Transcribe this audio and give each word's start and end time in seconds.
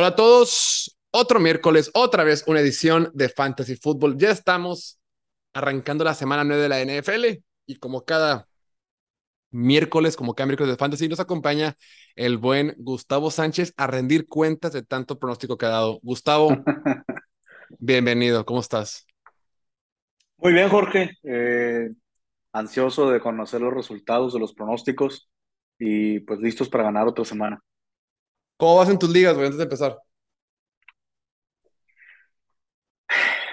Hola 0.00 0.06
a 0.06 0.14
todos, 0.14 0.96
otro 1.10 1.40
miércoles, 1.40 1.90
otra 1.92 2.22
vez 2.22 2.44
una 2.46 2.60
edición 2.60 3.10
de 3.14 3.28
Fantasy 3.28 3.74
Football. 3.74 4.16
Ya 4.16 4.30
estamos 4.30 5.00
arrancando 5.52 6.04
la 6.04 6.14
semana 6.14 6.44
9 6.44 6.62
de 6.62 6.68
la 6.68 6.80
NFL 6.80 7.42
y 7.66 7.76
como 7.80 8.04
cada 8.04 8.46
miércoles, 9.50 10.14
como 10.14 10.36
cada 10.36 10.46
miércoles 10.46 10.72
de 10.72 10.78
Fantasy, 10.78 11.08
nos 11.08 11.18
acompaña 11.18 11.76
el 12.14 12.38
buen 12.38 12.76
Gustavo 12.78 13.32
Sánchez 13.32 13.74
a 13.76 13.88
rendir 13.88 14.28
cuentas 14.28 14.72
de 14.72 14.84
tanto 14.84 15.18
pronóstico 15.18 15.58
que 15.58 15.66
ha 15.66 15.70
dado. 15.70 15.98
Gustavo, 16.04 16.50
bienvenido, 17.80 18.46
¿cómo 18.46 18.60
estás? 18.60 19.04
Muy 20.36 20.52
bien, 20.52 20.68
Jorge. 20.68 21.18
Eh, 21.24 21.90
ansioso 22.52 23.10
de 23.10 23.18
conocer 23.18 23.60
los 23.60 23.74
resultados 23.74 24.32
de 24.32 24.38
los 24.38 24.54
pronósticos 24.54 25.28
y 25.76 26.20
pues 26.20 26.38
listos 26.38 26.68
para 26.68 26.84
ganar 26.84 27.08
otra 27.08 27.24
semana. 27.24 27.60
¿Cómo 28.58 28.76
vas 28.76 28.88
en 28.88 28.98
tus 28.98 29.08
ligas, 29.08 29.34
güey, 29.34 29.46
antes 29.46 29.58
de 29.58 29.62
empezar? 29.62 29.96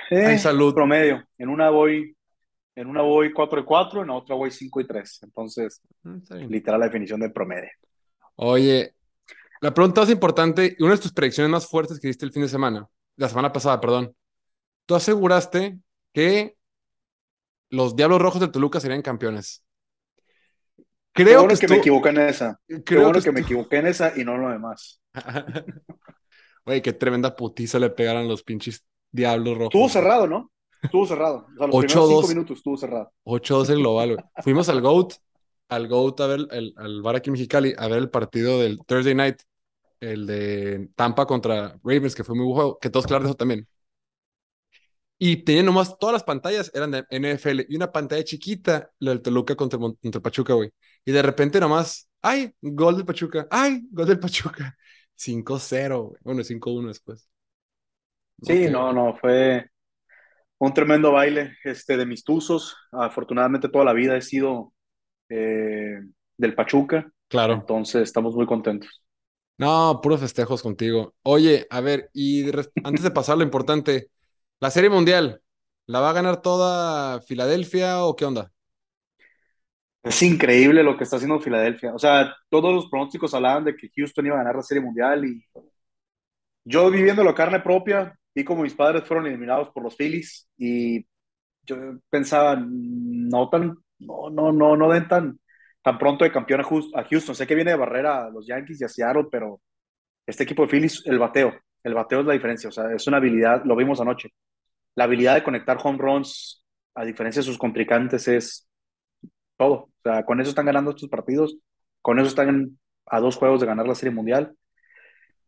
Eh, 0.10 0.38
salud. 0.40 0.74
Promedio. 0.74 1.24
En 1.38 1.50
una 1.50 1.70
voy, 1.70 2.16
en 2.76 2.88
una 2.88 3.04
voy 3.04 3.32
4 3.32 3.60
y 3.60 3.64
4, 3.64 4.02
en 4.02 4.10
otra 4.10 4.36
voy 4.36 4.50
5 4.50 4.82
y 4.82 4.88
3. 4.88 5.20
Entonces, 5.24 5.82
mm, 6.02 6.48
literal 6.50 6.80
la 6.80 6.88
definición 6.88 7.20
de 7.20 7.30
promedio. 7.30 7.70
Oye, 8.36 8.96
la 9.62 9.74
pregunta 9.74 10.02
más 10.02 10.10
importante 10.10 10.76
y 10.78 10.84
una 10.84 10.96
de 10.96 11.02
tus 11.02 11.14
predicciones 11.14 11.52
más 11.52 11.68
fuertes 11.68 12.00
que 12.00 12.08
diste 12.08 12.26
el 12.26 12.34
fin 12.34 12.42
de 12.42 12.50
semana, 12.50 12.88
la 13.16 13.30
semana 13.30 13.54
pasada, 13.54 13.80
perdón. 13.80 14.16
Tú 14.88 14.96
aseguraste 14.96 15.78
que 16.14 16.58
los 17.70 17.96
Diablos 17.96 18.22
Rojos 18.22 18.42
del 18.42 18.52
Toluca 18.52 18.80
serían 18.80 19.02
campeones. 19.02 19.65
Creo 21.16 21.48
que, 21.48 21.68
me 21.70 21.78
equivoqué 21.78 22.10
en 22.10 22.20
esa. 22.20 22.60
Creo 22.84 23.14
que, 23.14 23.32
me 23.32 23.40
equivoqué 23.40 23.78
en 23.78 23.88
esa 23.88 24.12
y 24.18 24.26
no 24.26 24.36
en 24.36 24.42
lo 24.42 24.50
demás. 24.50 25.02
Güey, 26.66 26.82
qué 26.82 26.94
tremenda 26.94 27.36
putiza 27.36 27.78
le 27.78 27.92
pegaron 27.92 28.28
los 28.28 28.42
pinches 28.42 28.84
Diablos 29.12 29.54
Rojos. 29.54 29.76
Estuvo 29.76 29.88
cerrado, 29.88 30.26
¿no? 30.28 30.52
Estuvo 30.82 31.06
cerrado. 31.06 31.46
O 31.48 31.58
sea, 31.58 31.68
los 31.68 31.76
8 31.76 32.06
primeros 32.06 32.30
minutos 32.30 32.58
estuvo 32.58 32.76
cerrado. 32.76 33.14
8-2 33.24 33.70
en 33.70 33.76
global, 33.76 34.16
güey. 34.16 34.26
Fuimos 34.44 34.68
al 34.68 34.82
GOAT, 34.82 35.14
al 35.70 35.88
GOAT 35.88 36.22
a 36.22 36.28
ver, 36.28 36.40
el, 36.52 36.74
al 36.76 37.02
bar 37.04 37.16
aquí 37.18 37.30
en 37.30 37.34
Mexicali, 37.34 37.76
a 37.78 37.88
ver 37.88 38.00
el 38.00 38.10
partido 38.10 38.60
del 38.60 38.80
Thursday 38.84 39.14
Night, 39.14 39.38
el 40.00 40.26
de 40.26 40.90
Tampa 40.96 41.28
contra 41.28 41.80
Ravens, 41.84 42.16
que 42.16 42.24
fue 42.24 42.36
muy 42.36 42.46
buen 42.46 42.56
juego, 42.56 42.80
que 42.80 42.90
todos 42.90 43.06
claro 43.06 43.26
eso 43.26 43.36
también. 43.36 43.68
Y 45.18 45.38
tenían 45.38 45.66
nomás, 45.66 45.98
todas 45.98 46.14
las 46.14 46.24
pantallas 46.24 46.72
eran 46.74 46.92
de 46.92 47.06
NFL 47.10 47.62
y 47.70 47.76
una 47.76 47.92
pantalla 47.92 48.24
chiquita, 48.24 48.92
la 49.00 49.12
del 49.12 49.22
Toluca 49.22 49.56
contra, 49.56 49.80
contra 49.80 50.22
Pachuca, 50.22 50.54
güey. 50.54 50.72
Y 51.06 51.12
de 51.12 51.22
repente 51.22 51.60
nomás, 51.60 52.10
¡ay! 52.22 52.54
Gol 52.62 52.98
del 52.98 53.06
Pachuca, 53.06 53.48
¡ay! 53.50 53.88
Gol 53.92 54.08
del 54.08 54.20
Pachuca. 54.20 54.76
5-0, 55.16 56.10
güey. 56.10 56.20
Bueno, 56.24 56.44
5-1 56.44 56.88
después. 56.88 57.30
Sí, 58.42 58.68
no, 58.70 58.92
no, 58.92 59.16
fue 59.16 59.70
un 60.58 60.74
tremendo 60.74 61.14
baile 61.14 61.56
este, 61.64 61.96
de 61.96 62.06
mis 62.06 62.24
tuzos. 62.24 62.76
Afortunadamente 62.92 63.70
toda 63.70 63.86
la 63.86 63.94
vida 63.94 64.18
he 64.18 64.22
sido 64.22 64.74
eh, 65.30 66.02
del 66.38 66.56
Pachuca. 66.56 67.10
Claro. 67.30 67.54
Entonces 67.54 68.04
estamos 68.04 68.36
muy 68.36 68.46
contentos. 68.46 69.02
No, 69.58 70.02
puros 70.04 70.20
festejos 70.20 70.62
contigo. 70.62 71.16
Oye, 71.24 71.66
a 71.70 71.80
ver, 71.80 72.10
y 72.14 72.46
antes 72.84 73.04
de 73.04 73.12
pasar 73.12 73.38
lo 73.38 73.44
importante, 73.44 74.10
la 74.60 74.72
Serie 74.72 74.90
Mundial, 74.90 75.42
¿la 75.86 76.00
va 76.00 76.10
a 76.10 76.14
ganar 76.14 76.42
toda 76.42 77.22
Filadelfia 77.22 78.04
o 78.04 78.16
qué 78.16 78.26
onda? 78.26 78.52
Es 80.04 80.22
increíble 80.22 80.84
lo 80.84 80.96
que 80.98 81.04
está 81.04 81.16
haciendo 81.16 81.40
Filadelfia. 81.40 81.94
O 81.94 82.00
sea, 82.00 82.36
todos 82.50 82.74
los 82.74 82.90
pronósticos 82.90 83.34
hablaban 83.34 83.64
de 83.64 83.76
que 83.76 83.90
Houston 83.96 84.28
iba 84.28 84.36
a 84.36 84.40
ganar 84.40 84.56
la 84.56 84.62
Serie 84.62 84.84
Mundial 84.84 85.26
y 85.26 85.44
yo 86.64 86.90
viviendo 86.92 87.24
la 87.24 87.34
carne 87.34 87.60
propia, 87.60 88.18
vi 88.34 88.44
como 88.44 88.64
mis 88.64 88.74
padres 88.74 89.04
fueron 89.04 89.28
eliminados 89.28 89.70
por 89.70 89.84
los 89.84 89.96
Phillies 89.96 90.48
y 90.58 91.06
yo 91.64 91.76
pensaba, 92.10 92.56
no 92.60 93.50
tan, 93.50 93.78
no, 94.00 94.30
no, 94.30 94.52
no, 94.52 94.78
no 94.78 94.90
den 94.92 95.08
tan, 95.08 95.40
tan 95.82 95.98
pronto 95.98 96.24
de 96.24 96.32
campeón 96.32 96.62
a 96.62 97.04
Houston. 97.04 97.36
Sé 97.36 97.48
que 97.48 97.56
viene 97.56 97.72
de 97.72 97.78
barrera 97.78 98.26
a 98.26 98.30
los 98.30 98.46
Yankees 98.48 98.82
y 98.82 98.84
a 98.84 98.90
Seattle, 98.90 99.26
pero 99.32 99.62
este 100.26 100.44
equipo 100.44 100.64
de 100.64 100.70
Phillies, 100.70 101.04
el 101.06 101.20
bateo, 101.20 101.54
el 101.86 101.94
bateo 101.94 102.22
es 102.22 102.26
la 102.26 102.34
diferencia, 102.34 102.68
o 102.68 102.72
sea, 102.72 102.92
es 102.92 103.06
una 103.06 103.18
habilidad, 103.18 103.64
lo 103.64 103.76
vimos 103.76 104.02
anoche. 104.02 104.34
La 104.96 105.04
habilidad 105.04 105.36
de 105.36 105.44
conectar 105.44 105.78
home 105.82 106.00
runs, 106.00 106.66
a 106.96 107.06
diferencia 107.06 107.42
de 107.42 107.46
sus 107.46 107.60
contrincantes, 107.60 108.28
es 108.28 108.68
todo. 109.56 109.74
O 109.74 109.92
sea, 110.04 110.26
con 110.26 110.42
eso 110.42 110.50
están 110.50 110.66
ganando 110.66 110.90
estos 110.92 111.10
partidos, 111.10 111.58
con 112.02 112.18
eso 112.18 112.30
están 112.30 112.80
a 113.06 113.20
dos 113.20 113.36
juegos 113.36 113.62
de 113.62 113.68
ganar 113.68 113.88
la 113.88 113.94
Serie 113.94 114.16
Mundial. 114.16 114.56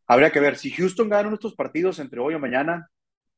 Habría 0.05 0.31
que 0.31 0.39
ver, 0.39 0.57
si 0.57 0.69
Houston 0.69 1.09
gana 1.09 1.33
estos 1.33 1.55
partidos 1.55 1.97
entre 1.97 2.19
hoy 2.19 2.35
o 2.35 2.39
mañana, 2.39 2.87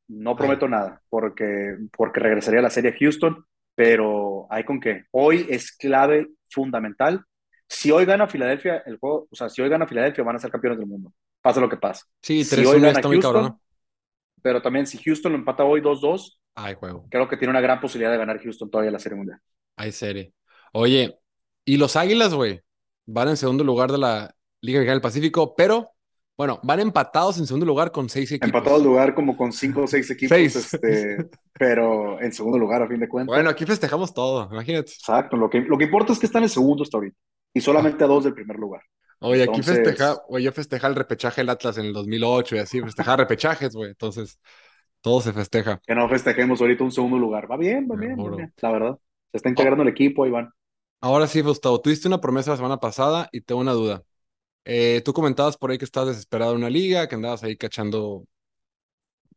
no 0.08 0.36
prometo 0.36 0.68
nada, 0.68 1.00
porque, 1.08 1.78
porque 1.96 2.20
regresaría 2.20 2.60
a 2.60 2.64
la 2.64 2.70
Serie 2.70 2.94
Houston, 3.00 3.46
pero 3.74 4.46
hay 4.50 4.64
con 4.64 4.78
qué. 4.78 5.06
Hoy 5.10 5.46
es 5.48 5.72
clave 5.72 6.28
fundamental. 6.50 7.24
Si 7.66 7.90
hoy 7.90 8.04
gana 8.04 8.28
Filadelfia, 8.28 8.82
el 8.84 8.98
juego, 8.98 9.26
o 9.30 9.34
sea, 9.34 9.48
si 9.48 9.62
hoy 9.62 9.70
gana 9.70 9.86
Filadelfia, 9.86 10.22
van 10.22 10.36
a 10.36 10.38
ser 10.38 10.50
campeones 10.50 10.78
del 10.78 10.88
mundo 10.88 11.14
pasa 11.42 11.60
lo 11.60 11.68
que 11.68 11.76
pasa. 11.76 12.04
Sí, 12.22 12.44
si 12.44 12.64
hoy 12.64 12.80
gana 12.80 13.00
Houston, 13.02 13.58
pero 14.42 14.62
también 14.62 14.86
si 14.86 14.98
Houston 14.98 15.32
lo 15.32 15.38
empata 15.38 15.64
hoy 15.64 15.80
2-2, 15.80 16.38
Ay, 16.54 16.74
juego. 16.74 17.06
creo 17.10 17.28
que 17.28 17.36
tiene 17.36 17.50
una 17.50 17.60
gran 17.60 17.80
posibilidad 17.80 18.12
de 18.12 18.18
ganar 18.18 18.40
Houston 18.42 18.70
todavía 18.70 18.90
la 18.90 18.98
Serie 18.98 19.16
Mundial. 19.16 19.40
Hay 19.76 19.92
serie. 19.92 20.32
Oye, 20.72 21.18
y 21.64 21.76
los 21.76 21.96
Águilas, 21.96 22.34
güey, 22.34 22.60
van 23.06 23.28
en 23.28 23.36
segundo 23.36 23.64
lugar 23.64 23.90
de 23.90 23.98
la 23.98 24.34
Liga 24.60 24.78
Mexicana 24.78 24.94
del 24.94 25.02
Pacífico, 25.02 25.54
pero 25.56 25.90
bueno, 26.36 26.58
van 26.62 26.80
empatados 26.80 27.38
en 27.38 27.46
segundo 27.46 27.66
lugar 27.66 27.92
con 27.92 28.08
seis 28.08 28.30
equipos. 28.32 28.48
Empatados 28.48 28.82
lugar 28.82 29.14
como 29.14 29.36
con 29.36 29.52
cinco 29.52 29.82
o 29.82 29.86
seis 29.86 30.10
equipos, 30.10 30.38
Este, 30.38 31.28
pero 31.52 32.20
en 32.20 32.32
segundo 32.32 32.58
lugar 32.58 32.82
a 32.82 32.88
fin 32.88 33.00
de 33.00 33.08
cuentas. 33.08 33.34
Bueno, 33.34 33.50
aquí 33.50 33.66
festejamos 33.66 34.14
todo, 34.14 34.48
imagínate. 34.50 34.92
Exacto, 34.92 35.36
lo 35.36 35.50
que, 35.50 35.60
lo 35.60 35.76
que 35.76 35.84
importa 35.84 36.12
es 36.12 36.18
que 36.18 36.26
están 36.26 36.42
en 36.42 36.48
segundo 36.48 36.82
hasta 36.82 36.96
ahorita 36.96 37.16
y 37.52 37.60
solamente 37.60 38.04
a 38.04 38.06
dos 38.06 38.24
del 38.24 38.32
primer 38.34 38.56
lugar. 38.58 38.82
Oye, 39.20 39.42
aquí 39.42 39.62
festeja, 39.62 40.16
güey, 40.28 40.44
yo 40.44 40.52
festejaba 40.52 40.90
el 40.90 40.96
repechaje 40.96 41.42
del 41.42 41.50
Atlas 41.50 41.76
en 41.78 41.86
el 41.86 41.92
2008 41.92 42.56
y 42.56 42.58
así, 42.58 42.80
festejaba 42.80 43.18
repechajes, 43.18 43.74
güey, 43.74 43.90
entonces 43.90 44.40
todo 45.00 45.20
se 45.20 45.32
festeja. 45.32 45.80
Que 45.86 45.94
no 45.94 46.08
festejemos 46.08 46.60
ahorita 46.60 46.84
un 46.84 46.92
segundo 46.92 47.18
lugar, 47.18 47.50
va 47.50 47.56
bien, 47.56 47.86
va 47.90 47.96
bien, 47.96 48.18
va 48.18 48.36
bien, 48.36 48.52
la 48.60 48.72
verdad. 48.72 48.98
Se 49.30 49.36
está 49.36 49.48
integrando 49.48 49.82
el 49.82 49.88
equipo, 49.88 50.26
Iván. 50.26 50.50
Ahora 51.02 51.26
sí, 51.26 51.40
Gustavo, 51.42 51.80
tuviste 51.80 52.08
una 52.08 52.20
promesa 52.20 52.50
la 52.50 52.56
semana 52.56 52.78
pasada 52.78 53.28
y 53.30 53.42
tengo 53.42 53.60
una 53.60 53.72
duda. 53.72 54.02
Eh, 54.64 55.02
tú 55.04 55.12
comentabas 55.12 55.56
por 55.56 55.70
ahí 55.70 55.78
que 55.78 55.84
estabas 55.84 56.10
desesperado 56.10 56.52
en 56.52 56.58
una 56.58 56.70
liga, 56.70 57.08
que 57.08 57.14
andabas 57.14 57.42
ahí 57.42 57.56
cachando, 57.56 58.24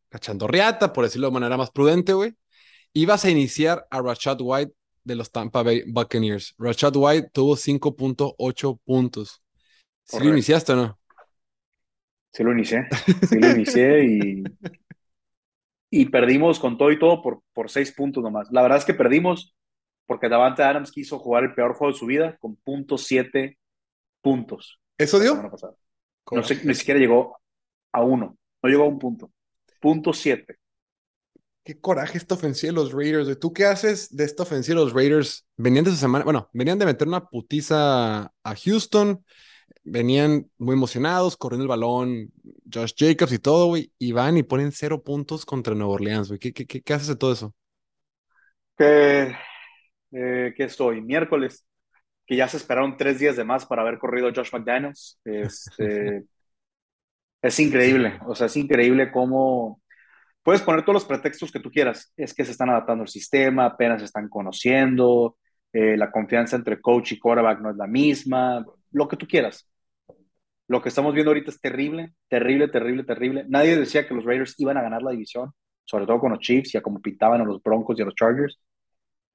cachando 0.09 0.47
riata, 0.47 0.93
por 0.93 1.03
decirlo 1.03 1.27
de 1.27 1.33
manera 1.33 1.57
más 1.57 1.71
prudente, 1.71 2.13
güey. 2.13 2.33
Ibas 2.93 3.25
a 3.25 3.29
iniciar 3.29 3.85
a 3.89 4.01
Rashad 4.01 4.37
White 4.39 4.73
de 5.03 5.15
los 5.15 5.31
Tampa 5.31 5.63
Bay 5.63 5.83
Buccaneers. 5.87 6.55
Rashad 6.57 6.95
White 6.95 7.29
tuvo 7.33 7.55
5.8 7.55 8.79
puntos. 8.85 9.42
¿Sí 10.03 10.19
lo 10.19 10.29
iniciaste 10.29 10.73
o 10.73 10.75
no? 10.75 10.99
Sí 12.31 12.43
lo 12.43 12.51
inicié, 12.51 12.87
sí 13.29 13.39
lo 13.39 13.51
inicié 13.51 14.05
y, 14.05 14.43
y 15.91 16.05
perdimos 16.07 16.59
con 16.59 16.77
todo 16.77 16.91
y 16.91 16.97
todo 16.97 17.21
por, 17.21 17.43
por 17.53 17.69
seis 17.69 17.91
puntos 17.91 18.23
nomás. 18.23 18.47
La 18.51 18.63
verdad 18.63 18.79
es 18.79 18.85
que 18.85 18.95
perdimos 18.95 19.55
porque 20.07 20.29
Davante 20.29 20.63
Adams 20.63 20.91
quiso 20.91 21.19
jugar 21.19 21.43
el 21.43 21.53
peor 21.53 21.75
juego 21.75 21.93
de 21.93 21.99
su 21.99 22.05
vida 22.07 22.37
con 22.39 22.55
punto 22.55 22.97
siete 22.97 23.59
puntos. 24.21 24.79
¿Eso 24.97 25.19
dio? 25.19 25.51
No 26.31 26.43
sé, 26.43 26.61
ni 26.63 26.73
siquiera 26.73 26.99
llegó 26.99 27.37
a 27.91 28.01
uno, 28.01 28.37
no 28.61 28.69
llegó 28.69 28.83
a 28.83 28.87
un 28.87 28.97
punto. 28.97 29.31
Punto 29.79 30.11
siete. 30.11 30.57
Qué 31.63 31.79
coraje 31.79 32.17
esta 32.17 32.35
ofensiva 32.35 32.71
de 32.71 32.75
los 32.75 32.91
Raiders. 32.91 33.39
¿Tú 33.39 33.53
qué 33.53 33.65
haces 33.65 34.13
de 34.15 34.25
esta 34.25 34.43
ofensiva 34.43 34.79
de 34.79 34.85
los 34.85 34.93
Raiders? 34.93 35.47
Venían 35.55 35.85
de 35.85 35.91
esa 35.91 35.99
semana, 35.99 36.25
bueno, 36.25 36.49
venían 36.51 36.79
de 36.79 36.85
meter 36.85 37.07
una 37.07 37.29
putiza 37.29 38.23
a 38.23 38.55
Houston 38.65 39.23
venían 39.83 40.49
muy 40.57 40.73
emocionados, 40.73 41.37
corriendo 41.37 41.63
el 41.63 41.69
balón, 41.69 42.31
Josh 42.71 42.93
Jacobs 42.97 43.33
y 43.33 43.39
todo, 43.39 43.67
güey, 43.67 43.91
y 43.97 44.11
van 44.11 44.37
y 44.37 44.43
ponen 44.43 44.71
cero 44.71 45.03
puntos 45.03 45.45
contra 45.45 45.75
Nueva 45.75 45.93
Orleans, 45.93 46.29
güey. 46.29 46.39
¿Qué, 46.39 46.53
qué, 46.53 46.65
qué, 46.65 46.93
haces 46.93 47.09
de 47.09 47.15
todo 47.15 47.33
eso? 47.33 47.53
Que, 48.77 49.35
eh, 50.11 50.53
que 50.55 50.63
estoy, 50.63 51.01
miércoles, 51.01 51.65
que 52.25 52.35
ya 52.35 52.47
se 52.47 52.57
esperaron 52.57 52.97
tres 52.97 53.19
días 53.19 53.35
de 53.35 53.43
más 53.43 53.65
para 53.65 53.81
haber 53.81 53.99
corrido 53.99 54.31
Josh 54.33 54.51
McDaniels. 54.53 55.19
Este, 55.25 56.23
es 57.41 57.59
increíble, 57.59 58.19
o 58.25 58.35
sea, 58.35 58.47
es 58.47 58.57
increíble 58.57 59.11
cómo 59.11 59.81
puedes 60.43 60.61
poner 60.61 60.83
todos 60.83 60.95
los 60.95 61.05
pretextos 61.05 61.51
que 61.51 61.59
tú 61.59 61.69
quieras. 61.69 62.13
Es 62.15 62.33
que 62.33 62.45
se 62.45 62.51
están 62.51 62.69
adaptando 62.69 63.03
al 63.03 63.09
sistema, 63.09 63.65
apenas 63.65 63.99
se 63.99 64.05
están 64.05 64.29
conociendo, 64.29 65.37
eh, 65.71 65.97
la 65.97 66.11
confianza 66.11 66.55
entre 66.55 66.79
coach 66.79 67.13
y 67.13 67.19
quarterback 67.19 67.59
no 67.59 67.71
es 67.71 67.75
la 67.75 67.87
misma, 67.87 68.63
lo 68.93 69.07
que 69.07 69.17
tú 69.17 69.27
quieras. 69.27 69.67
Lo 70.67 70.81
que 70.81 70.89
estamos 70.89 71.13
viendo 71.13 71.31
ahorita 71.31 71.51
es 71.51 71.59
terrible, 71.59 72.13
terrible, 72.29 72.69
terrible, 72.69 73.03
terrible. 73.03 73.45
Nadie 73.49 73.77
decía 73.77 74.07
que 74.07 74.13
los 74.13 74.23
Raiders 74.23 74.55
iban 74.59 74.77
a 74.77 74.81
ganar 74.81 75.01
la 75.01 75.11
división, 75.11 75.51
sobre 75.83 76.05
todo 76.05 76.19
con 76.19 76.31
los 76.31 76.39
Chiefs 76.39 76.73
y 76.73 76.77
a 76.77 76.81
como 76.81 77.01
pintaban 77.01 77.41
a 77.41 77.43
los 77.43 77.61
Broncos 77.61 77.99
y 77.99 78.01
a 78.01 78.05
los 78.05 78.15
Chargers. 78.15 78.59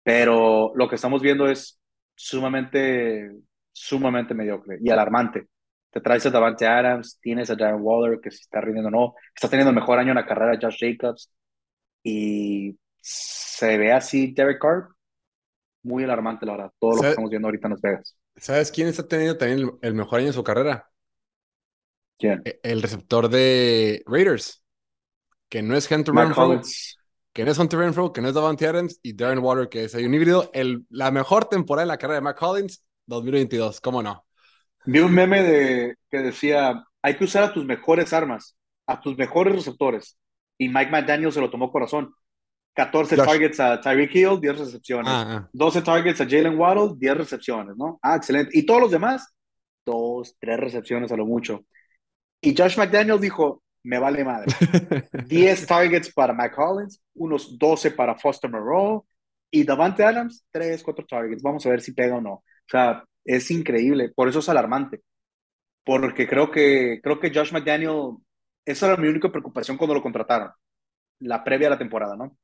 Pero 0.02 0.72
lo 0.74 0.88
que 0.88 0.94
estamos 0.94 1.20
viendo 1.20 1.48
es 1.48 1.78
sumamente, 2.14 3.30
sumamente 3.72 4.34
mediocre 4.34 4.78
y 4.82 4.90
alarmante. 4.90 5.48
te 5.90 6.00
traes 6.00 6.26
a 6.26 6.30
Davante 6.30 6.66
Adams, 6.66 7.18
tienes 7.20 7.50
a 7.50 7.56
Darren 7.56 7.80
Waller, 7.82 8.20
que 8.20 8.30
se 8.30 8.42
está 8.42 8.60
rindiendo 8.60 8.90
no, 8.90 9.14
está 9.34 9.48
teniendo 9.48 9.70
el 9.70 9.76
mejor 9.76 9.98
año 9.98 10.10
en 10.10 10.16
la 10.16 10.26
carrera 10.26 10.58
Josh 10.60 10.78
Jacobs, 10.80 11.32
y 12.02 12.78
se 13.00 13.78
ve 13.78 13.92
así 13.92 14.32
Derek 14.34 14.60
Carr, 14.60 14.88
muy 15.82 16.04
alarmante 16.04 16.46
la 16.46 16.52
verdad, 16.52 16.72
todo 16.78 16.96
lo 16.96 17.02
que 17.02 17.08
estamos 17.10 17.30
viendo 17.30 17.48
ahorita 17.48 17.68
en 17.68 17.72
Las 17.72 17.82
Vegas. 17.82 18.17
¿Sabes 18.40 18.70
quién 18.70 18.88
está 18.88 19.06
teniendo 19.06 19.36
también 19.36 19.70
el, 19.82 19.94
mejor 19.94 20.20
año 20.20 20.28
en 20.28 20.32
su 20.32 20.44
carrera? 20.44 20.90
¿Quién? 22.18 22.42
E, 22.44 22.60
el, 22.62 22.82
receptor 22.82 23.28
de 23.28 24.02
Raiders, 24.06 24.64
que 25.48 25.62
no 25.62 25.76
es 25.76 25.90
Hunter 25.90 26.14
Renfro, 26.14 26.60
que 27.32 27.44
no 27.44 27.50
es 27.50 27.58
Hunter 27.58 27.78
Renfro, 27.78 28.12
que 28.12 28.20
no 28.20 28.28
es 28.28 28.34
Davante 28.34 28.66
Adams, 28.66 28.98
y 29.02 29.14
Darren 29.14 29.38
Waller, 29.38 29.68
que 29.68 29.84
es 29.84 29.94
un 29.94 30.14
híbrido, 30.14 30.50
el, 30.52 30.86
la 30.90 31.10
mejor 31.10 31.46
temporada 31.46 31.84
en 31.84 31.88
la 31.88 31.98
carrera 31.98 32.16
de 32.16 32.22
Mac 32.22 32.38
Collins, 32.38 32.84
2022, 33.06 33.80
¿cómo 33.80 34.02
no? 34.02 34.24
Vi 34.84 35.00
un 35.00 35.12
meme 35.12 35.42
de, 35.42 35.96
que 36.10 36.18
decía, 36.18 36.84
hay 37.02 37.16
que 37.16 37.24
usar 37.24 37.44
a 37.44 37.52
tus 37.52 37.64
mejores 37.64 38.12
armas, 38.12 38.56
a 38.86 39.00
tus 39.00 39.16
mejores 39.16 39.54
receptores. 39.54 40.18
Y 40.56 40.68
Mike 40.68 40.90
McDaniel 40.90 41.32
se 41.32 41.40
lo 41.40 41.50
tomó 41.50 41.70
corazón. 41.70 42.14
14 42.74 43.16
targets 43.16 43.58
a 43.60 43.80
Tyreek 43.80 44.14
Hill, 44.14 44.40
10 44.40 44.58
recepciones. 44.58 45.12
12 45.52 45.78
ah, 45.78 45.80
ah. 45.80 45.84
targets 45.84 46.20
a 46.20 46.24
Jalen 46.24 46.58
Waddle, 46.58 46.94
10 46.96 47.16
recepciones, 47.16 47.76
¿no? 47.76 47.98
Ah, 48.02 48.16
excelente. 48.16 48.56
Y 48.56 48.64
todos 48.64 48.82
los 48.82 48.90
demás, 48.90 49.34
dos, 49.84 50.36
tres 50.38 50.60
recepciones 50.60 51.10
a 51.10 51.16
lo 51.16 51.26
mucho. 51.26 51.64
Y 52.40 52.54
Josh 52.56 52.78
McDaniel 52.78 53.20
dijo, 53.20 53.62
me 53.82 53.98
vale 53.98 54.24
madre. 54.24 54.52
10 55.26 55.66
targets 55.66 56.12
para 56.12 56.32
McCollins, 56.32 57.02
unos 57.14 57.58
12 57.58 57.92
para 57.92 58.16
Foster 58.16 58.50
Moreau 58.50 59.06
y 59.50 59.64
Davante 59.64 60.04
Adams, 60.04 60.44
3, 60.50 60.82
4 60.82 61.06
targets. 61.06 61.42
Vamos 61.42 61.64
a 61.66 61.70
ver 61.70 61.80
si 61.80 61.92
pega 61.92 62.16
o 62.16 62.20
no. 62.20 62.32
O 62.32 62.44
sea, 62.70 63.02
es 63.24 63.50
increíble. 63.50 64.10
Por 64.14 64.28
eso 64.28 64.38
es 64.40 64.48
alarmante. 64.48 65.00
Porque 65.84 66.28
creo 66.28 66.50
que, 66.50 67.00
creo 67.02 67.18
que 67.18 67.32
Josh 67.34 67.52
McDaniel, 67.52 68.18
esa 68.64 68.86
era 68.86 68.96
mi 68.96 69.08
única 69.08 69.30
preocupación 69.30 69.78
cuando 69.78 69.94
lo 69.94 70.02
contrataron, 70.02 70.50
la 71.20 71.42
previa 71.42 71.68
a 71.68 71.70
la 71.70 71.78
temporada, 71.78 72.14
¿no? 72.14 72.36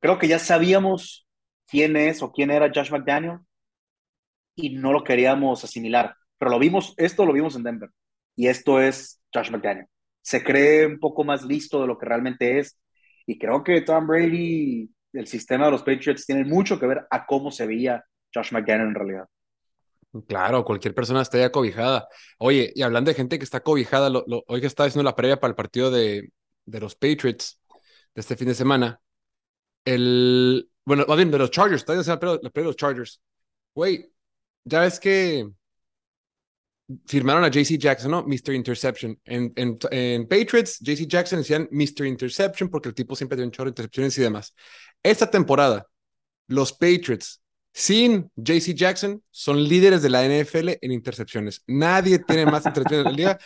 Creo 0.00 0.18
que 0.18 0.28
ya 0.28 0.38
sabíamos 0.38 1.26
quién 1.66 1.96
es 1.96 2.22
o 2.22 2.32
quién 2.32 2.50
era 2.50 2.70
Josh 2.74 2.90
McDaniel 2.90 3.38
y 4.54 4.70
no 4.70 4.92
lo 4.92 5.04
queríamos 5.04 5.64
asimilar. 5.64 6.14
Pero 6.38 6.50
lo 6.50 6.58
vimos, 6.58 6.94
esto 6.96 7.24
lo 7.26 7.32
vimos 7.32 7.56
en 7.56 7.62
Denver 7.62 7.90
y 8.34 8.48
esto 8.48 8.80
es 8.80 9.20
Josh 9.32 9.50
McDaniel. 9.50 9.86
Se 10.22 10.42
cree 10.42 10.86
un 10.86 10.98
poco 10.98 11.24
más 11.24 11.44
listo 11.44 11.80
de 11.80 11.86
lo 11.86 11.98
que 11.98 12.06
realmente 12.06 12.58
es 12.58 12.78
y 13.26 13.38
creo 13.38 13.64
que 13.64 13.80
Tom 13.80 14.06
Brady, 14.06 14.90
el 15.12 15.26
sistema 15.26 15.66
de 15.66 15.72
los 15.72 15.82
Patriots, 15.82 16.26
tiene 16.26 16.44
mucho 16.44 16.78
que 16.78 16.86
ver 16.86 17.06
a 17.10 17.26
cómo 17.26 17.50
se 17.50 17.66
veía 17.66 18.04
Josh 18.34 18.52
McDaniel 18.52 18.88
en 18.88 18.94
realidad. 18.94 19.26
Claro, 20.28 20.64
cualquier 20.64 20.94
persona 20.94 21.22
está 21.22 21.38
ya 21.38 21.52
cobijada. 21.52 22.08
Oye, 22.38 22.72
y 22.74 22.82
hablando 22.82 23.10
de 23.10 23.14
gente 23.14 23.38
que 23.38 23.44
está 23.44 23.60
cobijada, 23.60 24.10
hoy 24.46 24.60
que 24.60 24.66
estaba 24.66 24.86
haciendo 24.86 25.04
la 25.04 25.16
previa 25.16 25.38
para 25.38 25.50
el 25.50 25.56
partido 25.56 25.90
de, 25.90 26.30
de 26.64 26.80
los 26.80 26.94
Patriots 26.94 27.60
de 28.14 28.20
este 28.20 28.36
fin 28.36 28.48
de 28.48 28.54
semana, 28.54 29.00
el, 29.86 30.68
bueno, 30.84 31.06
más 31.08 31.16
bien 31.16 31.30
de 31.30 31.38
los 31.38 31.50
Chargers, 31.50 31.84
todavía 31.84 32.04
se 32.04 32.10
la 32.10 32.50
de 32.52 32.62
los 32.62 32.76
Chargers. 32.76 33.22
Güey, 33.74 34.12
ya 34.64 34.80
ves 34.80 35.00
que 35.00 35.48
firmaron 37.06 37.44
a 37.44 37.48
JC 37.48 37.78
Jackson, 37.78 38.10
¿no? 38.10 38.24
Mr. 38.24 38.52
Interception. 38.52 39.18
En, 39.24 39.52
en, 39.56 39.78
en 39.90 40.28
Patriots, 40.28 40.78
JC 40.80 41.06
Jackson 41.06 41.38
decían 41.40 41.68
Mr. 41.70 42.06
Interception 42.06 42.68
porque 42.68 42.88
el 42.88 42.94
tipo 42.94 43.16
siempre 43.16 43.36
tiene 43.36 43.46
un 43.46 43.52
chorro 43.52 43.66
de 43.66 43.70
intercepciones 43.70 44.18
y 44.18 44.22
demás. 44.22 44.54
Esta 45.02 45.30
temporada, 45.30 45.86
los 46.48 46.72
Patriots 46.72 47.40
sin 47.72 48.30
JC 48.36 48.74
Jackson 48.74 49.22
son 49.30 49.62
líderes 49.62 50.02
de 50.02 50.10
la 50.10 50.24
NFL 50.24 50.70
en 50.80 50.92
intercepciones. 50.92 51.62
Nadie 51.66 52.18
tiene 52.20 52.46
más 52.46 52.64
intercepciones 52.64 53.06
en 53.06 53.12
la 53.12 53.16
liga 53.16 53.38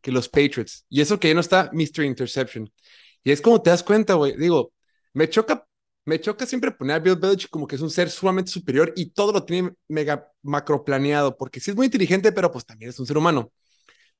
que 0.00 0.12
los 0.12 0.28
Patriots. 0.28 0.86
Y 0.88 1.00
eso 1.00 1.20
que 1.20 1.28
ya 1.28 1.34
no 1.34 1.40
está 1.40 1.70
Mr. 1.72 2.04
Interception. 2.04 2.72
Y 3.22 3.32
es 3.32 3.40
como 3.40 3.60
te 3.60 3.70
das 3.70 3.82
cuenta, 3.82 4.14
güey. 4.14 4.36
Digo, 4.36 4.72
me 5.12 5.28
choca 5.28 5.66
me 6.04 6.20
choca 6.20 6.46
siempre 6.46 6.70
poner 6.70 6.96
a 6.96 6.98
Bill 6.98 7.16
Belichick 7.16 7.50
como 7.50 7.66
que 7.66 7.76
es 7.76 7.82
un 7.82 7.90
ser 7.90 8.10
sumamente 8.10 8.50
superior 8.50 8.92
y 8.96 9.10
todo 9.10 9.32
lo 9.32 9.44
tiene 9.44 9.72
mega 9.88 10.28
macro 10.42 10.84
planeado, 10.84 11.36
porque 11.36 11.60
sí 11.60 11.70
es 11.70 11.76
muy 11.76 11.86
inteligente, 11.86 12.32
pero 12.32 12.50
pues 12.52 12.66
también 12.66 12.90
es 12.90 12.98
un 13.00 13.06
ser 13.06 13.16
humano. 13.16 13.52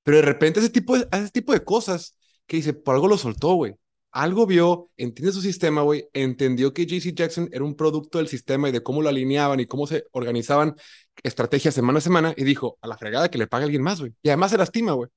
Pero 0.03 0.19
de 0.19 0.23
repente 0.23 0.61
ese 0.61 0.71
tipo 0.71 0.99
de, 0.99 1.07
ese 1.13 1.31
tipo 1.31 1.53
de 1.53 1.65
cosas 1.65 2.19
que 2.47 2.59
dice, 2.59 2.75
por 2.75 2.95
algo 2.95 3.09
lo 3.09 3.19
soltó, 3.19 3.55
güey. 3.55 3.75
Algo 4.13 4.47
vio, 4.47 4.91
entiende 4.97 5.33
su 5.33 5.41
sistema, 5.41 5.83
güey, 5.83 6.09
entendió 6.13 6.73
que 6.73 6.87
JC 6.87 7.15
Jackson 7.15 7.49
era 7.53 7.65
un 7.65 7.75
producto 7.75 8.19
del 8.19 8.29
sistema 8.29 8.69
y 8.69 8.73
de 8.73 8.83
cómo 8.83 9.03
lo 9.03 9.09
alineaban 9.09 9.59
y 9.59 9.67
cómo 9.67 9.89
se 9.89 10.05
organizaban 10.13 10.77
estrategias 11.23 11.75
semana 11.75 11.99
a 11.99 12.03
semana 12.03 12.35
y 12.37 12.45
dijo, 12.45 12.79
a 12.81 12.87
la 12.87 12.97
fregada 12.97 13.29
que 13.29 13.39
le 13.39 13.49
pague 13.49 13.65
alguien 13.65 13.83
más, 13.83 13.99
güey. 14.01 14.13
Y 14.23 14.29
además 14.29 14.53
se 14.53 14.59
lastima, 14.59 14.93
güey. 14.93 15.11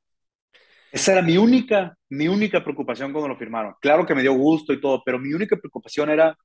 Esa 0.91 1.11
era 1.11 1.21
mi 1.21 1.37
única, 1.37 1.95
mi 2.09 2.27
única 2.27 2.63
preocupación 2.63 3.11
cuando 3.11 3.27
lo 3.27 3.37
firmaron. 3.37 3.75
Claro 3.81 4.05
que 4.05 4.15
me 4.15 4.21
dio 4.21 4.33
gusto 4.33 4.73
y 4.73 4.81
todo, 4.81 5.03
pero 5.05 5.19
mi 5.19 5.33
única 5.33 5.57
preocupación 5.57 6.09
era 6.09 6.35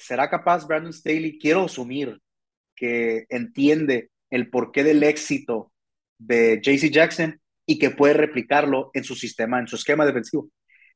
¿será 0.00 0.28
capaz 0.28 0.66
Brandon 0.66 0.92
Staley? 0.92 1.38
Quiero 1.38 1.64
asumir 1.64 2.20
que 2.74 3.26
entiende 3.28 4.10
el 4.30 4.48
porqué 4.50 4.82
del 4.82 5.02
éxito 5.02 5.72
de 6.18 6.60
JC 6.62 6.90
Jackson 6.90 7.40
y 7.66 7.78
que 7.78 7.90
puede 7.90 8.14
replicarlo 8.14 8.90
en 8.94 9.04
su 9.04 9.14
sistema, 9.14 9.58
en 9.60 9.66
su 9.66 9.76
esquema 9.76 10.06
defensivo, 10.06 10.48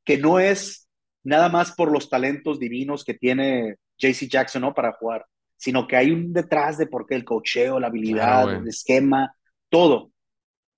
que 0.05 0.19
no 0.19 0.41
es 0.41 0.89
nada 1.23 1.49
más 1.49 1.73
por 1.73 1.91
los 1.93 2.09
talentos 2.09 2.59
divinos 2.59 3.05
que 3.05 3.15
tiene 3.15 3.77
JC 3.99 4.29
Jackson 4.29 4.63
¿no? 4.63 4.75
para 4.75 4.93
jugar, 4.93 5.27
sino 5.57 5.87
que 5.87 5.97
hay 5.97 6.11
un 6.11 6.33
detrás 6.33 6.79
de 6.79 6.87
por 6.87 7.07
qué 7.07 7.15
el 7.15 7.25
cocheo, 7.25 7.79
la 7.79 7.89
habilidad, 7.89 8.53
el 8.53 8.69
esquema, 8.69 9.35
todo 9.69 10.11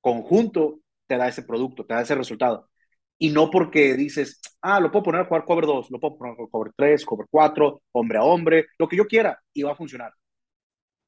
conjunto 0.01 0.81
te 1.07 1.17
da 1.17 1.29
ese 1.29 1.43
producto, 1.43 1.85
te 1.85 1.95
da 1.95 2.03
ese 2.03 2.15
resultado 2.15 2.69
y 3.19 3.31
no 3.31 3.51
porque 3.51 3.95
dices, 3.95 4.41
ah, 4.61 4.81
lo 4.81 4.91
puedo 4.91 5.05
poner 5.05 5.23
a 5.23 5.25
jugar 5.25 5.45
cover 5.45 5.67
2, 5.67 5.91
lo 5.91 6.01
puedo 6.01 6.17
poner 6.19 6.35
a 6.35 6.47
cover 6.51 6.73
3, 6.77 7.05
cover 7.05 7.27
4, 7.31 7.83
hombre 7.93 8.19
a 8.19 8.23
hombre, 8.23 8.67
lo 8.79 8.89
que 8.89 8.97
yo 8.97 9.07
quiera 9.07 9.41
y 9.53 9.63
va 9.63 9.73
a 9.73 9.77
funcionar. 9.77 10.13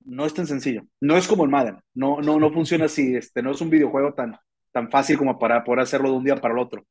No 0.05 0.25
es 0.25 0.32
tan 0.32 0.46
sencillo. 0.46 0.82
No 1.00 1.16
es 1.16 1.28
como 1.28 1.44
el 1.44 1.50
Madden. 1.50 1.78
No, 1.94 2.20
no, 2.22 2.38
no 2.38 2.50
funciona 2.50 2.87
así. 2.87 3.14
Este, 3.14 3.43
no 3.43 3.50
es 3.50 3.60
un 3.60 3.69
videojuego 3.69 4.14
tan, 4.14 4.38
tan 4.72 4.88
fácil 4.90 5.19
como 5.19 5.38
para 5.38 5.62
poder 5.64 5.81
hacerlo 5.81 6.10
de 6.10 6.16
un 6.16 6.25
día 6.25 6.37
para 6.37 6.55
el 6.55 6.60
otro. 6.60 6.87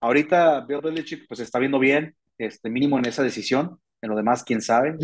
Ahorita 0.00 0.60
Bill 0.66 0.80
Belichick 0.82 1.26
pues 1.26 1.40
está 1.40 1.58
viendo 1.58 1.78
bien, 1.78 2.14
este, 2.36 2.68
mínimo 2.68 2.98
en 2.98 3.06
esa 3.06 3.22
decisión. 3.22 3.78
En 4.02 4.10
lo 4.10 4.16
demás, 4.16 4.42
quién 4.44 4.60
sabe. 4.60 4.96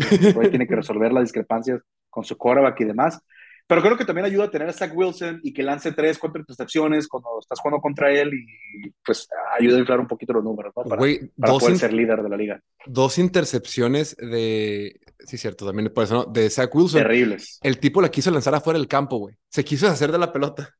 Tiene 0.49 0.67
que 0.67 0.75
resolver 0.75 1.11
las 1.11 1.23
discrepancias 1.23 1.81
con 2.09 2.23
su 2.23 2.37
quarterback 2.37 2.79
y 2.81 2.85
demás. 2.85 3.19
Pero 3.67 3.81
creo 3.81 3.97
que 3.97 4.05
también 4.05 4.25
ayuda 4.25 4.45
a 4.45 4.49
tener 4.49 4.69
a 4.69 4.73
Zach 4.73 4.91
Wilson 4.95 5.41
y 5.43 5.53
que 5.53 5.61
lance 5.61 5.91
tres, 5.91 6.17
cuatro 6.17 6.39
intercepciones 6.39 7.05
cuando 7.07 7.37
estás 7.41 7.59
jugando 7.59 7.81
contra 7.81 8.09
él 8.09 8.31
y 8.33 8.89
pues 9.05 9.27
ayuda 9.59 9.75
a 9.75 9.79
inflar 9.79 9.99
un 9.99 10.07
poquito 10.07 10.31
los 10.31 10.43
números, 10.43 10.73
¿no? 10.73 10.83
Para, 10.83 11.01
poder 11.01 11.77
ser 11.77 11.91
líder 11.91 12.23
de 12.23 12.29
la 12.29 12.37
liga. 12.37 12.61
Dos 12.85 13.17
intercepciones 13.17 14.15
de, 14.15 15.01
sí, 15.19 15.37
cierto, 15.37 15.65
también 15.65 15.91
por 15.93 16.05
eso, 16.05 16.13
¿no? 16.13 16.25
De 16.25 16.49
Zach 16.49 16.73
Wilson. 16.73 17.01
Terribles. 17.01 17.59
El 17.61 17.77
tipo 17.77 18.01
la 18.01 18.09
quiso 18.09 18.31
lanzar 18.31 18.55
afuera 18.55 18.79
del 18.79 18.87
campo, 18.87 19.17
güey. 19.17 19.35
Se 19.49 19.65
quiso 19.65 19.87
hacer 19.87 20.13
de 20.13 20.17
la 20.17 20.31
pelota. 20.31 20.73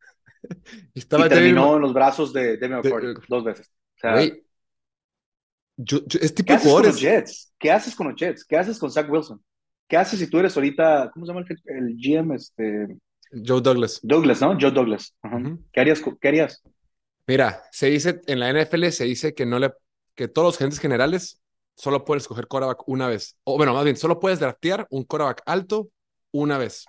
y, 0.94 1.00
Estaba 1.00 1.28
terminó 1.28 1.76
en 1.76 1.82
los 1.82 1.94
brazos 1.94 2.32
de 2.32 2.56
Demi 2.56 2.76
McCord 2.76 3.18
dos 3.28 3.44
veces. 3.44 3.70
O 3.98 4.00
sea, 4.00 4.14
güey, 4.14 4.44
es 5.78 6.34
tipo 6.34 6.48
¿qué 6.48 6.54
haces 6.54 6.72
con 6.72 6.86
los 6.86 7.00
Jets? 7.00 7.54
¿Qué 7.60 7.72
haces 7.72 7.96
con 7.96 8.08
los 8.08 8.16
Jets? 8.16 8.46
¿Qué 8.46 8.58
haces 8.58 8.80
con 8.80 8.92
Zach 8.92 9.10
Wilson? 9.10 9.44
¿Qué 9.88 9.98
haces 9.98 10.20
si 10.20 10.30
tú 10.30 10.40
eres 10.40 10.56
ahorita, 10.56 11.12
¿cómo 11.14 11.26
se 11.26 11.34
llama 11.34 11.46
el, 11.66 11.96
GM? 11.98 12.36
Este... 12.36 12.88
Joe 13.46 13.62
Douglas. 13.62 14.00
Douglas, 14.04 14.42
¿no? 14.42 14.58
Joe 14.60 14.72
Douglas. 14.72 15.16
¿Qué, 15.72 15.80
harías, 15.80 16.02
¿Qué 16.20 16.28
harías? 16.28 16.64
Mira, 17.26 17.64
se 17.72 17.88
dice, 17.88 18.22
en 18.28 18.40
la 18.40 18.52
NFL 18.52 18.88
se 18.88 19.06
dice 19.06 19.34
que 19.34 19.46
no 19.46 19.60
le, 19.60 19.72
que 20.16 20.28
todos 20.28 20.48
los 20.48 20.58
gerentes 20.58 20.80
generales 20.80 21.42
solo 21.76 22.04
pueden 22.04 22.20
escoger 22.20 22.48
quarterback 22.48 22.88
una 22.88 23.08
vez. 23.08 23.38
O 23.44 23.58
bueno, 23.58 23.74
más 23.74 23.84
bien, 23.84 23.96
solo 23.96 24.20
puedes 24.20 24.40
draftear 24.40 24.88
un 24.90 25.04
quarterback 25.04 25.42
alto 25.46 25.90
una 26.32 26.58
vez. 26.58 26.86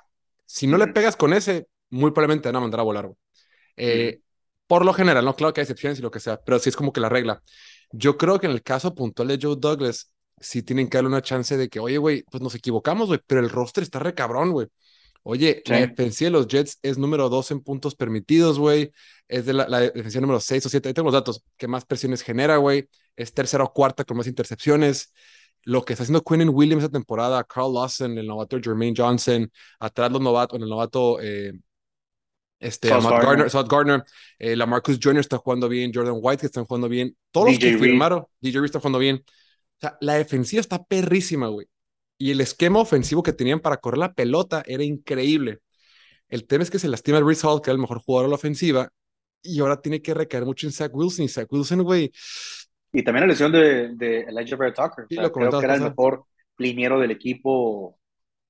Si 0.47 0.67
no 0.67 0.79
le 0.79 0.89
pegas 0.89 1.17
con 1.17 1.33
ese, 1.33 1.69
muy 1.91 2.11
probablemente 2.11 2.45
te 2.45 2.49
van 2.49 2.57
a 2.57 2.61
mandar 2.61 2.81
a 2.81 2.85
volar. 2.85 3.11
Eh, 3.77 4.21
por 4.67 4.85
lo 4.85 4.93
general, 4.93 5.25
no, 5.25 5.37
claro 5.37 5.53
que 5.53 5.61
hay 5.61 5.65
excepciones 5.65 5.99
y 5.99 6.03
lo 6.03 6.11
que 6.11 6.21
sea, 6.21 6.41
pero 6.41 6.59
sí 6.59 6.69
es 6.69 6.77
como 6.77 6.93
que 6.93 7.01
la 7.01 7.09
regla. 7.09 7.43
Yo 7.91 8.17
creo 8.17 8.39
que 8.39 8.47
en 8.47 8.53
el 8.53 8.63
caso 8.63 8.95
puntual 8.95 9.29
de 9.29 9.39
Joe 9.41 9.57
Douglas, 9.59 10.13
sí 10.41 10.63
tienen 10.63 10.89
que 10.89 10.99
darle 10.99 11.09
una 11.09 11.23
chance 11.23 11.57
de 11.57 11.69
que, 11.69 11.81
oye, 11.81 11.99
güey, 11.99 12.25
pues 12.31 12.43
nos 12.43 12.55
equivocamos, 12.55 13.09
güey, 13.09 13.21
pero 13.27 13.41
el 13.41 13.51
roster 13.51 13.83
está 13.83 13.99
re 13.99 14.15
cabrón, 14.15 14.53
güey. 14.53 14.69
Oye, 15.23 15.63
la 15.67 15.81
defensa 15.81 16.25
de 16.25 16.31
los 16.31 16.47
Jets 16.47 16.79
es 16.83 16.97
número 16.97 17.29
dos 17.29 17.51
en 17.51 17.61
puntos 17.61 17.95
permitidos, 17.95 18.59
güey. 18.59 18.93
Es 19.27 19.45
de 19.45 19.53
la, 19.53 19.69
la 19.69 19.81
defensa 19.81 20.21
número 20.21 20.41
seis 20.41 20.65
o 20.65 20.69
siete. 20.69 20.89
Ahí 20.89 20.95
tengo 20.95 21.07
los 21.07 21.15
datos. 21.15 21.45
que 21.57 21.69
más 21.69 21.85
presiones 21.85 22.23
genera, 22.23 22.57
güey? 22.57 22.89
Es 23.15 23.35
tercera 23.35 23.65
o 23.65 23.73
cuarta 23.73 24.05
con 24.05 24.17
más 24.17 24.27
intercepciones. 24.27 25.13
Lo 25.65 25.85
que 25.85 25.93
está 25.93 26.05
haciendo 26.05 26.23
Quinn 26.23 26.49
Williams 26.49 26.85
esta 26.85 26.97
temporada, 26.97 27.45
Carl 27.45 27.75
Lawson, 27.75 28.17
el 28.17 28.27
novato 28.27 28.59
Jermaine 28.59 28.95
Johnson, 28.97 29.51
atrás 29.81 30.11
los 30.11 30.23
novatos, 30.23 30.59
el 30.63 30.69
novato 30.69 31.21
eh, 31.21 31.53
este, 32.61 32.89
Gardner, 32.89 33.51
South 33.51 33.69
Gardner, 33.69 34.05
eh, 34.39 34.57
la 34.57 34.67
Marcus 34.67 34.99
Jr. 35.03 35.21
está 35.21 35.37
jugando 35.39 35.69
bien, 35.69 35.93
Jordan 35.95 36.17
White 36.21 36.41
que 36.41 36.47
están 36.47 36.65
jugando 36.65 36.89
bien, 36.89 37.15
todos 37.31 37.49
los 37.51 37.59
que 37.59 37.77
firmaron, 37.77 38.25
DJ 38.41 38.61
Reed 38.61 38.67
está 38.67 38.81
jugando 38.81 38.99
bien. 38.99 39.23
O 39.79 39.81
sea, 39.81 39.97
la 40.01 40.15
defensiva 40.15 40.61
está 40.61 40.83
perrísima, 40.83 41.49
güey. 41.49 41.69
Y 42.19 42.33
el 42.33 42.41
esquema 42.41 42.81
ofensivo 42.81 43.23
que 43.23 43.33
tenían 43.33 43.61
para 43.61 43.77
correr 43.77 43.99
la 43.99 44.13
pelota 44.13 44.63
era 44.67 44.83
increíble. 44.83 45.61
El 46.29 46.47
tema 46.47 46.65
es 46.65 46.71
que 46.71 46.81
se 46.81 46.89
lastima 46.89 47.19
el 47.19 47.25
Hall, 47.25 47.63
que 47.63 47.71
era 47.71 47.75
el 47.75 47.81
mejor 47.81 48.01
jugador 48.01 48.27
de 48.27 48.31
la 48.31 48.37
ofensiva, 48.37 48.91
y 49.41 49.61
ahora 49.61 49.81
tiene 49.81 50.03
que 50.03 50.15
recaer 50.15 50.45
mucho 50.45 50.67
en 50.67 50.73
Zach 50.73 50.91
Wilson. 50.93 51.25
Y 51.25 51.29
Zach 51.29 51.47
Wilson, 51.51 51.83
güey. 51.83 52.11
Y 52.93 53.03
también 53.05 53.23
la 53.23 53.29
lesión 53.29 53.53
de, 53.53 53.95
de 53.95 54.23
Elijah 54.23 54.57
Bear 54.57 54.75
Tucker. 54.75 55.07
Sí, 55.09 55.15
o 55.15 55.21
sea, 55.21 55.23
lo 55.23 55.33
creo 55.33 55.59
que 55.59 55.65
era 55.65 55.77
el 55.77 55.83
mejor 55.83 56.25
liniero 56.59 56.99
del 56.99 57.13
equipo. 57.13 57.99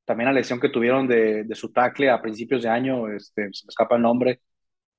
También 0.04 0.28
la 0.28 0.32
lesión 0.32 0.58
que 0.58 0.70
tuvieron 0.70 1.06
de, 1.06 1.44
de 1.44 1.54
su 1.54 1.70
tackle 1.70 2.08
a 2.08 2.22
principios 2.22 2.62
de 2.62 2.70
año, 2.70 3.12
este, 3.12 3.48
se 3.52 3.66
me 3.66 3.68
escapa 3.68 3.96
el 3.96 4.02
nombre, 4.02 4.40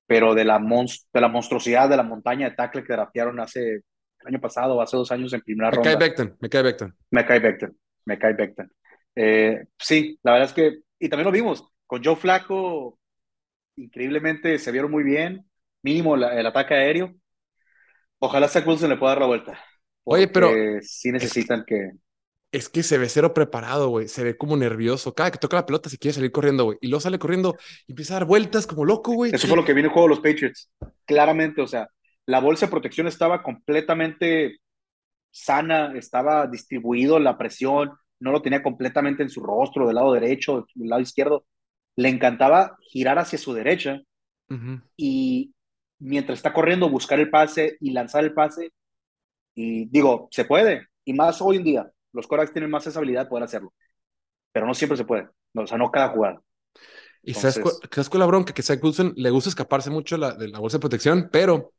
pero 0.05 0.35
de 0.35 0.45
la, 0.45 0.59
de 0.59 1.21
la 1.21 1.27
monstruosidad 1.27 1.89
de 1.89 1.97
la 1.97 2.03
montaña 2.03 2.49
de 2.49 2.55
tackle 2.55 2.83
que 2.83 2.93
draftearon 2.93 3.39
hace 3.39 3.81
el 4.21 4.27
año 4.27 4.41
pasado 4.41 4.75
o 4.75 4.81
hace 4.81 4.97
dos 4.97 5.11
años 5.11 5.33
en 5.33 5.41
primera 5.41 5.71
me 5.71 5.77
ronda. 5.77 5.95
Cae 5.95 5.95
Becton, 5.95 6.37
me 6.39 6.49
cae 6.49 6.63
Becton. 6.63 6.95
Me 7.11 7.25
cae 7.25 7.39
Becton, 7.39 7.77
me 8.05 8.17
cae 8.19 8.33
Becton. 8.33 8.71
Eh, 9.15 9.65
sí, 9.77 10.19
la 10.23 10.33
verdad 10.33 10.47
es 10.49 10.53
que, 10.53 10.79
y 10.99 11.09
también 11.09 11.25
lo 11.25 11.31
vimos, 11.31 11.65
con 11.85 12.03
Joe 12.03 12.15
Flaco, 12.15 12.99
increíblemente 13.75 14.57
se 14.59 14.71
vieron 14.71 14.91
muy 14.91 15.03
bien, 15.03 15.45
mínimo 15.81 16.15
la, 16.15 16.39
el 16.39 16.45
ataque 16.45 16.73
aéreo. 16.73 17.15
Ojalá 18.19 18.47
Zach 18.47 18.67
Wilson 18.67 18.89
le 18.89 18.97
pueda 18.97 19.13
dar 19.13 19.21
la 19.21 19.27
vuelta. 19.27 19.59
Oye, 20.03 20.27
pero 20.27 20.51
sí 20.81 21.11
necesitan 21.11 21.59
es 21.59 21.65
que, 21.65 21.91
Es 22.51 22.69
que 22.69 22.83
se 22.83 22.97
ve 22.97 23.07
cero 23.07 23.33
preparado, 23.33 23.89
güey. 23.89 24.07
Se 24.07 24.23
ve 24.23 24.35
como 24.35 24.57
nervioso. 24.57 25.13
Cada 25.13 25.31
que 25.31 25.37
toca 25.37 25.55
la 25.57 25.65
pelota 25.65 25.89
se 25.89 25.97
quiere 25.97 26.15
salir 26.15 26.31
corriendo, 26.31 26.65
güey. 26.65 26.77
Y 26.81 26.87
luego 26.87 26.99
sale 26.99 27.19
corriendo 27.19 27.55
y 27.87 27.91
empieza 27.93 28.15
a 28.15 28.19
dar 28.19 28.25
vueltas 28.25 28.67
como 28.67 28.85
loco, 28.85 29.13
güey. 29.13 29.33
Eso 29.33 29.47
fue 29.47 29.55
lo 29.55 29.63
que 29.63 29.73
vino 29.73 29.87
el 29.87 29.93
juego 29.93 30.09
de 30.09 30.15
los 30.15 30.23
Patriots. 30.23 30.69
Claramente, 31.05 31.61
o 31.61 31.67
sea, 31.67 31.87
la 32.29 32.39
bolsa 32.39 32.67
de 32.67 32.69
protección 32.69 33.07
estaba 33.07 33.41
completamente 33.41 34.59
sana, 35.31 35.97
estaba 35.97 36.45
distribuido 36.45 37.17
la 37.17 37.39
presión, 37.39 37.93
no 38.19 38.31
lo 38.31 38.43
tenía 38.43 38.61
completamente 38.61 39.23
en 39.23 39.31
su 39.31 39.41
rostro, 39.41 39.87
del 39.87 39.95
lado 39.95 40.13
derecho, 40.13 40.67
del 40.75 40.89
lado 40.89 41.01
izquierdo. 41.01 41.45
Le 41.95 42.07
encantaba 42.07 42.77
girar 42.81 43.17
hacia 43.17 43.39
su 43.39 43.51
derecha 43.53 43.99
uh 44.47 44.53
-huh. 44.53 44.81
y 44.95 45.55
mientras 45.97 46.37
está 46.37 46.53
corriendo, 46.53 46.87
buscar 46.87 47.19
el 47.19 47.31
pase 47.31 47.77
y 47.79 47.93
lanzar 47.93 48.23
el 48.23 48.33
pase. 48.35 48.73
Y 49.55 49.85
digo, 49.85 50.27
se 50.29 50.45
puede. 50.45 50.85
Y 51.05 51.13
más 51.13 51.41
hoy 51.41 51.57
en 51.57 51.63
día, 51.63 51.91
los 52.13 52.27
corebacks 52.27 52.53
tienen 52.53 52.69
más 52.69 52.85
esa 52.85 52.99
habilidad 52.99 53.23
de 53.23 53.29
poder 53.29 53.45
hacerlo. 53.45 53.73
Pero 54.51 54.67
no 54.67 54.75
siempre 54.75 54.97
se 54.97 55.05
puede. 55.05 55.27
No, 55.53 55.63
o 55.63 55.67
sea, 55.67 55.79
no 55.79 55.89
cada 55.89 56.09
jugada. 56.09 56.39
Y 57.23 57.31
Entonces... 57.31 57.55
¿sabes, 57.55 57.79
cu 57.79 57.87
¿sabes 57.91 58.09
cuál 58.09 58.19
la 58.19 58.27
bronca? 58.27 58.53
Que 58.53 58.61
Zach 58.61 58.83
Wilson 58.83 59.13
le 59.15 59.31
gusta 59.31 59.49
escaparse 59.49 59.89
mucho 59.89 60.15
la, 60.15 60.35
de 60.35 60.47
la 60.47 60.59
bolsa 60.59 60.77
de 60.77 60.81
protección, 60.81 61.29
pero 61.31 61.73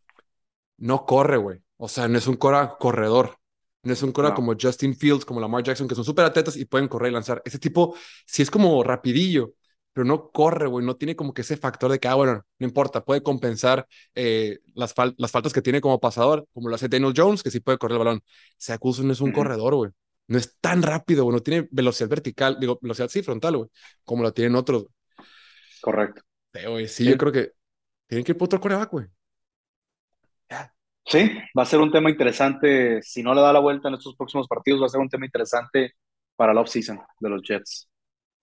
no 0.80 1.06
corre, 1.06 1.36
güey. 1.36 1.62
O 1.76 1.88
sea, 1.88 2.08
no 2.08 2.18
es 2.18 2.26
un 2.26 2.36
cora 2.36 2.76
corredor. 2.78 3.38
No 3.82 3.92
es 3.92 4.02
un 4.02 4.12
cora 4.12 4.30
no. 4.30 4.34
como 4.34 4.54
Justin 4.60 4.94
Fields, 4.94 5.24
como 5.24 5.40
Lamar 5.40 5.62
Jackson, 5.62 5.88
que 5.88 5.94
son 5.94 6.04
súper 6.04 6.24
atletas 6.24 6.56
y 6.56 6.64
pueden 6.64 6.88
correr 6.88 7.10
y 7.10 7.14
lanzar. 7.14 7.40
Ese 7.44 7.58
tipo 7.58 7.96
sí 8.26 8.42
es 8.42 8.50
como 8.50 8.82
rapidillo, 8.82 9.54
pero 9.92 10.04
no 10.04 10.30
corre, 10.30 10.66
güey. 10.66 10.84
No 10.84 10.96
tiene 10.96 11.16
como 11.16 11.32
que 11.32 11.42
ese 11.42 11.56
factor 11.56 11.90
de 11.90 11.98
que, 11.98 12.08
ah, 12.08 12.14
bueno, 12.14 12.44
no 12.58 12.66
importa, 12.66 13.04
puede 13.04 13.22
compensar 13.22 13.86
eh, 14.14 14.58
las, 14.74 14.92
fal 14.92 15.14
las, 15.16 15.30
faltas 15.30 15.52
que 15.52 15.62
tiene 15.62 15.80
como 15.80 16.00
pasador, 16.00 16.46
como 16.52 16.68
lo 16.68 16.74
hace 16.74 16.88
Daniel 16.88 17.14
Jones, 17.16 17.42
que 17.42 17.50
sí 17.50 17.60
puede 17.60 17.78
correr 17.78 17.94
el 17.94 18.04
balón. 18.04 18.22
Zach 18.60 18.80
Wilson 18.82 19.06
no 19.06 19.12
es 19.12 19.20
un 19.20 19.32
corredor, 19.32 19.74
güey. 19.74 19.90
No 20.28 20.38
es 20.38 20.58
tan 20.60 20.82
rápido, 20.82 21.24
güey. 21.24 21.34
No 21.34 21.42
tiene 21.42 21.68
velocidad 21.70 22.08
vertical, 22.08 22.58
digo, 22.60 22.78
velocidad 22.82 23.08
sí 23.08 23.22
frontal, 23.22 23.56
güey, 23.56 23.70
como 24.04 24.22
la 24.22 24.32
tienen 24.32 24.54
otros. 24.56 24.86
Correcto. 25.80 26.22
Pero, 26.50 26.78
sí, 26.78 26.88
sí, 26.88 27.04
yo 27.04 27.16
creo 27.16 27.32
que 27.32 27.52
tienen 28.06 28.24
que 28.24 28.32
ir 28.32 28.38
por 28.38 28.46
otro 28.46 28.60
coreback, 28.60 28.90
güey. 28.90 29.06
Sí, 31.06 31.30
va 31.58 31.62
a 31.62 31.66
ser 31.66 31.80
un 31.80 31.90
tema 31.90 32.10
interesante. 32.10 33.02
Si 33.02 33.22
no 33.22 33.34
le 33.34 33.40
da 33.40 33.52
la 33.52 33.58
vuelta 33.58 33.88
en 33.88 33.94
estos 33.94 34.14
próximos 34.14 34.46
partidos, 34.46 34.80
va 34.80 34.86
a 34.86 34.90
ser 34.90 35.00
un 35.00 35.08
tema 35.08 35.26
interesante 35.26 35.94
para 36.36 36.54
la 36.54 36.60
offseason 36.60 37.00
de 37.18 37.28
los 37.28 37.42
Jets. 37.42 37.88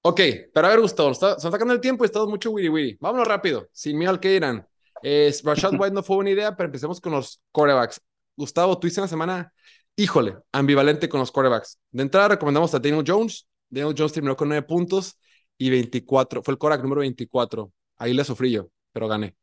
Ok, 0.01 0.21
pero 0.53 0.67
a 0.67 0.69
ver, 0.71 0.81
Gustavo, 0.81 1.11
está, 1.11 1.33
está 1.33 1.51
sacando 1.51 1.73
el 1.73 1.81
tiempo 1.81 2.03
y 2.03 2.07
estamos 2.07 2.27
mucho 2.29 2.51
wiri 2.51 2.69
wiri. 2.69 2.97
Vámonos 2.99 3.27
rápido, 3.27 3.67
sin 3.71 3.97
miedo 3.97 4.11
al 4.11 4.19
que 4.19 4.35
irán. 4.35 4.67
Eh, 5.03 5.33
Rashad 5.43 5.73
White 5.79 5.93
no 5.93 6.03
fue 6.03 6.17
buena 6.17 6.31
idea, 6.31 6.55
pero 6.55 6.67
empecemos 6.67 6.99
con 7.01 7.13
los 7.13 7.41
corebacks. 7.51 8.01
Gustavo, 8.35 8.77
tú 8.79 8.87
hiciste 8.87 9.01
una 9.01 9.07
semana, 9.07 9.53
híjole, 9.95 10.37
ambivalente 10.51 11.09
con 11.09 11.19
los 11.19 11.31
corebacks. 11.31 11.79
De 11.91 12.03
entrada 12.03 12.29
recomendamos 12.29 12.73
a 12.73 12.79
Daniel 12.79 13.03
Jones. 13.05 13.47
Daniel 13.69 13.95
Jones 13.97 14.13
terminó 14.13 14.35
con 14.35 14.47
9 14.49 14.65
puntos 14.65 15.17
y 15.57 15.69
24. 15.69 16.43
Fue 16.43 16.53
el 16.53 16.57
coreback 16.57 16.83
número 16.83 17.01
24. 17.01 17.71
Ahí 17.97 18.13
le 18.13 18.23
sufrí 18.23 18.51
yo, 18.51 18.69
pero 18.91 19.07
gané. 19.07 19.35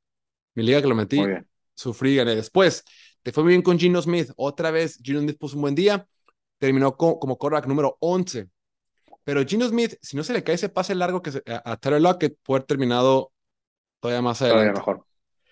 Mi 0.55 0.63
liga 0.63 0.81
que 0.81 0.89
lo 0.89 0.95
metí, 0.95 1.21
sufrí 1.75 2.17
gané. 2.17 2.35
Después, 2.37 2.85
te 3.23 3.33
fue 3.33 3.43
muy 3.43 3.53
bien 3.53 3.63
con 3.63 3.79
Gino 3.79 4.01
Smith. 4.01 4.31
Otra 4.37 4.71
vez, 4.71 4.99
Gino 5.03 5.21
Smith 5.21 5.39
puso 5.39 5.57
un 5.57 5.63
buen 5.63 5.75
día. 5.75 6.07
Terminó 6.59 6.97
con, 6.97 7.19
como 7.19 7.37
quarterback 7.37 7.67
número 7.67 7.97
11. 8.01 8.49
Pero 9.25 9.45
Gino 9.45 9.67
Smith, 9.67 9.95
si 10.03 10.17
no 10.17 10.23
se 10.23 10.33
le 10.33 10.45
cae 10.45 10.55
ese 10.55 10.69
pase 10.69 10.95
largo 10.95 11.23
que 11.23 11.33
se, 11.33 11.43
a, 11.47 11.73
a 11.73 11.77
Tyler 11.77 12.01
Lockett, 12.01 12.37
puede 12.43 12.59
haber 12.59 12.67
terminado 12.67 13.33
todavía 14.01 14.23
más 14.23 14.43
adelante. 14.43 14.81
Todavía 14.81 14.81
mejor. 14.81 15.07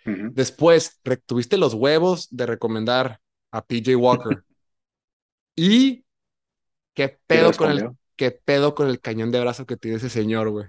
Uh 0.05 0.11
-huh. 0.11 0.33
Después, 0.33 1.01
tuviste 1.27 1.57
los 1.57 1.75
huevos 1.75 2.29
de 2.31 2.47
recomendar 2.47 3.21
a 3.51 3.65
PJ 3.65 3.97
Walker. 3.97 4.45
y 5.57 6.05
qué 6.95 7.19
pedo 7.27 7.53
con 7.53 7.71
el 7.71 7.91
qué 8.17 8.31
pedo 8.31 8.75
con 8.75 8.89
el 8.89 9.01
cañón 9.01 9.31
de 9.31 9.41
brazo 9.41 9.67
que 9.67 9.77
tiene 9.77 9.97
ese 9.97 10.11
señor, 10.11 10.51
güey. 10.51 10.67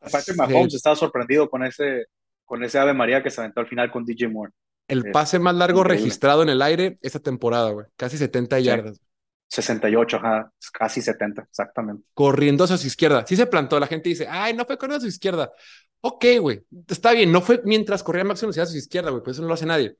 Aparte, 0.00 0.34
Mahomes 0.34 0.72
sí. 0.72 0.76
estaba 0.76 0.96
sorprendido 0.96 1.48
con 1.48 1.64
ese, 1.64 2.06
con 2.44 2.62
ese 2.64 2.78
Ave 2.78 2.94
María 2.94 3.22
que 3.22 3.30
se 3.30 3.40
aventó 3.40 3.60
al 3.60 3.66
final 3.66 3.90
con 3.90 4.04
DJ 4.04 4.28
Moore. 4.28 4.52
El 4.86 5.10
pase 5.10 5.38
más 5.38 5.54
largo 5.54 5.80
increíble. 5.80 6.02
registrado 6.02 6.42
en 6.42 6.50
el 6.50 6.60
aire 6.60 6.98
esta 7.00 7.18
temporada, 7.18 7.70
güey. 7.70 7.86
Casi 7.96 8.18
70 8.18 8.58
sí. 8.58 8.62
yardas. 8.64 9.00
68, 9.48 10.16
ajá, 10.16 10.52
casi 10.72 11.00
70, 11.00 11.42
exactamente. 11.42 12.04
Corriendo 12.12 12.64
hacia 12.64 12.76
su 12.76 12.86
izquierda. 12.86 13.24
Sí 13.26 13.36
se 13.36 13.46
plantó, 13.46 13.78
la 13.78 13.86
gente 13.86 14.08
dice, 14.08 14.26
ay, 14.28 14.54
no 14.54 14.64
fue 14.64 14.76
corriendo 14.76 14.98
hacia 14.98 15.10
su 15.10 15.14
izquierda. 15.14 15.52
Ok, 16.00 16.24
güey, 16.40 16.62
está 16.88 17.12
bien, 17.12 17.32
no 17.32 17.40
fue 17.40 17.62
mientras 17.64 18.02
corría 18.02 18.24
máximo 18.24 18.50
hacia 18.50 18.66
su 18.66 18.76
izquierda, 18.76 19.10
güey, 19.10 19.22
pues 19.22 19.36
eso 19.36 19.42
no 19.42 19.48
lo 19.48 19.54
hace 19.54 19.64
nadie. 19.66 19.96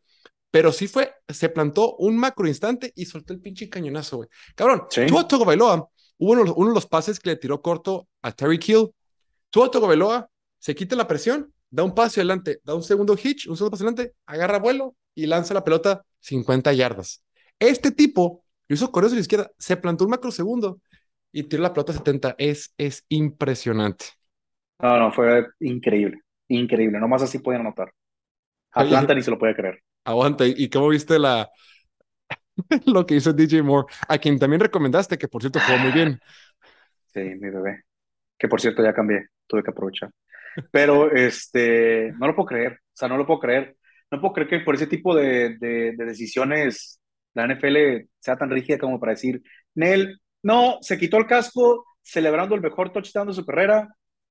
Pero 0.51 0.71
sí 0.71 0.87
fue, 0.87 1.15
se 1.29 1.49
plantó 1.49 1.97
un 1.97 2.17
macro 2.17 2.47
instante 2.47 2.93
y 2.95 3.07
soltó 3.07 3.33
el 3.33 3.41
pinche 3.41 3.69
cañonazo, 3.69 4.19
güey. 4.19 4.29
Cabrón, 4.55 4.85
¿Sí? 4.91 5.07
Tua 5.07 5.27
Tagovailoa, 5.27 5.89
hubo 6.19 6.33
uno, 6.33 6.55
uno, 6.55 6.69
de 6.71 6.75
los 6.75 6.87
pases 6.87 7.19
que 7.19 7.31
le 7.31 7.37
tiró 7.37 7.63
corto 7.63 8.09
a 8.23 8.33
Terry 8.33 8.59
Kill. 8.59 8.91
Tua 9.51 9.71
Tagovailoa 9.71 10.29
se 10.59 10.75
quita 10.75 10.97
la 10.97 11.07
presión, 11.07 11.54
da 11.75 11.83
un 11.83 11.93
paso 11.95 12.21
adelante, 12.21 12.61
da 12.63 12.75
un 12.75 12.83
segundo 12.85 13.15
hitch, 13.15 13.49
un 13.49 13.57
segundo 13.57 13.73
paso 13.73 13.85
adelante, 13.85 14.15
agarra 14.27 14.59
vuelo 14.61 14.95
y 15.15 15.27
lanza 15.27 15.55
la 15.55 15.65
pelota 15.65 16.05
50 16.21 16.73
yardas. 16.73 17.25
Este 17.59 17.91
tipo 17.91 18.45
lo 18.69 18.75
hizo 18.75 18.93
correr 18.93 19.11
a 19.11 19.15
la 19.15 19.21
izquierda, 19.21 19.51
se 19.59 19.77
plantó 19.77 20.05
un 20.05 20.11
macro 20.11 20.31
segundo 20.31 20.81
y 21.33 21.43
tiró 21.45 21.63
la 21.65 21.73
pelota 21.73 21.93
70. 21.93 22.37
Es, 22.39 22.73
es 22.79 23.05
impresionante. 23.09 24.07
No, 24.81 24.99
no, 24.99 25.13
fue 25.13 25.47
increíble, 25.61 26.21
increíble. 26.49 27.01
Nomás 27.01 27.23
así 27.23 27.39
pueden 27.39 27.63
anotar. 27.63 27.93
Atlanta 28.73 29.15
Oye, 29.15 29.15
ni 29.15 29.23
se 29.23 29.31
lo 29.31 29.39
puede 29.39 29.57
creer. 29.57 29.81
Aguanta, 30.05 30.45
¿y 30.47 30.69
cómo 30.69 30.89
viste 30.89 31.19
la 31.19 31.51
lo 32.87 33.07
que 33.07 33.17
hizo 33.17 33.33
DJ 33.33 33.63
Moore? 33.63 33.87
A 34.09 34.19
quien 34.19 34.39
también 34.39 34.61
recomendaste, 34.61 35.19
que 35.19 35.29
por 35.29 35.43
cierto 35.43 35.61
jugó 35.61 35.79
muy 35.79 35.93
bien. 35.93 36.21
Sí, 37.07 37.21
mi 37.21 37.51
bebé. 37.51 37.85
Que 38.39 38.49
por 38.49 38.61
cierto 38.61 38.83
ya 38.83 38.95
cambié, 38.95 39.29
tuve 39.47 39.63
que 39.65 39.71
aprovechar. 39.71 40.11
Pero 40.71 41.11
este, 41.13 42.13
no 42.19 42.27
lo 42.27 42.35
puedo 42.35 42.47
creer, 42.47 42.73
o 42.73 42.97
sea, 42.97 43.09
no 43.09 43.17
lo 43.17 43.27
puedo 43.27 43.41
creer. 43.41 43.77
No 44.11 44.21
puedo 44.21 44.35
creer 44.35 44.49
que 44.49 44.61
por 44.61 44.75
ese 44.75 44.87
tipo 44.87 45.15
de, 45.15 45.57
de, 45.59 45.93
de 45.97 46.05
decisiones 46.05 47.01
la 47.35 47.47
NFL 47.47 48.09
sea 48.21 48.37
tan 48.37 48.51
rígida 48.51 48.79
como 48.79 49.01
para 49.01 49.13
decir, 49.13 49.43
Nel, 49.75 50.21
no, 50.43 50.79
se 50.81 50.99
quitó 50.99 51.19
el 51.19 51.27
casco 51.27 51.85
celebrando 52.03 52.55
el 52.55 52.61
mejor 52.61 52.93
touchdown 52.93 53.29
de 53.29 53.35
su 53.35 53.45
carrera, 53.45 53.89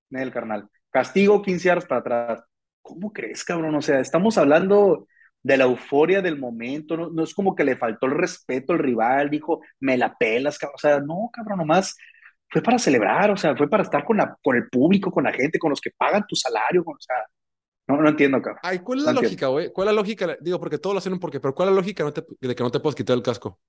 Nel, 0.10 0.32
carnal. 0.32 0.70
Castigo 0.90 1.42
15 1.42 1.68
yardas 1.68 1.86
para 1.86 2.02
atrás. 2.02 2.44
¿Cómo 2.82 3.12
crees, 3.12 3.44
cabrón? 3.44 3.76
O 3.76 3.82
sea, 3.82 4.00
estamos 4.00 4.38
hablando 4.38 5.08
de 5.42 5.58
la 5.58 5.66
euforia 5.66 6.22
del 6.22 6.40
momento, 6.40 6.96
no, 6.96 7.10
no 7.10 7.24
es 7.24 7.34
como 7.34 7.56
que 7.56 7.66
le 7.66 7.76
faltó 7.76 8.06
el 8.06 8.14
respeto 8.14 8.74
al 8.74 8.80
rival, 8.80 9.30
dijo, 9.30 9.62
me 9.80 9.98
la 9.98 10.16
pelas, 10.18 10.58
cabrón. 10.58 10.76
O 10.76 10.80
sea, 10.80 11.00
no, 11.00 11.30
cabrón, 11.34 11.60
nomás 11.60 11.98
fue 12.54 12.62
para 12.62 12.78
celebrar, 12.78 13.32
o 13.32 13.36
sea, 13.36 13.58
fue 13.58 13.68
para 13.68 13.82
estar 13.82 14.06
con, 14.06 14.16
la, 14.16 14.38
con 14.44 14.56
el 14.56 14.70
público, 14.70 15.10
con 15.10 15.24
la 15.24 15.34
gente, 15.34 15.58
con 15.58 15.72
los 15.72 15.82
que 15.82 15.90
pagan 15.90 16.24
tu 16.28 16.36
salario, 16.36 16.86
con, 16.86 16.96
o 16.96 17.02
sea, 17.02 17.16
no, 17.88 18.00
no 18.00 18.08
entiendo, 18.08 18.40
cabrón. 18.44 18.60
Ay, 18.62 18.80
¿cuál 18.80 19.00
es 19.00 19.06
no 19.06 19.12
la 19.12 19.22
lógica, 19.22 19.48
güey? 19.48 19.74
¿Cuál 19.74 19.88
es 19.88 19.94
la 19.96 20.00
lógica? 20.00 20.38
Digo, 20.40 20.60
porque 20.60 20.78
todos 20.78 20.94
lo 20.94 21.00
hacen 21.00 21.14
un 21.14 21.20
porqué, 21.20 21.40
pero 21.40 21.56
¿cuál 21.56 21.70
es 21.70 21.76
la 21.76 21.82
lógica 21.82 22.04
no 22.04 22.14
te, 22.14 22.24
de 22.40 22.56
que 22.56 22.64
no 22.64 22.70
te 22.70 22.80
puedes 22.80 22.96
quitar 22.96 23.18
el 23.18 23.24
casco? 23.24 23.60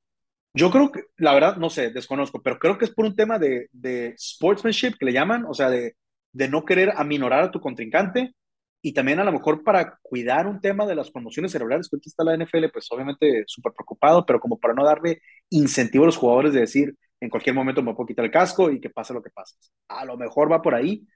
Yo 0.52 0.70
creo 0.70 0.92
que, 0.92 1.04
la 1.16 1.32
verdad, 1.32 1.56
no 1.56 1.70
sé, 1.70 1.90
desconozco, 1.90 2.42
pero 2.42 2.58
creo 2.58 2.76
que 2.76 2.84
es 2.84 2.90
por 2.90 3.06
un 3.06 3.16
tema 3.16 3.38
de, 3.38 3.68
de 3.72 4.14
sportsmanship 4.18 4.98
que 4.98 5.06
le 5.06 5.14
llaman, 5.14 5.46
o 5.48 5.54
sea, 5.54 5.70
de, 5.70 5.96
de 6.32 6.48
no 6.48 6.66
querer 6.66 6.92
aminorar 6.94 7.44
a 7.44 7.50
tu 7.50 7.60
contrincante 7.60 8.34
y 8.82 8.92
también 8.92 9.18
a 9.18 9.24
lo 9.24 9.32
mejor 9.32 9.64
para 9.64 9.98
cuidar 10.02 10.46
un 10.46 10.60
tema 10.60 10.84
de 10.84 10.94
las 10.94 11.10
conmociones 11.10 11.52
cerebrales, 11.52 11.88
que 11.88 11.96
está 12.04 12.22
la 12.22 12.36
NFL, 12.36 12.66
pues 12.70 12.86
obviamente 12.90 13.44
súper 13.46 13.72
preocupado, 13.72 14.26
pero 14.26 14.38
como 14.38 14.60
para 14.60 14.74
no 14.74 14.84
darle 14.84 15.22
incentivo 15.48 16.04
a 16.04 16.08
los 16.08 16.18
jugadores 16.18 16.52
de 16.52 16.60
decir, 16.60 16.94
en 17.20 17.30
cualquier 17.30 17.54
momento 17.54 17.82
me 17.82 17.94
puedo 17.94 18.06
quitar 18.06 18.24
el 18.24 18.30
casco 18.30 18.70
y 18.70 18.80
que 18.80 18.90
pase 18.90 19.14
lo 19.14 19.22
que 19.22 19.30
pase. 19.30 19.56
A 19.88 20.04
lo 20.04 20.16
mejor 20.16 20.50
va 20.50 20.62
por 20.62 20.74
ahí, 20.74 21.06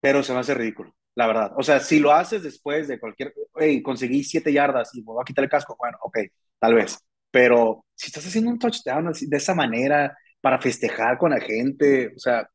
pero 0.00 0.22
se 0.22 0.32
me 0.32 0.40
hace 0.40 0.54
ridículo 0.54 0.94
la 1.14 1.26
verdad. 1.26 1.52
O 1.56 1.62
sea, 1.62 1.80
si 1.80 2.00
lo 2.00 2.12
haces 2.12 2.42
después 2.42 2.88
de 2.88 2.98
cualquier, 2.98 3.34
hey, 3.56 3.82
conseguí 3.82 4.24
siete 4.24 4.52
yardas 4.52 4.94
y 4.94 5.00
me 5.00 5.06
voy 5.06 5.22
a 5.22 5.24
quitar 5.24 5.44
el 5.44 5.50
casco, 5.50 5.76
bueno, 5.78 5.98
ok, 6.02 6.18
tal 6.58 6.74
vez. 6.74 6.98
Pero 7.30 7.84
si 7.94 8.08
estás 8.08 8.26
haciendo 8.26 8.50
un 8.50 8.58
touchdown 8.58 9.08
así, 9.08 9.26
de 9.28 9.36
esa 9.36 9.54
manera 9.54 10.16
para 10.40 10.58
festejar 10.58 11.18
con 11.18 11.30
la 11.30 11.40
gente, 11.40 12.12
o 12.16 12.18
sea, 12.18 12.48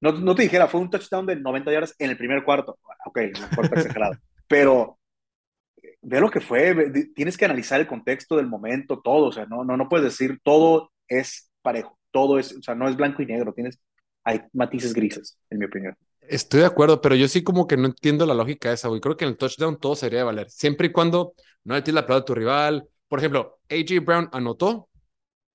no, 0.00 0.12
no 0.12 0.34
te 0.34 0.42
dijera, 0.42 0.68
fue 0.68 0.80
un 0.80 0.90
touchdown 0.90 1.26
de 1.26 1.36
90 1.36 1.72
yardas 1.72 1.94
en 1.98 2.10
el 2.10 2.16
primer 2.16 2.44
cuarto. 2.44 2.78
Ok, 3.06 3.18
no 3.38 3.46
importa 3.46 3.80
exagerado. 3.80 4.14
Pero 4.48 4.98
ve 6.02 6.20
lo 6.20 6.30
que 6.30 6.40
fue, 6.40 6.72
ve, 6.74 7.10
tienes 7.14 7.36
que 7.36 7.44
analizar 7.44 7.80
el 7.80 7.86
contexto 7.86 8.36
del 8.36 8.46
momento, 8.46 9.00
todo, 9.02 9.26
o 9.26 9.32
sea, 9.32 9.46
no, 9.46 9.64
no, 9.64 9.76
no 9.76 9.88
puedes 9.88 10.04
decir 10.04 10.40
todo 10.42 10.92
es 11.08 11.50
parejo, 11.62 11.98
todo 12.10 12.38
es, 12.38 12.56
o 12.56 12.62
sea, 12.62 12.74
no 12.74 12.88
es 12.88 12.96
blanco 12.96 13.22
y 13.22 13.26
negro, 13.26 13.52
tienes, 13.52 13.80
hay 14.24 14.42
matices 14.52 14.92
grises, 14.92 15.38
en 15.50 15.58
mi 15.58 15.66
opinión. 15.66 15.96
Estoy 16.20 16.60
de 16.60 16.66
acuerdo, 16.66 17.00
pero 17.00 17.14
yo 17.14 17.28
sí 17.28 17.44
como 17.44 17.66
que 17.66 17.76
no 17.76 17.86
entiendo 17.86 18.26
la 18.26 18.34
lógica 18.34 18.72
esa, 18.72 18.88
güey. 18.88 19.00
Creo 19.00 19.16
que 19.16 19.24
en 19.24 19.30
el 19.30 19.36
touchdown 19.36 19.78
todo 19.78 19.94
sería 19.94 20.20
de 20.20 20.24
valer, 20.24 20.50
siempre 20.50 20.88
y 20.88 20.92
cuando 20.92 21.34
no 21.64 21.74
le 21.74 21.82
tires 21.82 21.94
la 21.94 22.06
pelota 22.06 22.22
a 22.22 22.24
tu 22.24 22.34
rival. 22.34 22.88
Por 23.08 23.20
ejemplo, 23.20 23.58
AJ 23.70 24.04
Brown 24.04 24.28
anotó 24.32 24.88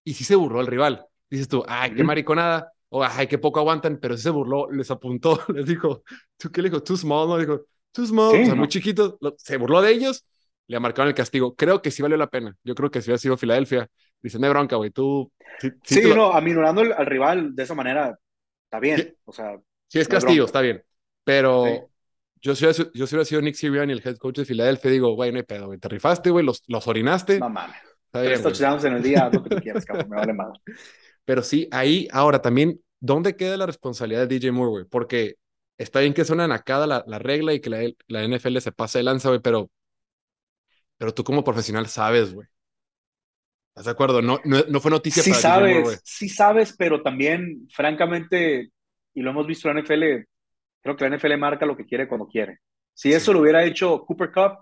y 0.04 0.14
sí 0.14 0.24
se 0.24 0.36
burló 0.36 0.62
el 0.62 0.68
rival. 0.68 1.06
Dices 1.30 1.48
tú, 1.48 1.64
ay, 1.68 1.94
qué 1.94 2.04
mariconada, 2.04 2.72
o 2.90 3.04
ay, 3.04 3.28
qué 3.28 3.38
poco 3.38 3.60
aguantan, 3.60 4.00
pero 4.02 4.18
sí 4.18 4.24
se 4.24 4.30
burló, 4.30 4.70
les 4.72 4.92
apuntó, 4.92 5.40
les 5.54 5.66
dijo, 5.66 6.04
¿tú 6.38 6.52
qué 6.52 6.62
le 6.62 6.70
dijo? 6.70 6.84
Too 6.84 6.98
small, 6.98 7.28
¿no? 7.28 7.38
Dijo, 7.38 7.66
too 7.92 8.06
small, 8.06 8.42
o 8.42 8.46
sea, 8.46 8.56
muy 8.56 8.68
chiquito. 8.68 9.18
Se 9.38 9.58
burló 9.58 9.82
de 9.82 9.92
ellos, 9.92 10.26
le 10.68 10.80
marcaron 10.80 11.10
el 11.10 11.16
castigo. 11.16 11.56
Creo 11.56 11.82
que 11.82 11.92
sí 11.92 12.02
valió 12.02 12.18
la 12.18 12.30
pena. 12.30 12.56
Yo 12.64 12.76
creo 12.76 12.92
que 12.92 13.02
si 13.02 13.10
hubiera 13.10 13.18
sido 13.18 13.38
Filadelfia, 13.38 13.90
dicen, 14.22 14.42
de 14.42 14.50
bronca, 14.50 14.76
güey, 14.76 14.92
tú. 14.92 15.32
Sí, 15.60 15.70
sí, 15.84 16.02
no, 16.16 16.32
aminorando 16.32 16.82
al, 16.82 17.06
rival 17.06 17.56
de 17.56 17.64
esa 17.64 17.76
manera, 17.76 18.18
está 18.66 18.80
bien. 18.80 19.16
O 19.26 19.32
sea, 19.32 19.60
Sí, 19.92 20.00
es 20.00 20.08
castigo, 20.08 20.46
está 20.46 20.62
bien. 20.62 20.82
Pero 21.26 21.90
yo, 22.42 22.56
si 22.56 22.66
hubiera, 22.66 22.92
yo 22.94 23.06
si 23.06 23.16
hubiera 23.16 23.26
sido 23.26 23.42
Nick 23.42 23.56
Sirianni, 23.56 23.92
el 23.92 24.02
head 24.06 24.16
coach 24.16 24.38
de 24.38 24.46
Filadelfia, 24.46 24.90
digo, 24.90 25.14
güey, 25.16 25.34
no 25.34 25.38
hay 25.38 25.44
pedo, 25.44 25.68
güey. 25.68 25.80
Te 25.80 25.90
rifaste, 25.90 26.30
güey, 26.30 26.46
los, 26.46 26.64
los 26.68 26.88
orinaste. 26.88 27.40
No 27.40 27.50
mames. 27.50 27.76
Tres 28.10 28.42
touchdowns 28.42 28.86
en 28.86 28.94
el 28.94 29.04
día, 29.04 29.30
lo 29.32 29.44
que 29.44 29.50
tú 29.50 29.62
quieras, 29.62 29.86
cabrón, 29.86 30.10
me 30.10 30.16
vale 30.16 30.34
mal. 30.34 30.54
Pero 31.26 31.44
sí, 31.44 31.68
ahí, 31.72 32.08
ahora 32.12 32.42
también, 32.42 32.80
¿dónde 33.02 33.36
queda 33.36 33.58
la 33.58 33.66
responsabilidad 33.66 34.22
de 34.22 34.40
DJ 34.40 34.54
Moore, 34.54 34.70
güey? 34.70 34.86
Porque 34.86 35.36
está 35.78 36.00
bien 36.00 36.14
que 36.14 36.24
suena 36.24 36.48
nacada 36.48 36.88
la, 36.88 37.04
la 37.06 37.20
regla 37.20 37.54
y 37.54 37.60
que 37.60 37.70
la, 37.70 37.80
la 38.08 38.24
NFL 38.24 38.60
se 38.60 38.72
pase 38.72 39.00
de 39.00 39.04
lanza, 39.04 39.28
güey, 39.28 39.42
pero, 39.42 39.70
pero 40.98 41.14
tú 41.14 41.26
como 41.26 41.44
profesional 41.44 41.88
sabes, 41.88 42.34
güey. 42.34 42.48
¿Estás 43.72 43.86
de 43.86 43.92
acuerdo? 43.92 44.22
No, 44.22 44.40
no, 44.44 44.64
no 44.68 44.80
fue 44.82 44.92
noticia 44.92 45.24
sí 45.24 45.30
para 45.30 45.42
sabes, 45.42 45.84
güey. 45.84 45.98
Sí 46.04 46.28
sabes, 46.28 46.76
pero 46.78 47.02
también, 47.02 47.70
francamente, 47.74 48.72
y 49.14 49.22
lo 49.22 49.32
hemos 49.32 49.48
visto 49.48 49.70
en 49.70 49.76
la 49.76 49.82
NFL, 49.82 50.28
creo 50.82 50.96
que 50.98 51.08
la 51.10 51.16
NFL 51.16 51.38
marca 51.38 51.66
lo 51.66 51.78
que 51.78 51.86
quiere 51.86 52.08
cuando 52.08 52.28
quiere. 52.28 52.60
Si 52.94 53.14
eso 53.14 53.32
lo 53.32 53.40
hubiera 53.40 53.64
hecho 53.64 54.04
Cooper 54.06 54.32
Cup, 54.32 54.58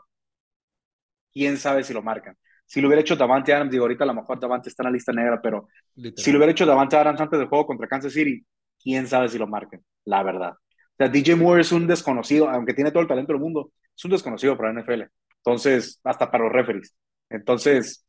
quién 1.34 1.58
sabe 1.58 1.84
si 1.84 1.92
lo 1.92 2.04
marcan. 2.04 2.38
Si 2.68 2.82
lo 2.82 2.88
hubiera 2.88 3.02
hecho 3.02 3.16
Davante 3.16 3.52
Adams, 3.52 3.72
digo, 3.72 3.86
ahorita 3.86 4.04
a 4.04 4.08
lo 4.08 4.14
mejor 4.14 4.40
Davante 4.40 4.70
está 4.70 4.84
en 4.84 4.90
la 4.90 4.92
lista 4.92 5.12
negra, 5.12 5.42
pero 5.42 5.70
Literal. 5.96 6.24
si 6.24 6.32
lo 6.32 6.38
hubiera 6.38 6.52
hecho 6.52 6.68
Davante 6.68 6.96
Adams 6.96 7.20
antes 7.20 7.40
del 7.40 7.48
juego 7.48 7.66
contra 7.66 7.88
Kansas 7.88 8.14
City, 8.14 8.46
quién 8.82 9.08
sabe 9.08 9.28
si 9.28 9.40
lo 9.40 9.48
marcan, 9.48 9.84
la 10.06 10.22
verdad. 10.22 10.52
O 10.52 10.96
sea, 10.98 11.10
DJ 11.10 11.36
Moore 11.36 11.62
es 11.62 11.72
un 11.72 11.88
desconocido, 11.88 12.48
aunque 12.48 12.76
tiene 12.76 12.92
todo 12.92 13.02
el 13.02 13.08
talento 13.08 13.34
del 13.34 13.42
mundo, 13.42 13.72
es 13.98 14.06
un 14.06 14.12
desconocido 14.12 14.56
para 14.56 14.72
la 14.72 14.82
NFL. 14.82 15.04
Entonces, 15.38 16.00
hasta 16.04 16.30
para 16.30 16.44
los 16.44 16.54
referees. 16.54 16.96
Entonces, 17.30 18.06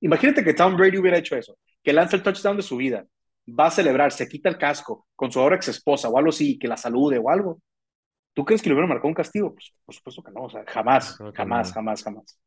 imagínate 0.00 0.44
que 0.44 0.54
Tom 0.54 0.76
Brady 0.76 0.98
hubiera 0.98 1.18
hecho 1.18 1.36
eso, 1.36 1.58
que 1.82 1.92
lanza 1.92 2.16
el 2.16 2.22
touchdown 2.22 2.56
de 2.56 2.62
su 2.62 2.76
vida, 2.76 3.06
va 3.48 3.66
a 3.66 3.70
celebrar, 3.70 4.12
se 4.12 4.28
quita 4.28 4.48
el 4.48 4.58
casco 4.58 5.06
con 5.16 5.32
su 5.32 5.40
ahora 5.40 5.56
ex 5.56 5.68
esposa 5.68 6.08
o 6.08 6.18
algo 6.18 6.30
así, 6.30 6.58
que 6.58 6.68
la 6.68 6.76
salude 6.76 7.18
o 7.18 7.30
algo. 7.30 7.60
¿Tú 8.34 8.44
crees 8.44 8.62
que 8.62 8.68
le 8.70 8.74
hubiera 8.74 8.88
marcado 8.88 9.08
un 9.08 9.14
castigo? 9.14 9.54
Pues, 9.54 9.72
por 9.84 9.94
supuesto 9.94 10.22
que 10.22 10.32
no, 10.32 10.44
o 10.44 10.50
sea, 10.50 10.64
jamás, 10.68 11.22
jamás, 11.34 11.72
jamás, 11.72 12.02
jamás. 12.04 12.38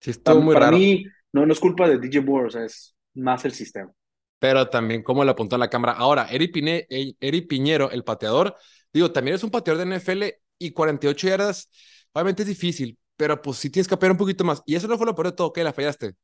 Sí, 0.00 0.10
estuvo 0.10 0.40
muy 0.40 0.54
Para 0.54 0.66
raro. 0.66 0.78
mí, 0.78 1.04
no, 1.32 1.46
no 1.46 1.52
es 1.52 1.60
culpa 1.60 1.88
de 1.88 1.98
DJ 1.98 2.22
Moore, 2.22 2.46
o 2.46 2.50
sea, 2.50 2.64
es 2.64 2.96
más 3.14 3.44
el 3.44 3.52
sistema. 3.52 3.92
Pero 4.38 4.68
también 4.70 5.02
cómo 5.02 5.24
le 5.24 5.30
apuntó 5.32 5.56
a 5.56 5.58
la 5.58 5.68
cámara. 5.70 5.92
Ahora, 5.94 6.28
Eri, 6.30 6.48
Pine, 6.48 6.86
eh, 6.90 7.14
Eri 7.20 7.42
Piñero, 7.42 7.90
el 7.90 8.04
pateador, 8.04 8.56
digo, 8.92 9.10
también 9.12 9.34
es 9.36 9.42
un 9.44 9.50
pateador 9.50 9.78
de 9.78 9.84
NFL 9.84 10.40
y 10.58 10.70
48 10.72 11.28
yardas, 11.28 11.70
obviamente 12.12 12.42
es 12.42 12.48
difícil, 12.48 12.98
pero 13.16 13.40
pues 13.42 13.58
sí 13.58 13.70
tienes 13.70 13.88
que 13.88 13.94
apoyar 13.94 14.12
un 14.12 14.18
poquito 14.18 14.44
más. 14.44 14.62
Y 14.66 14.76
eso 14.76 14.86
no 14.88 14.96
fue 14.96 15.06
lo 15.06 15.14
peor 15.14 15.28
de 15.28 15.32
todo, 15.32 15.52
que 15.52 15.64
la 15.64 15.72
fallaste. 15.72 16.14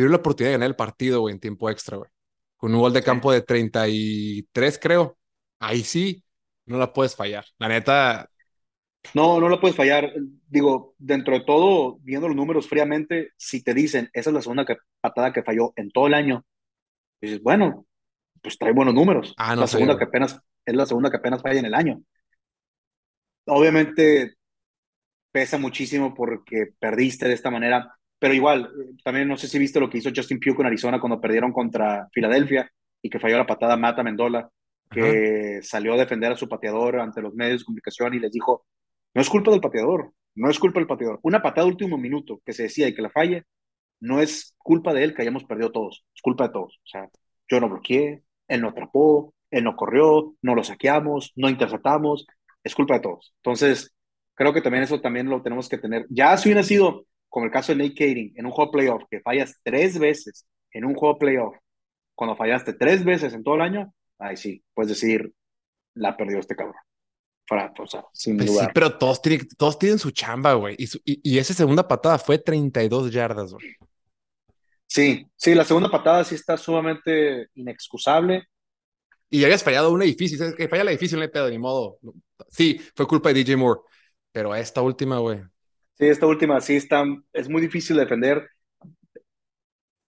Dio 0.00 0.10
la 0.10 0.16
oportunidad 0.16 0.50
de 0.50 0.54
ganar 0.54 0.68
el 0.70 0.76
partido, 0.76 1.20
güey, 1.20 1.34
en 1.34 1.40
tiempo 1.40 1.70
extra, 1.70 1.96
güey. 1.98 2.10
Con 2.56 2.74
un 2.74 2.80
gol 2.80 2.92
de 2.92 3.02
campo 3.02 3.32
de 3.32 3.42
33, 3.42 4.78
creo. 4.78 5.18
Ahí 5.58 5.82
sí, 5.84 6.24
no 6.66 6.78
la 6.78 6.92
puedes 6.92 7.14
fallar. 7.16 7.44
La 7.58 7.68
neta, 7.68 8.30
No, 9.14 9.40
no 9.40 9.48
lo 9.48 9.60
puedes 9.60 9.76
fallar. 9.76 10.12
Digo, 10.48 10.94
dentro 10.98 11.34
de 11.34 11.44
todo, 11.44 11.98
viendo 12.02 12.28
los 12.28 12.36
números 12.36 12.68
fríamente, 12.68 13.30
si 13.36 13.62
te 13.62 13.72
dicen, 13.74 14.10
esa 14.12 14.30
es 14.30 14.34
la 14.34 14.42
segunda 14.42 14.64
que- 14.66 14.76
patada 15.00 15.32
que 15.32 15.42
falló 15.42 15.72
en 15.76 15.90
todo 15.90 16.06
el 16.08 16.14
año, 16.14 16.44
dices, 17.20 17.42
bueno, 17.42 17.86
pues 18.42 18.58
trae 18.58 18.72
buenos 18.72 18.94
números. 18.94 19.36
Ah, 19.36 19.54
no 19.56 19.62
la 19.62 19.66
sé, 19.66 19.78
segunda 19.78 19.98
que 19.98 20.04
apenas, 20.04 20.40
es 20.66 20.74
la 20.76 20.86
segunda 20.86 21.10
que 21.10 21.18
apenas 21.18 21.42
falla 21.42 21.60
en 21.60 21.66
el 21.66 21.74
año. 21.74 22.02
Obviamente 23.46 24.34
pesa 25.32 25.58
muchísimo 25.58 26.14
porque 26.14 26.68
perdiste 26.78 27.28
de 27.28 27.34
esta 27.34 27.50
manera, 27.50 27.96
pero 28.18 28.34
igual, 28.34 28.64
eh, 28.64 28.94
también 29.04 29.28
no 29.28 29.36
sé 29.36 29.48
si 29.48 29.58
viste 29.58 29.80
lo 29.80 29.90
que 29.90 29.98
hizo 29.98 30.10
Justin 30.14 30.40
Pugh 30.40 30.56
con 30.56 30.66
Arizona 30.66 31.00
cuando 31.00 31.20
perdieron 31.20 31.52
contra 31.52 32.08
Filadelfia 32.12 32.70
y 33.02 33.10
que 33.10 33.18
falló 33.18 33.36
la 33.36 33.46
patada 33.46 33.76
Mata 33.76 34.02
Mendola, 34.02 34.50
que 34.90 35.60
salió 35.62 35.94
a 35.94 35.96
defender 35.96 36.32
a 36.32 36.36
su 36.36 36.48
pateador 36.48 37.00
ante 37.00 37.20
los 37.20 37.34
medios 37.34 37.60
de 37.60 37.64
comunicación 37.64 38.14
y 38.14 38.20
les 38.20 38.30
dijo, 38.30 38.66
no 39.14 39.20
es 39.20 39.28
culpa 39.28 39.50
del 39.50 39.60
pateador, 39.60 40.12
no 40.34 40.48
es 40.48 40.58
culpa 40.58 40.78
del 40.78 40.86
pateador. 40.86 41.18
Una 41.22 41.42
patada 41.42 41.66
último 41.66 41.98
minuto 41.98 42.40
que 42.44 42.52
se 42.52 42.64
decía 42.64 42.88
y 42.88 42.94
que 42.94 43.02
la 43.02 43.10
falle, 43.10 43.44
no 44.00 44.20
es 44.20 44.54
culpa 44.58 44.92
de 44.92 45.04
él 45.04 45.14
que 45.14 45.22
hayamos 45.22 45.44
perdido 45.44 45.72
todos, 45.72 46.04
es 46.14 46.22
culpa 46.22 46.46
de 46.46 46.52
todos. 46.52 46.78
O 46.84 46.86
sea, 46.86 47.08
yo 47.48 47.60
no 47.60 47.68
bloqueé, 47.68 48.22
él 48.48 48.60
no 48.60 48.68
atrapó, 48.68 49.34
él 49.50 49.64
no 49.64 49.76
corrió, 49.76 50.34
no 50.42 50.54
lo 50.54 50.62
saqueamos, 50.62 51.32
no 51.36 51.48
interceptamos, 51.48 52.26
es 52.62 52.74
culpa 52.74 52.94
de 52.94 53.00
todos. 53.00 53.34
Entonces, 53.38 53.94
creo 54.34 54.52
que 54.52 54.60
también 54.60 54.84
eso 54.84 55.00
también 55.00 55.28
lo 55.28 55.42
tenemos 55.42 55.68
que 55.68 55.78
tener. 55.78 56.06
Ya 56.10 56.36
si 56.36 56.48
hubiera 56.48 56.62
sido, 56.62 57.06
como 57.28 57.46
el 57.46 57.52
caso 57.52 57.72
de 57.74 57.78
Nate 57.84 57.94
Kading, 57.94 58.32
en 58.36 58.46
un 58.46 58.52
juego 58.52 58.70
playoff, 58.70 59.04
que 59.10 59.20
fallas 59.20 59.54
tres 59.62 59.98
veces 59.98 60.46
en 60.72 60.84
un 60.84 60.94
juego 60.94 61.18
playoff, 61.18 61.56
cuando 62.14 62.36
fallaste 62.36 62.74
tres 62.74 63.04
veces 63.04 63.34
en 63.34 63.44
todo 63.44 63.56
el 63.56 63.62
año, 63.62 63.94
ahí 64.18 64.36
sí, 64.36 64.64
puedes 64.74 64.90
decir, 64.90 65.32
la 65.94 66.16
perdió 66.16 66.38
este 66.40 66.56
cabrón. 66.56 66.76
Para, 67.48 67.72
o 67.78 67.86
sea, 67.86 68.04
sin 68.12 68.36
Pues 68.36 68.50
duda. 68.50 68.68
sí, 68.68 68.68
pero 68.72 68.98
todos 68.98 69.22
tienen, 69.22 69.46
todos 69.56 69.78
tienen 69.78 69.98
su 69.98 70.10
chamba, 70.10 70.54
güey. 70.54 70.74
Y, 70.78 70.84
y, 71.04 71.20
y 71.36 71.38
esa 71.38 71.54
segunda 71.54 71.86
patada 71.88 72.18
fue 72.18 72.38
32 72.38 73.10
yardas, 73.10 73.52
güey. 73.52 73.64
Sí, 74.88 75.26
sí, 75.36 75.54
la 75.54 75.64
segunda 75.64 75.90
patada 75.90 76.24
sí 76.24 76.34
está 76.34 76.56
sumamente 76.56 77.48
inexcusable. 77.54 78.44
Y 79.30 79.40
ya 79.40 79.46
habías 79.46 79.64
fallado 79.64 79.92
una 79.92 80.04
difícil. 80.04 80.38
¿sabes? 80.38 80.54
Que 80.54 80.68
falla 80.68 80.84
la 80.84 80.90
difícil, 80.92 81.18
no 81.18 81.22
hay 81.24 81.30
pedo, 81.30 81.50
ni 81.50 81.58
modo. 81.58 81.98
Sí, 82.48 82.80
fue 82.94 83.06
culpa 83.06 83.30
de 83.30 83.34
DJ 83.36 83.56
Moore. 83.56 83.80
Pero 84.32 84.54
esta 84.54 84.82
última, 84.82 85.18
güey. 85.18 85.40
Sí, 85.98 86.06
esta 86.06 86.26
última 86.26 86.60
sí 86.60 86.76
está, 86.76 87.04
es 87.32 87.48
muy 87.48 87.62
difícil 87.62 87.96
de 87.96 88.02
defender. 88.02 88.48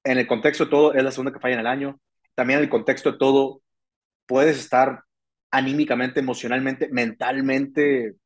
En 0.04 0.18
el 0.18 0.26
contexto 0.26 0.64
de 0.64 0.70
todo, 0.70 0.94
es 0.94 1.02
la 1.02 1.10
segunda 1.10 1.32
que 1.32 1.40
falla 1.40 1.54
en 1.54 1.60
el 1.60 1.66
año. 1.66 2.00
También 2.34 2.58
en 2.58 2.64
el 2.64 2.70
contexto 2.70 3.12
de 3.12 3.18
todo, 3.18 3.62
puedes 4.26 4.58
estar 4.58 5.02
anímicamente, 5.50 6.20
emocionalmente, 6.20 6.88
mentalmente 6.90 8.16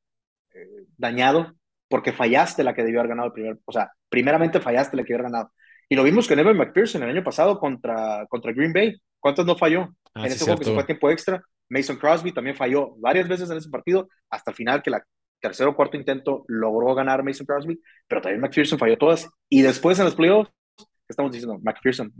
eh, 0.54 0.68
dañado 0.96 1.54
porque 1.88 2.12
fallaste 2.12 2.64
la 2.64 2.74
que 2.74 2.82
debió 2.82 3.00
haber 3.00 3.10
ganado 3.10 3.28
el 3.28 3.34
primer, 3.34 3.58
o 3.64 3.72
sea, 3.72 3.92
primeramente 4.08 4.60
fallaste 4.60 4.96
la 4.96 5.02
que 5.02 5.12
debió 5.12 5.18
haber 5.18 5.32
ganado. 5.32 5.52
Y 5.88 5.94
lo 5.94 6.02
vimos 6.02 6.26
con 6.26 6.38
Evan 6.38 6.56
McPherson 6.56 7.02
el 7.02 7.10
año 7.10 7.22
pasado 7.22 7.58
contra, 7.58 8.26
contra 8.28 8.52
Green 8.52 8.72
Bay. 8.72 8.96
¿Cuántas 9.20 9.44
no 9.44 9.56
falló? 9.56 9.94
Ah, 10.14 10.24
en 10.24 10.30
sí, 10.30 10.36
ese 10.36 10.44
juego 10.44 10.58
que 10.58 10.64
se 10.64 10.72
fue 10.72 10.82
a 10.82 10.86
tiempo 10.86 11.10
extra, 11.10 11.42
Mason 11.68 11.96
Crosby 11.96 12.32
también 12.32 12.56
falló 12.56 12.94
varias 12.96 13.28
veces 13.28 13.50
en 13.50 13.58
ese 13.58 13.68
partido, 13.68 14.08
hasta 14.30 14.50
el 14.50 14.56
final 14.56 14.82
que 14.82 14.90
la 14.90 15.04
tercero 15.42 15.70
o 15.72 15.76
cuarto 15.76 15.98
intento 15.98 16.44
logró 16.48 16.94
ganar 16.94 17.22
Mason 17.22 17.44
Crosby, 17.46 17.78
pero 18.08 18.22
también 18.22 18.40
McPherson 18.40 18.78
falló 18.78 18.96
todas. 18.96 19.28
Y 19.50 19.60
después 19.60 19.98
en 19.98 20.06
los 20.06 20.14
playoffs, 20.14 20.50
¿qué 20.78 20.84
estamos 21.10 21.32
diciendo? 21.32 21.58
McPherson, 21.62 22.10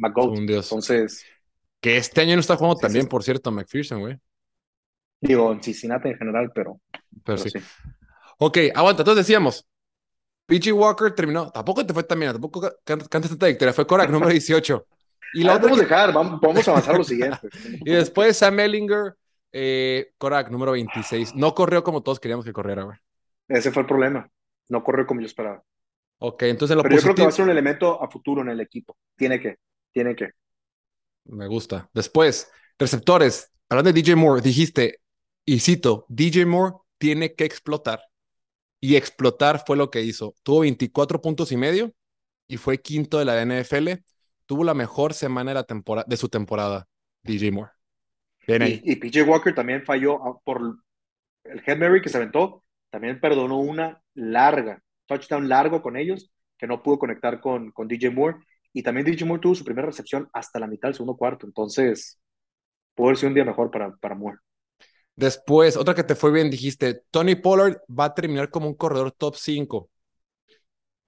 dios. 0.46 0.66
Entonces, 0.70 1.24
Que 1.80 1.96
este 1.96 2.20
año 2.20 2.34
no 2.34 2.40
está 2.40 2.56
jugando 2.56 2.76
Sí, 2.76 2.82
también, 2.82 3.04
sí. 3.04 3.08
por 3.08 3.22
cierto, 3.22 3.50
McPherson, 3.50 4.00
güey. 4.00 4.18
digo, 5.20 5.52
en 5.52 5.62
Cincinnati 5.62 6.08
en 6.10 6.18
general, 6.18 6.50
pero, 6.54 6.80
Pero 6.90 7.02
pero 7.24 7.38
sí. 7.38 7.50
sí. 7.50 7.58
Ok, 8.38 8.58
aguanta. 8.74 9.02
Entonces 9.02 9.24
decíamos, 9.26 9.66
PG 10.46 10.72
Walker 10.74 11.12
terminó. 11.14 11.50
Tampoco 11.50 11.86
te 11.86 11.94
fue 11.94 12.02
tan 12.02 12.18
bien, 12.18 12.32
tampoco 12.32 12.60
ca- 12.60 12.74
can- 12.84 13.00
cantas 13.08 13.30
tanta 13.30 13.46
victoria. 13.46 13.72
Fue 13.72 13.86
Korak, 13.86 14.10
número 14.10 14.30
18. 14.32 14.86
Y 15.34 15.44
la 15.44 15.52
Ah, 15.52 15.56
otra 15.56 15.62
podemos 15.70 15.78
que- 15.78 15.84
dejar, 15.88 16.12
vamos, 16.12 16.40
podemos 16.42 16.68
avanzar 16.68 16.94
a 16.94 16.98
lo 16.98 17.04
siguiente. 17.04 17.38
Y 17.86 17.90
después 17.92 18.36
Sam 18.36 18.60
Ellinger, 18.60 19.14
eh, 19.52 20.12
Korak, 20.18 20.50
número 20.50 20.72
26. 20.72 21.34
No 21.36 21.54
corrió 21.54 21.82
como 21.82 22.02
todos 22.02 22.20
queríamos 22.20 22.44
que 22.44 22.52
corriera, 22.52 22.82
güey. 22.82 22.98
Ese 23.52 23.70
fue 23.70 23.82
el 23.82 23.88
problema. 23.88 24.28
No 24.68 24.82
corrió 24.82 25.06
como 25.06 25.20
yo 25.20 25.26
esperaba. 25.26 25.62
Ok, 26.18 26.44
entonces 26.44 26.72
en 26.72 26.78
lo 26.78 26.82
Pero 26.84 26.96
yo 26.96 27.02
creo 27.02 27.14
que 27.14 27.22
va 27.22 27.28
a 27.28 27.32
ser 27.32 27.44
un 27.44 27.50
elemento 27.50 28.02
a 28.02 28.08
futuro 28.08 28.42
en 28.42 28.48
el 28.48 28.60
equipo. 28.60 28.96
Tiene 29.16 29.40
que, 29.40 29.56
tiene 29.92 30.16
que. 30.16 30.30
Me 31.24 31.46
gusta. 31.46 31.90
Después, 31.92 32.50
receptores. 32.78 33.52
Hablando 33.68 33.92
de 33.92 34.00
DJ 34.00 34.16
Moore, 34.16 34.40
dijiste, 34.40 35.00
y 35.44 35.58
cito, 35.60 36.06
DJ 36.08 36.46
Moore 36.46 36.76
tiene 36.98 37.34
que 37.34 37.44
explotar. 37.44 38.00
Y 38.80 38.96
explotar 38.96 39.62
fue 39.66 39.76
lo 39.76 39.90
que 39.90 40.02
hizo. 40.02 40.34
Tuvo 40.42 40.60
24 40.60 41.20
puntos 41.20 41.52
y 41.52 41.56
medio 41.56 41.92
y 42.48 42.56
fue 42.56 42.78
quinto 42.80 43.18
de 43.18 43.24
la 43.24 43.44
NFL. 43.44 44.02
Tuvo 44.46 44.64
la 44.64 44.74
mejor 44.74 45.14
semana 45.14 45.50
de, 45.50 45.54
la 45.56 45.64
temporada, 45.64 46.06
de 46.08 46.16
su 46.16 46.28
temporada, 46.28 46.88
DJ 47.22 47.52
Moore. 47.52 47.72
Bien 48.46 48.62
ahí. 48.62 48.82
Y, 48.84 48.92
y 48.92 48.96
PJ 48.96 49.22
Walker 49.22 49.54
también 49.54 49.84
falló 49.84 50.40
por 50.44 50.78
el 51.44 51.62
Head 51.66 51.78
Mary 51.78 52.00
que 52.00 52.08
se 52.08 52.16
aventó. 52.16 52.61
También 52.92 53.18
perdonó 53.20 53.58
una 53.58 54.02
larga, 54.12 54.82
touchdown 55.06 55.48
largo 55.48 55.80
con 55.80 55.96
ellos, 55.96 56.30
que 56.58 56.66
no 56.66 56.82
pudo 56.82 56.98
conectar 56.98 57.40
con, 57.40 57.70
con 57.70 57.88
DJ 57.88 58.10
Moore. 58.10 58.36
Y 58.74 58.82
también 58.82 59.06
DJ 59.06 59.24
Moore 59.24 59.40
tuvo 59.40 59.54
su 59.54 59.64
primera 59.64 59.86
recepción 59.86 60.28
hasta 60.34 60.58
la 60.58 60.66
mitad 60.66 60.88
del 60.88 60.94
segundo 60.94 61.16
cuarto. 61.16 61.46
Entonces, 61.46 62.20
puede 62.94 63.08
haber 63.08 63.16
sido 63.16 63.28
un 63.28 63.34
día 63.34 63.44
mejor 63.46 63.70
para, 63.70 63.96
para 63.96 64.14
Moore. 64.14 64.36
Después, 65.16 65.78
otra 65.78 65.94
que 65.94 66.04
te 66.04 66.14
fue 66.14 66.32
bien, 66.32 66.50
dijiste, 66.50 67.04
Tony 67.10 67.34
Pollard 67.34 67.78
va 67.88 68.04
a 68.04 68.14
terminar 68.14 68.50
como 68.50 68.68
un 68.68 68.74
corredor 68.74 69.12
top 69.12 69.36
5. 69.36 69.90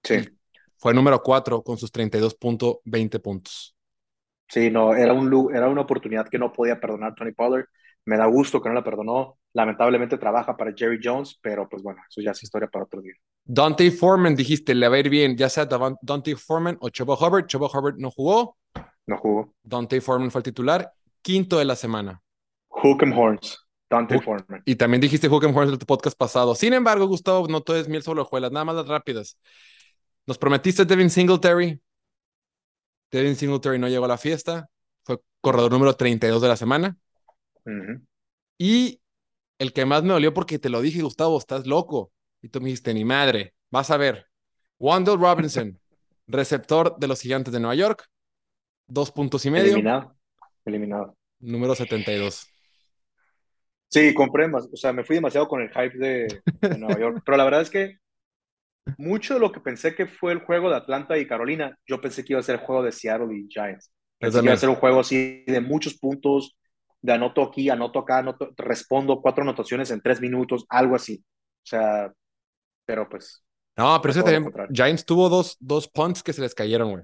Sí. 0.01 0.27
Fue 0.77 0.91
número 0.91 1.21
4 1.21 1.61
con 1.61 1.77
sus 1.77 1.91
32.20 1.91 3.19
puntos. 3.19 3.75
Sí, 4.47 4.71
no, 4.71 4.95
era, 4.95 5.13
un, 5.13 5.55
era 5.55 5.69
una 5.69 5.81
oportunidad 5.81 6.27
que 6.29 6.39
no 6.39 6.51
podía 6.51 6.79
perdonar 6.79 7.13
Tony 7.13 7.31
Pollard. 7.31 7.67
Me 8.05 8.17
da 8.17 8.25
gusto 8.27 8.61
que 8.61 8.69
no 8.69 8.75
la 8.75 8.83
perdonó. 8.83 9.37
Lamentablemente 9.53 10.17
trabaja 10.17 10.55
para 10.55 10.73
Jerry 10.75 10.99
Jones, 11.03 11.39
pero 11.41 11.67
pues 11.67 11.81
bueno, 11.81 12.01
eso 12.07 12.21
ya 12.21 12.31
es 12.31 12.43
historia 12.43 12.67
para 12.67 12.85
otro 12.85 13.01
día. 13.01 13.13
Dante 13.43 13.89
Foreman, 13.91 14.35
dijiste, 14.35 14.75
le 14.75 14.87
va 14.87 14.95
a 14.95 14.99
ir 14.99 15.09
bien, 15.09 15.35
ya 15.35 15.49
sea 15.49 15.67
Dante 16.01 16.35
Foreman 16.35 16.77
o 16.81 16.89
Chuba 16.89 17.15
Hubbard. 17.15 17.47
Chuba 17.47 17.67
Hubbard 17.67 17.95
no 17.97 18.11
jugó. 18.11 18.57
No 19.07 19.17
jugó. 19.17 19.53
Dante 19.63 20.01
Foreman 20.01 20.31
fue 20.31 20.39
el 20.39 20.43
titular. 20.43 20.91
Quinto 21.21 21.57
de 21.57 21.65
la 21.65 21.75
semana. 21.75 22.21
Hook'em 22.69 23.17
Horns. 23.17 23.65
Dante 23.89 24.19
Foreman. 24.19 24.61
Y 24.65 24.75
también 24.75 25.01
dijiste 25.01 25.27
Hook'em 25.27 25.55
Horns 25.55 25.73
en 25.73 25.79
tu 25.79 25.85
podcast 25.85 26.17
pasado. 26.17 26.53
Sin 26.53 26.73
embargo, 26.73 27.07
Gustavo, 27.07 27.47
no 27.47 27.61
todo 27.61 27.77
es 27.77 27.87
miel 27.87 28.03
sobre 28.03 28.21
hojuelas, 28.21 28.51
nada 28.51 28.65
más 28.65 28.75
las 28.75 28.87
rápidas. 28.87 29.39
Nos 30.27 30.37
prometiste 30.37 30.85
Devin 30.85 31.09
Singletary. 31.09 31.79
Devin 33.11 33.35
Singletary 33.35 33.79
no 33.79 33.87
llegó 33.87 34.05
a 34.05 34.09
la 34.09 34.17
fiesta. 34.17 34.69
Fue 35.03 35.19
corredor 35.39 35.71
número 35.71 35.93
32 35.93 36.41
de 36.41 36.47
la 36.47 36.57
semana. 36.57 36.97
Y 38.57 39.01
el 39.59 39.73
que 39.73 39.85
más 39.85 40.03
me 40.03 40.13
dolió 40.13 40.33
porque 40.33 40.59
te 40.59 40.69
lo 40.69 40.81
dije, 40.81 41.01
Gustavo, 41.01 41.37
estás 41.37 41.65
loco. 41.65 42.11
Y 42.41 42.49
tú 42.49 42.59
me 42.59 42.65
dijiste, 42.65 42.93
ni 42.93 43.05
madre, 43.05 43.53
vas 43.71 43.91
a 43.91 43.97
ver. 43.97 44.27
Wandell 44.79 45.19
Robinson, 45.19 45.79
receptor 46.27 46.97
de 46.97 47.07
los 47.07 47.21
gigantes 47.21 47.53
de 47.53 47.59
Nueva 47.59 47.75
York, 47.75 48.05
dos 48.87 49.11
puntos 49.11 49.45
y 49.45 49.51
medio. 49.51 49.73
Eliminado. 49.73 50.15
Eliminado. 50.65 51.17
Número 51.39 51.75
72. 51.75 52.47
Sí, 53.89 54.13
compré 54.13 54.47
más. 54.47 54.67
O 54.71 54.75
sea, 54.75 54.91
me 54.93 55.03
fui 55.03 55.15
demasiado 55.15 55.47
con 55.47 55.61
el 55.61 55.69
hype 55.69 55.97
de, 55.97 56.41
de 56.61 56.77
Nueva 56.77 56.99
York. 56.99 57.21
Pero 57.25 57.37
la 57.37 57.43
verdad 57.45 57.61
es 57.61 57.69
que 57.69 57.97
mucho 58.97 59.35
de 59.35 59.39
lo 59.39 59.51
que 59.51 59.59
pensé 59.59 59.95
que 59.95 60.05
fue 60.05 60.31
el 60.31 60.39
juego 60.39 60.69
de 60.69 60.75
Atlanta 60.75 61.17
y 61.17 61.27
Carolina, 61.27 61.77
yo 61.87 62.01
pensé 62.01 62.23
que 62.23 62.33
iba 62.33 62.39
a 62.39 62.43
ser 62.43 62.55
el 62.55 62.65
juego 62.65 62.83
de 62.83 62.91
Seattle 62.91 63.35
y 63.35 63.47
Giants. 63.49 63.91
Pensé 64.19 64.39
que 64.39 64.45
iba 64.45 64.53
a 64.53 64.57
ser 64.57 64.69
un 64.69 64.75
juego 64.75 64.99
así 64.99 65.43
de 65.47 65.61
muchos 65.61 65.97
puntos, 65.97 66.57
de 67.05 67.13
anoto 67.13 67.43
aquí, 67.43 67.69
anoto 67.69 67.99
acá, 67.99 68.17
anoto, 68.17 68.51
respondo 68.57 69.21
cuatro 69.21 69.43
anotaciones 69.43 69.91
en 69.91 70.01
tres 70.01 70.19
minutos, 70.19 70.65
algo 70.69 70.95
así. 70.95 71.23
O 71.63 71.67
sea, 71.67 72.11
pero 72.85 73.07
pues. 73.07 73.43
No, 73.77 73.99
pero 74.01 74.11
ese 74.11 74.23
también, 74.23 74.51
Giants 74.71 75.05
tuvo 75.05 75.29
dos, 75.29 75.55
dos 75.59 75.87
punts 75.87 76.23
que 76.23 76.33
se 76.33 76.41
les 76.41 76.55
cayeron, 76.55 76.91
güey. 76.91 77.03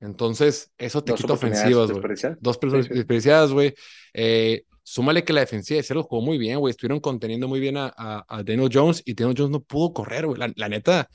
Entonces, 0.00 0.72
eso 0.78 1.04
te 1.04 1.12
quita 1.12 1.34
ofensivas, 1.34 1.90
güey. 1.90 2.02
Dos 2.40 2.56
personas 2.56 2.88
desperdiciadas, 2.88 3.52
güey. 3.52 3.74
Eh, 4.14 4.62
súmale 4.82 5.22
que 5.24 5.34
la 5.34 5.40
defensiva 5.40 5.76
de 5.76 5.82
Seattle 5.82 6.06
jugó 6.08 6.22
muy 6.22 6.38
bien, 6.38 6.58
güey. 6.58 6.70
Estuvieron 6.70 7.00
conteniendo 7.00 7.46
muy 7.46 7.60
bien 7.60 7.76
a, 7.76 7.92
a, 7.94 8.42
Daniel 8.42 8.70
Jones 8.72 9.02
y 9.04 9.12
Daniel 9.12 9.36
Jones 9.36 9.50
no 9.50 9.60
pudo 9.60 9.92
correr, 9.92 10.26
güey. 10.26 10.38
La, 10.38 10.68
neta, 10.68 11.10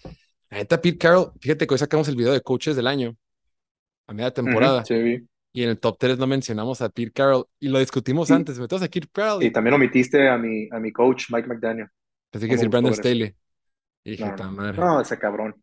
la 0.51 0.57
neta, 0.57 0.79
Pete 0.79 0.99
Carroll, 0.99 1.31
fíjate 1.39 1.65
que 1.65 1.73
hoy 1.73 1.79
sacamos 1.79 2.07
el 2.07 2.15
video 2.15 2.33
de 2.33 2.41
coaches 2.41 2.75
del 2.75 2.85
año, 2.85 3.15
a 4.05 4.13
media 4.13 4.31
temporada. 4.31 4.85
sí, 4.85 5.25
y 5.55 5.63
en 5.63 5.69
el 5.69 5.79
top 5.79 5.95
3 5.97 6.17
no 6.17 6.27
mencionamos 6.27 6.81
a 6.81 6.89
Pete 6.89 7.13
Carroll 7.13 7.45
y 7.61 7.69
lo 7.69 7.79
discutimos 7.79 8.29
antes. 8.29 8.59
Metemos 8.59 8.83
a 8.83 8.89
Pete 8.89 9.07
Carroll. 9.09 9.41
Y 9.41 9.51
también 9.51 9.73
omitiste 9.73 10.27
a 10.27 10.37
mi, 10.37 10.67
a 10.69 10.79
mi 10.81 10.91
coach, 10.91 11.27
Mike 11.29 11.47
McDaniel. 11.47 11.87
Pensé 12.29 12.45
que 12.45 12.55
decir 12.55 12.67
Brandon 12.67 12.93
Staley. 12.93 13.33
no, 14.75 14.99
ese 14.99 15.17
cabrón. 15.17 15.55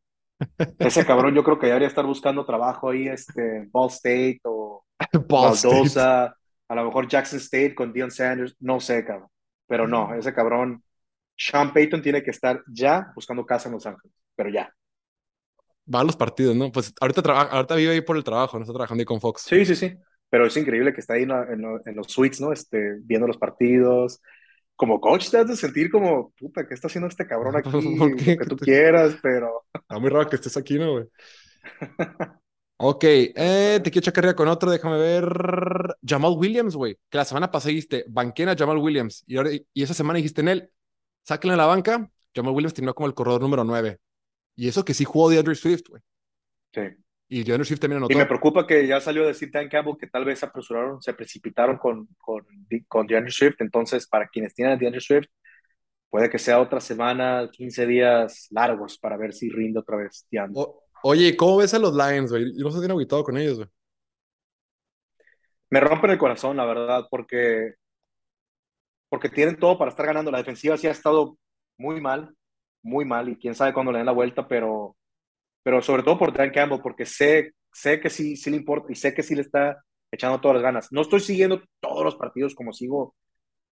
Ese 0.79 1.05
cabrón 1.05 1.35
yo 1.35 1.45
creo 1.45 1.59
que 1.59 1.67
debería 1.67 1.89
estar 1.89 2.07
buscando 2.07 2.47
trabajo 2.47 2.89
ahí, 2.89 3.07
este, 3.07 3.69
Ball 3.71 3.91
State 3.91 4.41
o 4.45 4.83
Ball 5.29 5.53
State. 5.53 6.01
a 6.01 6.75
lo 6.75 6.87
mejor 6.87 7.07
Jackson 7.07 7.39
State 7.39 7.75
con 7.75 7.93
Dion 7.93 8.11
Sanders, 8.11 8.57
no 8.61 8.81
sé, 8.81 9.05
cabrón. 9.05 9.29
Pero 9.67 9.87
no, 9.87 10.09
mm. 10.09 10.15
ese 10.15 10.33
cabrón, 10.33 10.83
Sean 11.37 11.71
Payton 11.75 12.01
tiene 12.01 12.23
que 12.23 12.31
estar 12.31 12.63
ya 12.67 13.13
buscando 13.15 13.45
casa 13.45 13.69
en 13.69 13.75
Los 13.75 13.85
Ángeles, 13.85 14.17
pero 14.35 14.49
ya. 14.49 14.73
Va 15.93 16.01
a 16.01 16.05
los 16.05 16.17
partidos, 16.17 16.55
¿no? 16.55 16.71
Pues 16.71 16.93
ahorita, 17.01 17.21
ahorita 17.23 17.75
vive 17.75 17.93
ahí 17.93 18.01
por 18.01 18.17
el 18.17 18.25
trabajo, 18.25 18.57
no 18.57 18.63
está 18.63 18.73
trabajando 18.73 19.01
ahí 19.01 19.05
con 19.05 19.21
Fox. 19.21 19.43
Sí, 19.43 19.65
sí, 19.67 19.75
sí. 19.75 19.95
Pero 20.31 20.47
es 20.47 20.57
increíble 20.57 20.95
que 20.95 21.01
está 21.01 21.15
ahí 21.15 21.25
en, 21.25 21.97
los 21.97 22.07
suites, 22.07 22.41
¿no? 22.41 22.53
Este, 22.53 22.99
viendo 23.03 23.27
los 23.27 23.37
partidos, 23.37 24.21
como 24.77 25.01
coach 25.01 25.31
te 25.31 25.39
has 25.39 25.49
de 25.49 25.57
sentir 25.57 25.91
como, 25.91 26.33
puta, 26.39 26.67
¿qué 26.67 26.75
está 26.75 26.87
haciendo 26.87 27.09
este 27.09 27.27
cabrón 27.27 27.57
aquí? 27.57 27.97
Lo 27.97 28.17
que 28.17 28.47
tú 28.49 28.57
quieras, 28.57 29.17
pero... 29.23 29.65
Está 29.75 29.99
muy 29.99 30.11
raro 30.11 30.29
que 30.29 30.37
estés 30.37 30.57
aquí, 30.57 30.79
¿no, 30.79 30.93
güey? 30.93 31.05
ok, 32.79 33.05
eh, 33.05 33.81
te 33.83 33.91
quiero 33.91 34.05
checar 34.05 34.35
con 34.35 34.49
otro, 34.49 34.71
déjame 34.71 34.99
ver. 34.99 35.27
Jamal 36.03 36.35
Williams, 36.37 36.77
güey, 36.77 36.99
que 37.11 37.19
la 37.19 37.25
semana 37.25 37.51
pasada 37.51 37.71
dijiste, 37.71 38.05
banquen 38.09 38.49
a 38.49 38.57
Jamal 38.57 38.79
Williams, 38.79 39.25
y, 39.27 39.37
ahora, 39.37 39.51
y 39.53 39.83
esa 39.83 39.95
semana 39.95 40.17
dijiste 40.17 40.41
en 40.41 40.49
él, 40.49 40.71
sáquenle 41.25 41.55
a 41.55 41.59
la 41.59 41.67
banca, 41.67 42.09
Jamal 42.35 42.55
Williams 42.55 42.75
terminó 42.75 42.95
como 42.95 43.07
el 43.07 43.15
corredor 43.15 43.43
número 43.43 43.65
9. 43.65 43.99
Y 44.57 44.69
eso 44.69 44.85
que 44.85 44.95
sí 44.95 45.05
jugó 45.05 45.31
de 45.31 45.39
Andrew 45.39 45.55
Swift, 45.55 45.89
güey. 45.89 46.03
Sí. 46.75 46.83
Y 47.29 47.45
DeAndre 47.45 47.65
Swift 47.65 47.81
también 47.81 47.97
anotó. 47.97 48.13
Y 48.13 48.17
me 48.17 48.27
preocupa 48.27 48.67
que 48.67 48.87
ya 48.87 49.01
salió 49.01 49.25
a 49.25 49.29
decir 49.29 49.51
Dan 49.51 49.71
Campbell 49.71 49.97
que 49.99 50.07
tal 50.07 50.27
vez 50.27 50.39
se 50.39 50.45
apresuraron, 50.45 51.01
se 51.01 51.15
precipitaron 51.15 51.79
con, 51.79 52.07
con, 52.19 52.45
con 52.87 53.07
DeAndre 53.07 53.33
Swift. 53.33 53.57
Entonces, 53.61 54.07
para 54.07 54.29
quienes 54.29 54.55
tienen 54.55 54.75
a 54.75 54.77
DeAndre 54.77 55.01
Swift, 55.01 55.29
puede 56.11 56.29
que 56.29 56.39
sea 56.39 56.61
otra 56.61 56.79
semana, 56.79 57.49
15 57.51 57.87
días 57.87 58.49
largos 58.51 58.99
para 58.99 59.17
ver 59.17 59.33
si 59.33 59.49
rinde 59.49 59.81
otra 59.81 59.97
vez 59.97 60.29
oye, 61.05 61.35
¿cómo 61.35 61.57
ves 61.57 61.73
a 61.73 61.79
los 61.79 61.95
Lions, 61.95 62.31
güey? 62.31 62.53
Yo 62.55 62.65
no 62.65 62.69
estoy 62.69 62.87
bien 62.87 63.23
con 63.23 63.37
ellos, 63.39 63.57
güey. 63.57 63.69
Me 65.71 65.81
rompen 65.81 66.11
el 66.11 66.19
corazón, 66.19 66.59
la 66.59 66.67
verdad, 66.67 67.07
porque, 67.11 67.77
porque 69.09 69.31
tienen 69.31 69.59
todo 69.59 69.79
para 69.79 69.91
estar 69.91 70.05
ganando. 70.05 70.31
La 70.31 70.37
defensiva 70.37 70.77
sí 70.77 70.87
ha 70.87 70.91
estado 70.91 71.39
muy 71.79 71.99
mal, 71.99 72.37
muy 72.83 73.05
mal, 73.05 73.29
y 73.29 73.37
quién 73.37 73.55
sabe 73.55 73.73
cuándo 73.73 73.93
le 73.93 73.99
den 73.99 74.07
la 74.07 74.13
vuelta, 74.13 74.47
pero 74.49 74.97
pero 75.63 75.83
sobre 75.83 76.03
todo 76.03 76.19
por 76.19 76.33
Dan 76.33 76.51
Campbell, 76.51 76.81
porque 76.83 77.07
sé, 77.07 77.53
sé 77.73 78.01
que 78.01 78.11
sí, 78.11 78.37
sí 78.37 78.51
le 78.51 78.57
importa 78.57 78.93
y 78.93 78.97
sé 78.97 79.15
que 79.15 79.23
sí 79.23 79.35
le 79.35 79.43
está 79.43 79.83
echando 80.11 80.41
todas 80.41 80.57
las 80.57 80.63
ganas. 80.63 80.89
No 80.93 81.03
estoy 81.03 81.21
siguiendo 81.21 81.63
todos 81.81 82.05
los 82.05 82.17
partidos 82.17 82.55
como 82.55 82.73
sigo 82.73 83.15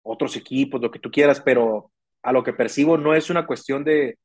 otros 0.03 0.37
equipos, 0.37 0.81
lo 0.81 0.91
que 0.91 0.99
tú 0.99 1.11
quieras, 1.11 1.41
pero 1.41 1.93
a 2.23 2.33
lo 2.33 2.45
que 2.45 2.53
percibo 2.53 2.99
no 2.99 3.15
es 3.15 3.31
una 3.31 3.47
cuestión 3.47 3.85
de, 3.85 4.19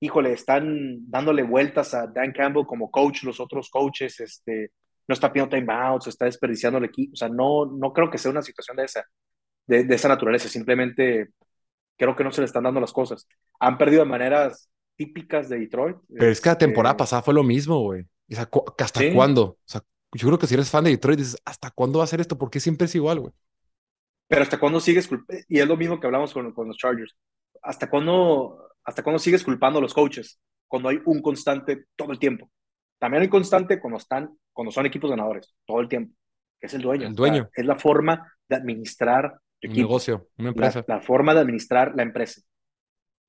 híjole, 0.00 0.32
están 0.32 0.98
dándole 1.10 1.42
vueltas 1.42 1.94
a 1.94 2.06
Dan 2.06 2.32
Campbell 2.32 2.66
como 2.66 2.90
coach, 2.90 3.22
los 3.24 3.40
otros 3.40 3.70
coaches, 3.70 4.20
este, 4.20 4.72
no 5.06 5.12
está 5.12 5.32
pidiendo 5.32 5.56
timeouts, 5.56 6.06
está 6.06 6.24
desperdiciando 6.26 6.78
el 6.78 6.86
equipo, 6.86 7.12
o 7.12 7.16
sea, 7.16 7.28
no, 7.28 7.66
no 7.66 7.92
creo 7.92 8.10
que 8.10 8.18
sea 8.18 8.30
una 8.30 8.42
situación 8.42 8.76
de 8.76 8.84
esa, 8.84 9.04
de, 9.66 9.84
de 9.84 9.94
esa 9.94 10.08
naturaleza, 10.08 10.48
simplemente 10.48 11.28
creo 11.96 12.16
que 12.16 12.24
no 12.24 12.32
se 12.32 12.40
le 12.40 12.46
están 12.46 12.64
dando 12.64 12.80
las 12.80 12.92
cosas. 12.92 13.26
Han 13.60 13.78
perdido 13.78 14.02
de 14.02 14.08
maneras 14.08 14.70
típicas 14.96 15.48
de 15.48 15.58
Detroit. 15.58 15.96
Pero 16.08 16.30
es 16.30 16.40
que 16.40 16.48
la 16.48 16.58
temporada 16.58 16.92
este 16.92 16.98
pasada 16.98 17.22
fue 17.22 17.34
lo 17.34 17.42
mismo, 17.42 17.80
güey. 17.80 18.06
¿Hasta 18.78 19.12
cuándo? 19.12 19.42
O 19.42 19.58
sea, 19.64 19.82
yo 20.12 20.28
creo 20.28 20.38
que 20.38 20.46
si 20.46 20.54
eres 20.54 20.70
fan 20.70 20.84
de 20.84 20.90
Detroit, 20.90 21.18
dices, 21.18 21.36
¿hasta 21.44 21.70
cuándo 21.70 21.98
va 21.98 22.04
a 22.04 22.08
ser 22.08 22.20
esto? 22.20 22.38
Porque 22.38 22.60
siempre 22.60 22.86
es 22.86 22.94
igual, 22.94 23.20
güey. 23.20 23.32
Pero 24.28 24.42
¿hasta 24.42 24.58
cuándo 24.58 24.80
sigues 24.80 25.08
Y 25.48 25.58
es 25.58 25.68
lo 25.68 25.76
mismo 25.76 26.00
que 26.00 26.06
hablamos 26.06 26.32
con, 26.32 26.52
con 26.52 26.68
los 26.68 26.76
Chargers. 26.76 27.14
¿Hasta 27.62 27.90
cuándo, 27.90 28.70
¿Hasta 28.84 29.02
cuándo 29.02 29.18
sigues 29.18 29.44
culpando 29.44 29.78
a 29.78 29.82
los 29.82 29.94
coaches? 29.94 30.40
Cuando 30.68 30.88
hay 30.88 31.00
un 31.04 31.20
constante 31.20 31.86
todo 31.96 32.12
el 32.12 32.18
tiempo. 32.18 32.50
También 32.98 33.22
hay 33.22 33.28
constante 33.28 33.80
cuando, 33.80 33.98
están, 33.98 34.36
cuando 34.52 34.72
son 34.72 34.86
equipos 34.86 35.10
ganadores, 35.10 35.54
todo 35.66 35.80
el 35.80 35.88
tiempo. 35.88 36.14
Que 36.60 36.68
es 36.68 36.74
el 36.74 36.82
dueño. 36.82 37.08
El 37.08 37.14
dueño. 37.14 37.50
es 37.54 37.66
la 37.66 37.76
forma 37.76 38.32
de 38.48 38.56
administrar 38.56 39.38
tu 39.60 39.68
un 39.68 39.76
negocio, 39.76 40.28
una 40.38 40.50
empresa. 40.50 40.84
La, 40.86 40.96
la 40.96 41.00
forma 41.00 41.34
de 41.34 41.40
administrar 41.40 41.94
la 41.96 42.02
empresa. 42.02 42.42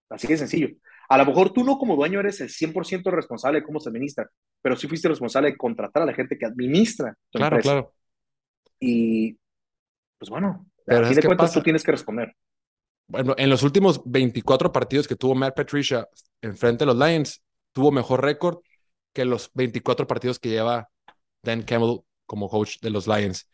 Así 0.10 0.28
de 0.28 0.38
sencillo. 0.38 0.70
A 1.08 1.18
lo 1.18 1.26
mejor 1.26 1.54
tú 1.54 1.64
no 1.64 1.78
como 1.78 1.96
dueño 1.96 2.20
eres 2.20 2.42
el 2.42 2.50
100% 2.50 3.12
responsable 3.12 3.60
de 3.60 3.66
cómo 3.66 3.80
se 3.80 3.90
administra, 3.90 4.30
pero 4.62 4.76
sí 4.76 4.88
fuiste 4.88 5.08
responsable 5.08 5.52
de 5.52 5.58
contratar 5.58 6.04
a 6.04 6.06
la 6.06 6.14
gente 6.14 6.38
que 6.38 6.46
administra 6.46 7.16
tu 7.30 7.38
claro, 7.38 7.60
Claro, 7.60 7.94
Y, 8.80 9.38
pues 10.18 10.30
bueno, 10.30 10.68
pero 10.86 11.06
a 11.06 11.08
fin 11.08 11.16
de 11.16 11.24
cuentas 11.24 11.54
tú 11.54 11.62
tienes 11.62 11.84
que 11.84 11.92
responder. 11.92 12.36
Bueno, 13.08 13.36
en 13.38 13.50
los 13.50 13.62
últimos 13.62 14.02
24 14.06 14.72
partidos 14.72 15.08
que 15.08 15.16
tuvo 15.16 15.36
Matt 15.36 15.56
Patricia 15.56 16.08
enfrente 16.42 16.86
de 16.86 16.94
los 16.94 16.98
Lions, 16.98 17.44
tuvo 17.72 17.92
mejor 17.92 18.24
récord 18.24 18.60
que 19.14 19.26
los 19.26 19.52
24 19.54 20.08
partidos 20.08 20.40
que 20.40 20.50
lleva 20.50 20.90
Dan 21.44 21.62
Campbell 21.62 22.00
como 22.26 22.50
coach 22.50 22.80
de 22.82 22.90
los 22.90 23.08
Lions. 23.08 23.50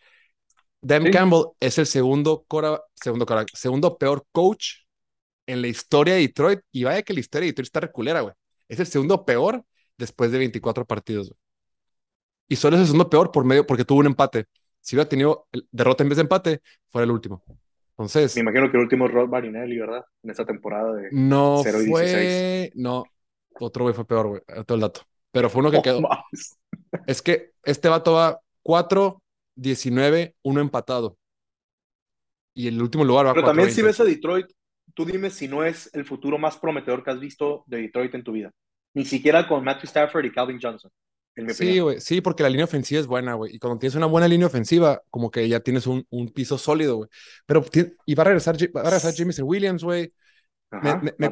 Dan 0.81 1.11
Campbell 1.11 1.45
es 1.59 1.77
el 1.77 1.85
segundo, 1.85 2.43
cora, 2.47 2.81
segundo, 2.95 3.25
cora, 3.25 3.45
segundo 3.53 3.97
peor 3.97 4.25
coach 4.31 4.65
en 5.45 5.61
la 5.61 5.67
historia 5.67 6.15
de 6.15 6.21
Detroit, 6.21 6.59
y 6.71 6.83
vaya 6.83 7.01
que 7.03 7.13
la 7.13 7.19
historia 7.19 7.45
de 7.45 7.51
Detroit 7.51 7.67
está 7.67 7.79
reculera, 7.81 8.21
güey. 8.21 8.33
Es 8.67 8.79
el 8.79 8.87
segundo 8.87 9.25
peor 9.25 9.63
después 9.97 10.31
de 10.31 10.37
24 10.39 10.85
partidos, 10.85 11.29
güey. 11.29 11.39
Y 12.47 12.55
solo 12.57 12.75
es 12.75 12.81
el 12.81 12.87
segundo 12.87 13.09
peor 13.09 13.31
por 13.31 13.45
medio, 13.45 13.65
porque 13.65 13.85
tuvo 13.85 13.99
un 13.99 14.07
empate. 14.07 14.45
Si 14.81 14.95
hubiera 14.95 15.07
tenido 15.09 15.47
derrota 15.71 16.03
en 16.03 16.09
vez 16.09 16.17
de 16.17 16.23
empate, 16.23 16.61
fuera 16.89 17.05
el 17.05 17.11
último. 17.11 17.43
Entonces. 17.91 18.35
Me 18.35 18.41
imagino 18.41 18.69
que 18.71 18.77
el 18.77 18.83
último 18.83 19.05
es 19.05 19.11
Rod 19.13 19.29
Marinelli, 19.29 19.77
¿verdad? 19.77 20.03
En 20.23 20.31
esa 20.31 20.45
temporada 20.45 20.93
de 20.95 21.09
no 21.11 21.61
0 21.63 21.81
y 21.83 21.87
fue... 21.87 22.71
No, 22.75 23.03
otro 23.59 23.83
güey 23.85 23.93
fue 23.95 24.05
peor, 24.05 24.27
güey. 24.27 24.41
Todo 24.65 24.75
el 24.75 24.81
dato. 24.81 25.01
pero 25.31 25.49
fue 25.49 25.61
uno 25.61 25.71
que 25.71 25.77
Oh, 25.77 25.81
quedó. 25.81 26.01
mames. 26.01 26.57
Es 27.07 27.21
que 27.21 27.51
este 27.63 27.89
vato 27.89 28.13
va 28.13 28.41
4, 28.63 29.21
19, 29.61 30.35
uno 30.43 30.61
empatado. 30.61 31.17
Y 32.53 32.67
el 32.67 32.81
último 32.81 33.03
lugar 33.05 33.27
va 33.27 33.33
Pero 33.33 33.43
4, 33.45 33.49
también 33.51 33.71
si 33.75 33.81
ves 33.81 33.99
a 33.99 34.03
Detroit, 34.03 34.47
tú 34.93 35.05
dime 35.05 35.29
si 35.29 35.47
no 35.47 35.63
es 35.63 35.89
el 35.93 36.05
futuro 36.05 36.37
más 36.37 36.57
prometedor 36.57 37.03
que 37.03 37.11
has 37.11 37.19
visto 37.19 37.63
de 37.67 37.77
Detroit 37.81 38.13
en 38.15 38.23
tu 38.23 38.33
vida. 38.33 38.51
Ni 38.93 39.05
siquiera 39.05 39.47
con 39.47 39.63
Matthew 39.63 39.85
Stafford 39.85 40.25
y 40.25 40.31
Calvin 40.31 40.59
Johnson, 40.61 40.91
en 41.35 41.45
mi 41.45 41.53
Sí, 41.53 41.79
güey, 41.79 42.01
sí, 42.01 42.19
porque 42.19 42.43
la 42.43 42.49
línea 42.49 42.65
ofensiva 42.65 42.99
es 42.99 43.07
buena, 43.07 43.35
güey. 43.35 43.55
Y 43.55 43.59
cuando 43.59 43.79
tienes 43.79 43.95
una 43.95 44.05
buena 44.05 44.27
línea 44.27 44.47
ofensiva, 44.47 45.01
como 45.09 45.31
que 45.31 45.47
ya 45.47 45.61
tienes 45.61 45.87
un, 45.87 46.05
un 46.09 46.29
piso 46.29 46.57
sólido, 46.57 46.97
güey. 46.97 47.09
Pero 47.45 47.63
y 48.05 48.15
va 48.15 48.23
a 48.23 48.25
regresar, 48.25 48.55
va 48.75 48.81
a 48.81 48.83
regresar 48.83 49.13
Jameson 49.13 49.45
Williams, 49.47 49.83
güey. 49.83 50.13
Me, 50.71 50.95
me- 50.95 51.13
a 51.17 51.29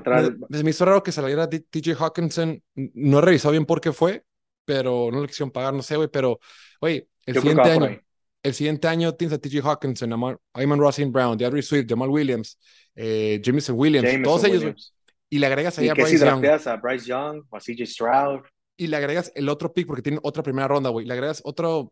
me- 0.50 0.64
me- 0.64 0.70
hizo 0.70 0.86
raro 0.86 1.04
que 1.04 1.12
saliera 1.12 1.50
TJ 1.50 1.96
Hawkinson. 1.96 2.62
No 2.76 3.20
he 3.20 3.22
revisado 3.22 3.52
bien 3.52 3.66
por 3.66 3.82
qué 3.82 3.92
fue, 3.92 4.24
pero 4.66 5.10
no 5.12 5.22
le 5.22 5.28
quisieron 5.28 5.52
pagar, 5.52 5.74
no 5.74 5.82
sé, 5.84 5.98
güey. 5.98 6.10
Pero, 6.10 6.40
güey, 6.80 7.08
el 7.26 7.36
Yo 7.36 7.42
siguiente 7.42 7.72
año. 7.72 8.02
El 8.44 8.54
siguiente 8.54 8.88
año 8.88 9.14
tienes 9.14 9.38
a 9.38 9.42
TJ 9.42 9.62
Hawkinson, 9.64 10.14
Amar, 10.14 10.40
Ayman 10.54 10.80
Rossing 10.80 11.12
Brown, 11.12 11.38
DeAndre 11.38 11.62
Swift, 11.62 11.88
Jamal 11.90 12.10
Williams, 12.10 12.58
eh, 12.96 13.40
Jameson 13.44 13.76
Williams, 13.78 14.06
Jameson 14.06 14.24
todos 14.24 14.44
ellos. 14.46 14.60
Williams. 14.60 14.94
Y 15.30 15.40
le 15.40 15.46
agregas 15.46 15.78
ahí 15.78 15.86
¿Y 15.86 15.90
a 15.90 15.96
si 15.96 16.02
Bryce 16.02 16.26
Young. 16.26 16.46
a 16.46 16.76
Bryce 16.78 17.06
Young 17.06 17.44
o 17.50 17.58
a 17.58 17.60
CJ 17.60 17.86
Stroud? 17.86 18.42
y 18.80 18.88
le 18.88 18.96
agregas 18.96 19.32
el 19.36 19.50
otro 19.50 19.74
pick 19.74 19.86
porque 19.86 20.02
tiene 20.02 20.20
otra 20.24 20.42
primera 20.42 20.68
ronda, 20.68 20.90
güey. 20.90 21.06
Le 21.06 21.14
agregas 21.14 21.42
otro 21.44 21.92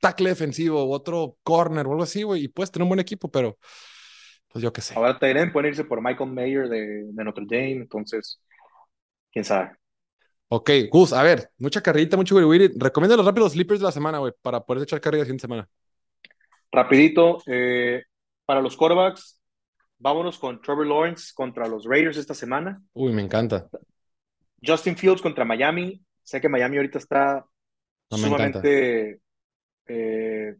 tackle 0.00 0.28
defensivo, 0.28 0.90
otro 0.90 1.38
corner 1.42 1.86
o 1.86 1.92
algo 1.92 2.02
así, 2.02 2.22
güey. 2.22 2.44
Y 2.44 2.48
puedes 2.48 2.70
tener 2.70 2.82
un 2.82 2.90
buen 2.90 3.00
equipo, 3.00 3.30
pero 3.30 3.56
pues 4.52 4.62
yo 4.62 4.70
qué 4.70 4.82
sé. 4.82 4.94
Ahora 4.94 5.18
Tyrion 5.18 5.50
pueden 5.50 5.70
irse 5.70 5.84
por 5.84 6.02
Michael 6.02 6.30
Mayer 6.30 6.68
de, 6.68 7.04
de 7.06 7.24
Notre 7.24 7.46
Dame, 7.48 7.72
entonces, 7.72 8.38
quién 9.32 9.46
sabe. 9.46 9.70
Ok, 10.48 10.70
Gus, 10.90 11.12
a 11.14 11.22
ver, 11.22 11.50
mucha 11.58 11.80
carrerita, 11.80 12.16
mucho 12.18 12.36
wiri. 12.36 12.70
Recomienda 12.76 13.16
los 13.16 13.24
rápidos 13.26 13.52
sleepers 13.52 13.80
de 13.80 13.86
la 13.86 13.92
semana, 13.92 14.18
güey, 14.18 14.32
para 14.42 14.60
poder 14.60 14.82
echar 14.82 15.00
carrera 15.00 15.22
la 15.22 15.24
siguiente 15.24 15.42
semana. 15.42 15.68
Rapidito, 16.72 17.38
eh, 17.46 18.02
para 18.44 18.60
los 18.60 18.76
quarterbacks, 18.76 19.40
vámonos 19.98 20.38
con 20.38 20.60
Trevor 20.60 20.86
Lawrence 20.86 21.32
contra 21.34 21.66
los 21.68 21.84
Raiders 21.84 22.16
esta 22.16 22.34
semana. 22.34 22.82
Uy, 22.92 23.12
me 23.12 23.22
encanta. 23.22 23.68
Justin 24.64 24.96
Fields 24.96 25.22
contra 25.22 25.44
Miami. 25.44 26.00
Sé 26.22 26.40
que 26.40 26.48
Miami 26.48 26.76
ahorita 26.76 26.98
está 26.98 27.44
No, 28.10 28.16
sumamente 28.18 29.20
eh, 29.86 30.56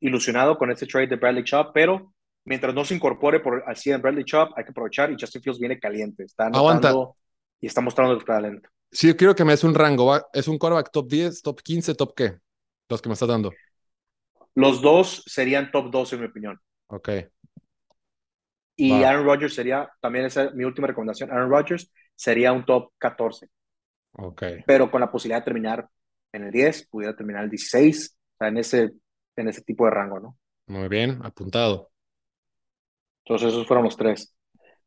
ilusionado 0.00 0.56
con 0.56 0.70
este 0.70 0.86
trade 0.86 1.08
de 1.08 1.16
Bradley 1.16 1.44
Chubb, 1.44 1.72
pero 1.74 2.14
mientras 2.44 2.74
no 2.74 2.84
se 2.84 2.94
incorpore 2.94 3.40
por 3.40 3.62
al 3.66 3.76
100 3.76 4.00
Bradley 4.00 4.24
Chubb, 4.24 4.48
hay 4.56 4.64
que 4.64 4.70
aprovechar 4.70 5.10
y 5.12 5.16
Justin 5.20 5.42
Fields 5.42 5.60
viene 5.60 5.78
caliente, 5.78 6.24
está 6.24 6.46
Aguanta. 6.46 6.94
y 7.60 7.66
está 7.66 7.80
mostrando 7.80 8.14
el 8.14 8.24
talento. 8.24 8.68
Sí, 8.90 9.08
yo 9.08 9.16
quiero 9.16 9.34
que 9.34 9.44
me 9.44 9.52
des 9.52 9.62
un 9.62 9.74
rango. 9.74 10.06
¿va? 10.06 10.26
¿Es 10.32 10.48
un 10.48 10.58
quarterback 10.58 10.90
top 10.90 11.08
10, 11.08 11.42
top 11.42 11.60
15, 11.60 11.94
top 11.94 12.14
qué? 12.16 12.38
Los 12.88 13.00
que 13.00 13.08
me 13.08 13.12
estás 13.12 13.28
dando. 13.28 13.52
Los 14.54 14.82
dos 14.82 15.22
serían 15.26 15.70
top 15.70 15.90
2 15.90 16.12
en 16.14 16.20
mi 16.20 16.26
opinión. 16.26 16.60
Ok, 16.88 17.08
Y. 18.76 19.02
Aaron 19.02 19.24
Rodgers 19.24 19.54
sería, 19.54 19.90
también 20.00 20.24
esa 20.24 20.44
es 20.44 20.54
mi 20.54 20.64
última 20.64 20.86
recomendación, 20.86 21.30
Aaron 21.30 21.50
Rodgers 21.50 21.92
sería 22.14 22.52
un 22.52 22.64
top 22.64 22.92
14, 22.98 23.48
ok. 24.12 24.42
pero 24.66 24.90
con 24.90 25.00
la 25.00 25.10
posibilidad 25.10 25.40
de 25.40 25.44
terminar 25.44 25.88
en 26.32 26.44
el 26.44 26.50
10, 26.50 26.88
pudiera 26.88 27.14
terminar 27.14 27.40
en 27.40 27.44
el 27.44 27.50
16, 27.50 28.16
o 28.16 28.36
sea, 28.38 28.48
en 28.48 28.56
ese, 28.58 28.90
en 29.36 29.48
ese 29.48 29.62
tipo 29.62 29.84
de 29.84 29.90
rango, 29.90 30.20
¿no? 30.20 30.38
Muy 30.66 30.88
bien, 30.88 31.20
apuntado. 31.24 31.90
Entonces 33.24 33.48
esos 33.52 33.66
fueron 33.66 33.84
los 33.84 33.96
tres. 33.96 34.34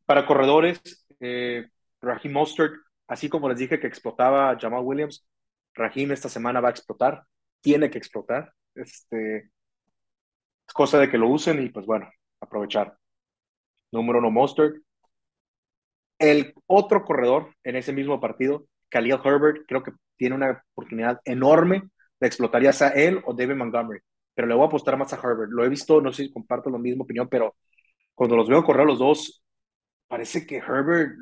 Para 0.06 0.26
corredores, 0.26 0.80
eh, 1.20 1.66
Raheem 2.00 2.32
Mostert, 2.32 2.74
así 3.06 3.28
como 3.28 3.48
les 3.48 3.58
dije 3.58 3.78
que 3.78 3.86
explotaba 3.86 4.50
a 4.50 4.58
Jamal 4.58 4.82
Williams, 4.82 5.26
Raheem 5.74 6.12
esta 6.12 6.28
semana 6.28 6.60
va 6.60 6.68
a 6.68 6.70
explotar, 6.70 7.24
tiene 7.60 7.90
que 7.90 7.98
explotar. 7.98 8.52
Este, 8.74 9.50
es 10.66 10.72
cosa 10.74 10.98
de 10.98 11.10
que 11.10 11.18
lo 11.18 11.28
usen 11.28 11.62
y 11.64 11.68
pues 11.70 11.86
bueno, 11.86 12.10
aprovechar. 12.40 12.96
Número 13.92 14.18
uno, 14.18 14.30
Mostert. 14.30 14.76
El 16.18 16.54
otro 16.66 17.04
corredor 17.04 17.54
en 17.64 17.76
ese 17.76 17.92
mismo 17.92 18.20
partido, 18.20 18.66
Khalil 18.88 19.18
Herbert, 19.24 19.64
creo 19.66 19.82
que 19.82 19.92
tiene 20.16 20.36
una 20.36 20.64
oportunidad 20.72 21.20
enorme 21.24 21.82
de 22.20 22.26
explotar 22.26 22.62
ya 22.62 22.72
sea 22.72 22.88
él 22.90 23.20
o 23.26 23.34
David 23.34 23.56
Montgomery, 23.56 24.00
pero 24.34 24.46
le 24.48 24.54
voy 24.54 24.64
a 24.64 24.66
apostar 24.66 24.96
más 24.96 25.12
a 25.12 25.16
Herbert. 25.16 25.50
Lo 25.50 25.64
he 25.64 25.68
visto, 25.68 26.00
no 26.00 26.12
sé 26.12 26.24
si 26.24 26.32
comparto 26.32 26.70
la 26.70 26.78
misma 26.78 27.04
opinión, 27.04 27.28
pero 27.28 27.56
cuando 28.14 28.36
los 28.36 28.48
veo 28.48 28.64
correr 28.64 28.86
los 28.86 28.98
dos, 28.98 29.44
parece 30.08 30.46
que 30.46 30.58
Herbert 30.58 31.12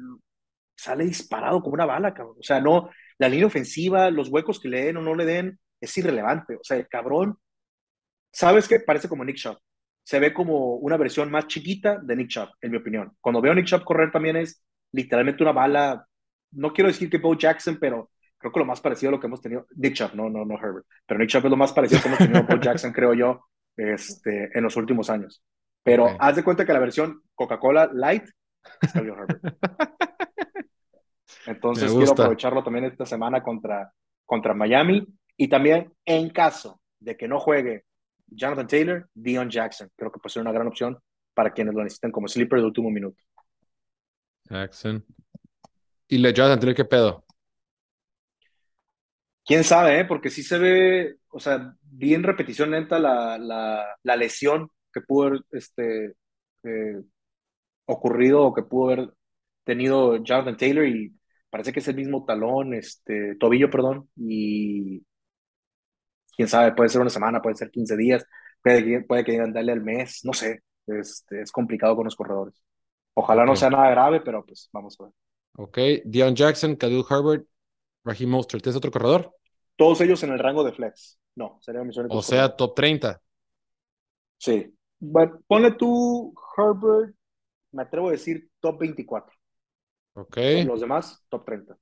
sale 0.76 1.04
disparado 1.04 1.62
como 1.62 1.74
una 1.74 1.86
bala, 1.86 2.14
cabrón. 2.14 2.36
O 2.38 2.42
sea, 2.42 2.60
no, 2.60 2.90
la 3.18 3.28
línea 3.28 3.46
ofensiva, 3.46 4.10
los 4.10 4.28
huecos 4.28 4.60
que 4.60 4.68
le 4.68 4.84
den 4.86 4.98
o 4.98 5.02
no 5.02 5.14
le 5.14 5.24
den, 5.24 5.58
es 5.80 5.96
irrelevante. 5.98 6.56
O 6.56 6.64
sea, 6.64 6.76
el 6.76 6.88
cabrón, 6.88 7.38
¿sabes 8.32 8.68
qué? 8.68 8.80
Parece 8.80 9.08
como 9.08 9.24
Nick 9.24 9.36
Chubb. 9.36 9.58
Se 10.02 10.18
ve 10.18 10.32
como 10.32 10.74
una 10.76 10.96
versión 10.96 11.30
más 11.30 11.46
chiquita 11.46 11.98
de 12.02 12.16
Nick 12.16 12.28
Chubb, 12.28 12.48
en 12.60 12.72
mi 12.72 12.78
opinión. 12.78 13.12
Cuando 13.20 13.40
veo 13.40 13.52
a 13.52 13.54
Nick 13.54 13.66
Chubb 13.66 13.84
correr 13.84 14.10
también 14.10 14.36
es 14.36 14.64
literalmente 14.92 15.42
una 15.42 15.52
bala, 15.52 16.06
no 16.52 16.72
quiero 16.72 16.88
decir 16.88 17.08
que 17.08 17.18
Bo 17.18 17.36
Jackson, 17.36 17.78
pero 17.80 18.10
creo 18.38 18.52
que 18.52 18.58
lo 18.58 18.66
más 18.66 18.80
parecido 18.80 19.10
a 19.10 19.12
lo 19.12 19.20
que 19.20 19.28
hemos 19.28 19.40
tenido, 19.40 19.66
Nick 19.76 19.94
Chubb, 19.94 20.14
no, 20.14 20.28
no, 20.28 20.44
no 20.44 20.56
Herbert, 20.58 20.84
pero 21.06 21.20
Nick 21.20 21.30
Chubb 21.30 21.44
es 21.44 21.50
lo 21.50 21.56
más 21.56 21.72
parecido 21.72 22.02
que 22.02 22.08
hemos 22.08 22.18
tenido 22.18 22.40
a 22.40 22.42
Bo 22.42 22.56
Jackson, 22.60 22.92
creo 22.92 23.14
yo, 23.14 23.46
este, 23.76 24.50
en 24.56 24.64
los 24.64 24.76
últimos 24.76 25.08
años. 25.08 25.42
Pero 25.84 26.04
Ok. 26.06 26.16
haz 26.18 26.36
de 26.36 26.44
cuenta 26.44 26.66
que 26.66 26.72
la 26.72 26.78
versión 26.78 27.22
Coca-Cola 27.34 27.90
Light 27.92 28.24
es 28.82 28.94
Herbert. 28.94 29.40
Entonces 31.46 31.92
quiero 31.92 32.12
aprovecharlo 32.12 32.62
también 32.62 32.84
esta 32.84 33.06
semana 33.06 33.42
contra, 33.42 33.92
contra 34.24 34.54
Miami 34.54 35.04
y 35.36 35.48
también 35.48 35.92
en 36.04 36.30
caso 36.30 36.80
de 37.00 37.16
que 37.16 37.26
no 37.26 37.40
juegue 37.40 37.84
Jonathan 38.34 38.66
Taylor, 38.66 39.08
Dion 39.14 39.50
Jackson. 39.50 39.90
Creo 39.96 40.10
que 40.10 40.18
puede 40.18 40.32
ser 40.32 40.42
una 40.42 40.52
gran 40.52 40.66
opción 40.66 40.98
para 41.34 41.52
quienes 41.52 41.74
lo 41.74 41.82
necesiten 41.82 42.12
como 42.12 42.28
sleeper 42.28 42.60
de 42.60 42.66
último 42.66 42.90
minuto. 42.90 43.22
Jackson. 44.48 45.04
Y 46.08 46.18
le 46.18 46.32
Jonathan 46.32 46.60
Taylor, 46.60 46.76
¿qué 46.76 46.84
pedo? 46.84 47.24
Quién 49.44 49.64
sabe, 49.64 50.00
eh? 50.00 50.04
porque 50.04 50.30
sí 50.30 50.42
se 50.42 50.58
ve, 50.58 51.16
o 51.30 51.40
sea, 51.40 51.74
vi 51.82 52.14
en 52.14 52.22
repetición 52.22 52.70
lenta 52.70 52.98
la, 52.98 53.38
la, 53.38 53.84
la 54.02 54.16
lesión 54.16 54.68
que 54.92 55.00
pudo 55.00 55.28
haber 55.28 55.40
este, 55.50 56.14
eh, 56.62 57.02
ocurrido 57.86 58.42
o 58.42 58.54
que 58.54 58.62
pudo 58.62 58.92
haber 58.92 59.10
tenido 59.64 60.22
Jonathan 60.22 60.56
Taylor 60.56 60.86
y 60.86 61.14
parece 61.50 61.72
que 61.72 61.80
es 61.80 61.88
el 61.88 61.96
mismo 61.96 62.24
talón, 62.24 62.74
este, 62.74 63.36
tobillo, 63.36 63.70
perdón, 63.70 64.08
y 64.16 65.02
quién 66.36 66.48
sabe, 66.48 66.72
puede 66.74 66.88
ser 66.90 67.00
una 67.00 67.10
semana, 67.10 67.42
puede 67.42 67.56
ser 67.56 67.70
15 67.70 67.96
días, 67.96 68.24
puede 68.62 68.84
que, 68.84 69.00
puede 69.02 69.24
que 69.24 69.38
darle 69.38 69.72
al 69.72 69.80
mes, 69.82 70.20
no 70.24 70.32
sé, 70.32 70.62
este, 70.86 71.42
es 71.42 71.52
complicado 71.52 71.96
con 71.96 72.04
los 72.06 72.16
corredores. 72.16 72.62
Ojalá 73.14 73.44
no 73.46 73.56
sea 73.56 73.70
nada 73.70 73.90
grave, 73.90 74.20
pero 74.22 74.44
pues 74.46 74.68
vamos 74.72 74.98
a 75.00 75.04
ver. 75.04 75.12
Ok, 75.56 75.78
Dion 76.04 76.34
Jackson, 76.36 76.76
Khalil 76.76 77.04
Herbert, 77.08 77.46
Raheem 78.04 78.30
Mostert. 78.30 78.66
¿Es 78.68 78.76
otro 78.76 78.90
corredor? 78.92 79.34
Todos 79.76 80.00
ellos 80.00 80.22
en 80.22 80.30
el 80.32 80.38
rango 80.38 80.64
de 80.64 80.72
flex. 80.72 81.18
No, 81.34 81.58
serían 81.60 81.86
mis 81.86 81.96
únicos 81.98 82.18
O 82.18 82.22
sea, 82.22 82.44
corredores. 82.44 82.56
top 82.56 82.74
30. 82.76 83.20
Sí. 84.38 84.74
Bueno, 84.98 85.40
ponle 85.46 85.72
tú 85.72 86.34
Herbert, 86.56 87.14
me 87.72 87.82
atrevo 87.82 88.08
a 88.10 88.12
decir 88.12 88.50
top 88.60 88.80
24. 88.80 89.34
Ok, 90.14 90.36
Los 90.54 90.80
demás, 90.80 91.24
top 91.28 91.44
30. 91.44 91.76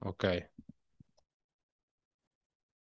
ok. 0.00 0.24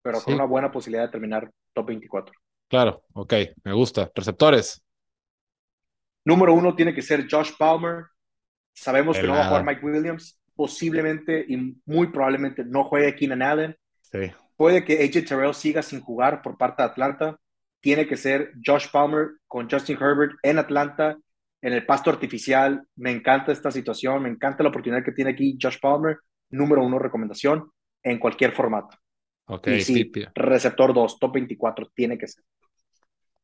Pero 0.05 0.19
Sí. 0.19 0.25
con 0.25 0.35
una 0.35 0.45
buena 0.45 0.71
posibilidad 0.71 1.05
de 1.05 1.11
terminar 1.11 1.51
top 1.73 1.87
24. 1.87 2.31
Claro, 2.69 3.01
ok, 3.13 3.33
me 3.63 3.73
gusta. 3.73 4.11
Receptores. 4.13 4.83
Número 6.23 6.53
uno 6.53 6.75
tiene 6.75 6.93
que 6.93 7.01
ser 7.01 7.25
Josh 7.29 7.53
Palmer. 7.57 8.05
Sabemos 8.71 9.17
que 9.17 9.25
no 9.25 9.33
va 9.33 9.41
a 9.41 9.47
jugar 9.47 9.65
Mike 9.65 9.83
Williams. 9.83 10.39
Posiblemente 10.55 11.43
y 11.49 11.75
muy 11.87 12.07
probablemente 12.11 12.63
no 12.63 12.83
juegue 12.83 13.15
Keenan 13.15 13.41
Allen. 13.41 13.75
Sí. 14.01 14.31
Puede 14.55 14.85
que 14.85 15.03
AJ 15.03 15.25
Terrell 15.27 15.55
siga 15.55 15.81
sin 15.81 16.01
jugar 16.01 16.43
por 16.43 16.55
parte 16.55 16.83
de 16.83 16.89
Atlanta. 16.89 17.39
Tiene 17.81 18.07
que 18.07 18.15
ser 18.15 18.53
Josh 18.63 18.89
Palmer 18.91 19.31
con 19.47 19.67
Justin 19.69 19.97
Herbert 19.99 20.33
en 20.43 20.59
Atlanta, 20.59 21.17
en 21.63 21.73
el 21.73 21.83
pasto 21.83 22.11
artificial. 22.11 22.87
Me 22.95 23.11
encanta 23.11 23.51
esta 23.51 23.71
situación, 23.71 24.21
me 24.21 24.29
encanta 24.29 24.61
la 24.61 24.69
oportunidad 24.69 25.03
que 25.03 25.11
tiene 25.13 25.31
aquí 25.31 25.57
Josh 25.59 25.79
Palmer. 25.81 26.19
Número 26.51 26.83
uno, 26.83 26.99
recomendación 26.99 27.71
en 28.03 28.19
cualquier 28.19 28.51
formato. 28.51 28.95
Ok, 29.47 29.67
y 29.67 29.79
sí, 29.81 30.11
receptor 30.35 30.93
2, 30.93 31.19
top 31.19 31.33
24, 31.33 31.91
tiene 31.95 32.17
que 32.17 32.27
ser. 32.27 32.43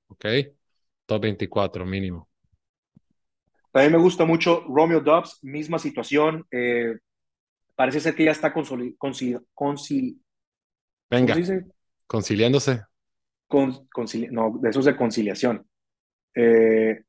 Ok. 0.08 0.26
Top 1.06 1.22
24 1.22 1.86
mínimo. 1.86 2.30
También 3.72 3.94
me 3.94 3.98
gusta 4.00 4.26
mucho 4.26 4.64
Romeo 4.68 5.00
Dobbs, 5.02 5.40
misma 5.44 5.80
situación. 5.80 6.46
eh, 6.52 6.98
parece 7.76 8.00
ser 8.00 8.16
que 8.16 8.26
ya 8.26 8.32
está 8.32 8.54
consoli, 8.54 8.96
conciliándose. 8.98 10.18
Con- 13.48 13.88
concili- 13.90 14.30
no, 14.32 14.58
de 14.62 14.70
eso 14.70 14.80
es 14.80 14.86
de 14.86 14.96
conciliación. 14.96 15.66
Eh, 16.36 17.04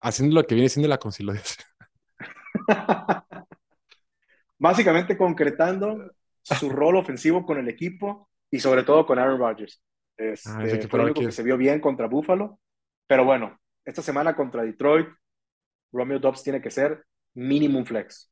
Haciendo 0.00 0.34
lo 0.34 0.46
que 0.46 0.54
viene 0.54 0.68
siendo 0.68 0.88
la 0.88 0.98
conciliación. 0.98 1.64
básicamente 4.58 5.16
concretando 5.16 6.12
su 6.42 6.70
rol 6.70 6.96
ofensivo 6.96 7.44
con 7.44 7.58
el 7.58 7.68
equipo 7.68 8.27
y 8.50 8.60
sobre 8.60 8.82
todo 8.82 9.06
con 9.06 9.18
Aaron 9.18 9.38
Rodgers. 9.38 9.82
Este, 10.16 10.50
Ah, 10.50 10.64
ese 10.64 10.80
que 10.80 10.88
fue 10.88 10.98
el 11.00 11.06
único 11.06 11.20
que 11.20 11.32
se 11.32 11.42
vio 11.42 11.56
bien 11.56 11.80
contra 11.80 12.06
Buffalo. 12.08 12.58
Pero 13.06 13.24
bueno, 13.24 13.58
esta 13.84 14.02
semana 14.02 14.34
contra 14.36 14.62
Detroit, 14.64 15.08
Romeo 15.92 16.18
Dobbs 16.18 16.42
tiene 16.42 16.60
que 16.60 16.70
ser 16.70 17.04
minimum 17.34 17.84
flex 17.84 18.30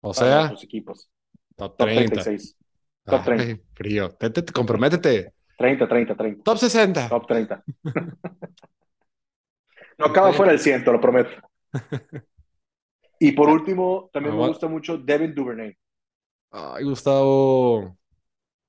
O 0.00 0.12
sea, 0.14 0.38
nuestros 0.40 0.64
equipos. 0.64 1.10
top 1.56 1.76
Top 1.76 1.86
30. 1.88 2.22
36. 2.22 2.56
Top 3.04 3.20
Ay, 3.20 3.24
30. 3.36 3.62
frío. 3.74 4.10
Tete- 4.16 4.42
te- 4.42 4.52
comprométete. 4.52 5.32
30, 5.58 5.88
30, 5.88 6.16
30. 6.16 6.42
Top 6.42 6.58
60. 6.58 7.08
Top 7.08 7.26
30. 7.26 7.62
No 9.98 10.06
acaba 10.06 10.32
fuera 10.32 10.52
del 10.52 10.60
100, 10.60 10.84
te 10.84 10.90
lo 10.92 11.00
prometo. 11.00 11.30
Y 13.20 13.30
por 13.32 13.48
último, 13.48 14.10
también 14.12 14.34
Ah, 14.34 14.38
me 14.40 14.48
gusta 14.48 14.66
mucho 14.66 14.98
Devin 14.98 15.32
Duvernay. 15.32 15.76
Ay, 16.50 16.82
Gustavo. 16.82 17.96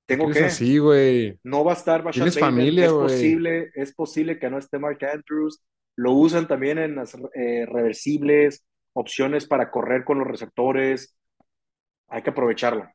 Tengo 0.05 0.27
¿Qué 0.27 0.33
que. 0.33 0.39
es 0.39 0.45
así, 0.53 0.77
güey? 0.79 1.39
No 1.43 1.63
va 1.63 1.71
a 1.71 1.75
estar 1.75 2.03
Rashad 2.03 2.13
Tienes 2.23 2.35
Bateman. 2.35 2.55
familia, 2.55 2.85
es 2.85 2.91
posible, 2.91 3.71
es 3.75 3.93
posible 3.93 4.39
que 4.39 4.49
no 4.49 4.57
esté 4.57 4.79
Mark 4.79 4.99
Andrews. 5.05 5.63
Lo 5.95 6.11
usan 6.13 6.47
también 6.47 6.77
en 6.77 6.95
las 6.95 7.15
eh, 7.35 7.65
reversibles, 7.71 8.65
opciones 8.93 9.45
para 9.47 9.71
correr 9.71 10.03
con 10.03 10.19
los 10.19 10.27
receptores. 10.27 11.15
Hay 12.09 12.21
que 12.21 12.31
aprovecharlo. 12.31 12.89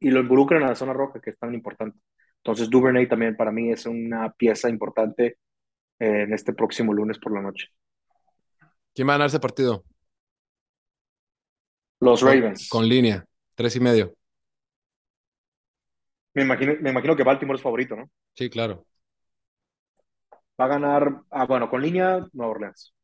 Y 0.00 0.10
lo 0.10 0.20
involucran 0.20 0.62
en 0.62 0.68
la 0.68 0.74
zona 0.74 0.92
roja, 0.94 1.20
que 1.20 1.30
es 1.30 1.38
tan 1.38 1.52
importante. 1.54 1.98
Entonces, 2.38 2.70
Duvernay 2.70 3.06
también 3.06 3.36
para 3.36 3.52
mí 3.52 3.70
es 3.70 3.84
una 3.84 4.32
pieza 4.32 4.70
importante 4.70 5.36
eh, 5.98 6.22
en 6.22 6.32
este 6.32 6.54
próximo 6.54 6.94
lunes 6.94 7.18
por 7.18 7.34
la 7.34 7.42
noche. 7.42 7.68
¿Quién 8.94 9.06
va 9.08 9.12
a 9.12 9.14
ganar 9.16 9.28
ese 9.28 9.40
partido? 9.40 9.84
Los 12.00 12.20
Con- 12.20 12.28
Ravens. 12.32 12.68
Con 12.70 12.88
línea. 12.88 13.24
Tres 13.54 13.76
y 13.76 13.80
medio. 13.80 14.14
Me 16.34 16.42
imagino, 16.42 16.74
me 16.80 16.90
imagino 16.90 17.14
que 17.16 17.22
Baltimore 17.24 17.56
es 17.56 17.62
favorito, 17.62 17.94
¿no? 17.96 18.10
Sí, 18.34 18.50
claro. 18.50 18.86
Va 20.60 20.66
a 20.66 20.68
ganar, 20.72 21.08
ah, 21.30 21.44
bueno, 21.46 21.68
con 21.68 21.82
línea, 21.82 22.24
Nueva 22.32 22.52
Orleans. 22.52 22.94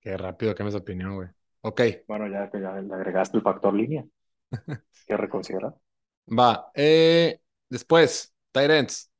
Qué 0.00 0.16
rápido 0.16 0.54
cambias 0.54 0.74
de 0.74 0.80
opinión, 0.80 1.14
güey. 1.16 1.28
Ok, 1.62 1.80
Bueno, 2.08 2.26
ya, 2.28 2.50
ya 2.52 2.80
le 2.80 2.94
agregaste 2.94 3.36
el 3.36 3.42
factor 3.44 3.72
línea. 3.74 4.04
que 5.06 5.16
reconsiderar. 5.16 5.74
va. 6.26 6.70
Eh, 6.74 7.40
después, 7.68 8.34
Tyrants. 8.52 9.10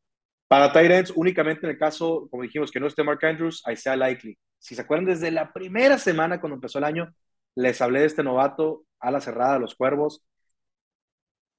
Para 0.48 0.72
Tyrants, 0.72 1.12
únicamente 1.16 1.66
en 1.66 1.72
el 1.72 1.78
caso, 1.78 2.28
como 2.30 2.42
dijimos, 2.44 2.70
que 2.70 2.78
no 2.80 2.86
esté 2.86 3.02
Mark 3.02 3.24
Andrews, 3.24 3.62
Isaiah 3.70 3.96
Likely. 3.96 4.38
Si 4.58 4.74
se 4.74 4.82
acuerdan, 4.82 5.06
desde 5.06 5.30
la 5.30 5.52
primera 5.52 5.98
semana 5.98 6.40
cuando 6.40 6.54
empezó 6.54 6.78
el 6.78 6.84
año, 6.84 7.12
les 7.56 7.80
hablé 7.80 8.00
de 8.00 8.06
este 8.06 8.22
novato 8.22 8.84
a 9.00 9.10
la 9.10 9.20
cerrada 9.20 9.54
de 9.54 9.60
los 9.60 9.74
cuervos. 9.74 10.22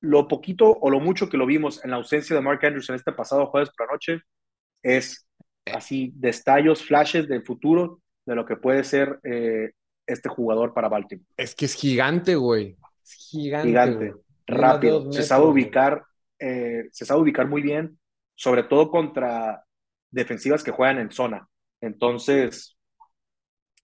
Lo 0.02 0.28
poquito 0.28 0.70
o 0.70 0.90
lo 0.90 1.00
mucho 1.00 1.30
que 1.30 1.38
lo 1.38 1.46
vimos 1.46 1.84
en 1.84 1.92
la 1.92 1.98
ausencia 1.98 2.36
de 2.36 2.42
Mark 2.42 2.64
Andrews 2.64 2.90
en 2.90 2.96
este 2.96 3.12
pasado 3.12 3.48
jueves 3.48 3.70
por 3.76 3.88
la 3.88 3.94
noche 3.94 4.22
es 4.84 5.28
así 5.66 6.12
destellos, 6.16 6.84
flashes 6.84 7.28
del 7.28 7.44
futuro 7.44 8.02
de 8.26 8.36
lo 8.36 8.46
que 8.46 8.58
puede 8.58 8.84
ser 8.84 9.20
eh, 9.24 9.72
este 10.06 10.30
jugador 10.30 10.74
para 10.74 10.90
Baltimore. 10.90 11.28
Es 11.36 11.56
que 11.56 11.66
es 11.66 11.74
gigante, 11.74 12.36
güey. 12.36 12.78
Es 13.04 13.14
gigante, 13.14 13.68
Gigante, 13.68 14.12
güey. 14.12 14.22
Rápido, 14.48 15.12
se 15.12 15.24
sabe 15.24 15.46
ubicar, 15.46 16.04
eh, 16.40 16.88
se 16.92 17.06
sabe 17.06 17.22
ubicar 17.22 17.48
muy 17.48 17.62
bien, 17.62 18.00
sobre 18.36 18.64
todo 18.64 18.90
contra 18.90 19.64
defensivas 20.10 20.64
que 20.64 20.72
juegan 20.72 21.00
en 21.00 21.12
zona. 21.12 21.50
Entonces, 21.82 22.78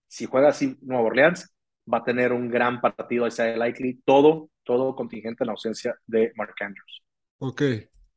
si 0.08 0.24
juega 0.24 0.48
así 0.48 0.78
Nueva 0.80 1.04
Orleans, 1.04 1.54
va 1.92 1.98
a 1.98 2.04
tener 2.04 2.32
un 2.32 2.48
gran 2.48 2.80
partido 2.80 3.26
Isaiah 3.26 3.56
Likely, 3.56 4.00
todo, 4.04 4.48
todo 4.64 4.94
contingente 4.96 5.44
en 5.44 5.46
la 5.46 5.52
ausencia 5.52 5.98
de 6.06 6.32
Mark 6.36 6.54
Andrews. 6.60 7.02
Ok. 7.38 7.62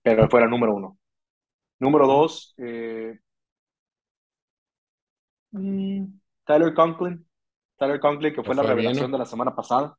Pero 0.01 0.29
fuera 0.29 0.47
número 0.47 0.73
uno. 0.73 0.97
Número 1.79 2.07
dos, 2.07 2.55
eh, 2.57 3.19
mm, 5.51 6.05
Tyler 6.45 6.73
Conklin. 6.73 7.27
Tyler 7.77 7.99
Conklin, 7.99 8.33
que 8.33 8.43
fue 8.43 8.55
la 8.55 8.63
bien, 8.63 8.75
revelación 8.75 9.11
¿no? 9.11 9.17
de 9.17 9.19
la 9.19 9.29
semana 9.29 9.55
pasada, 9.55 9.95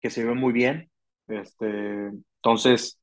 que 0.00 0.10
se 0.10 0.24
ve 0.24 0.34
muy 0.34 0.52
bien. 0.52 0.88
Este, 1.26 2.10
entonces, 2.36 3.00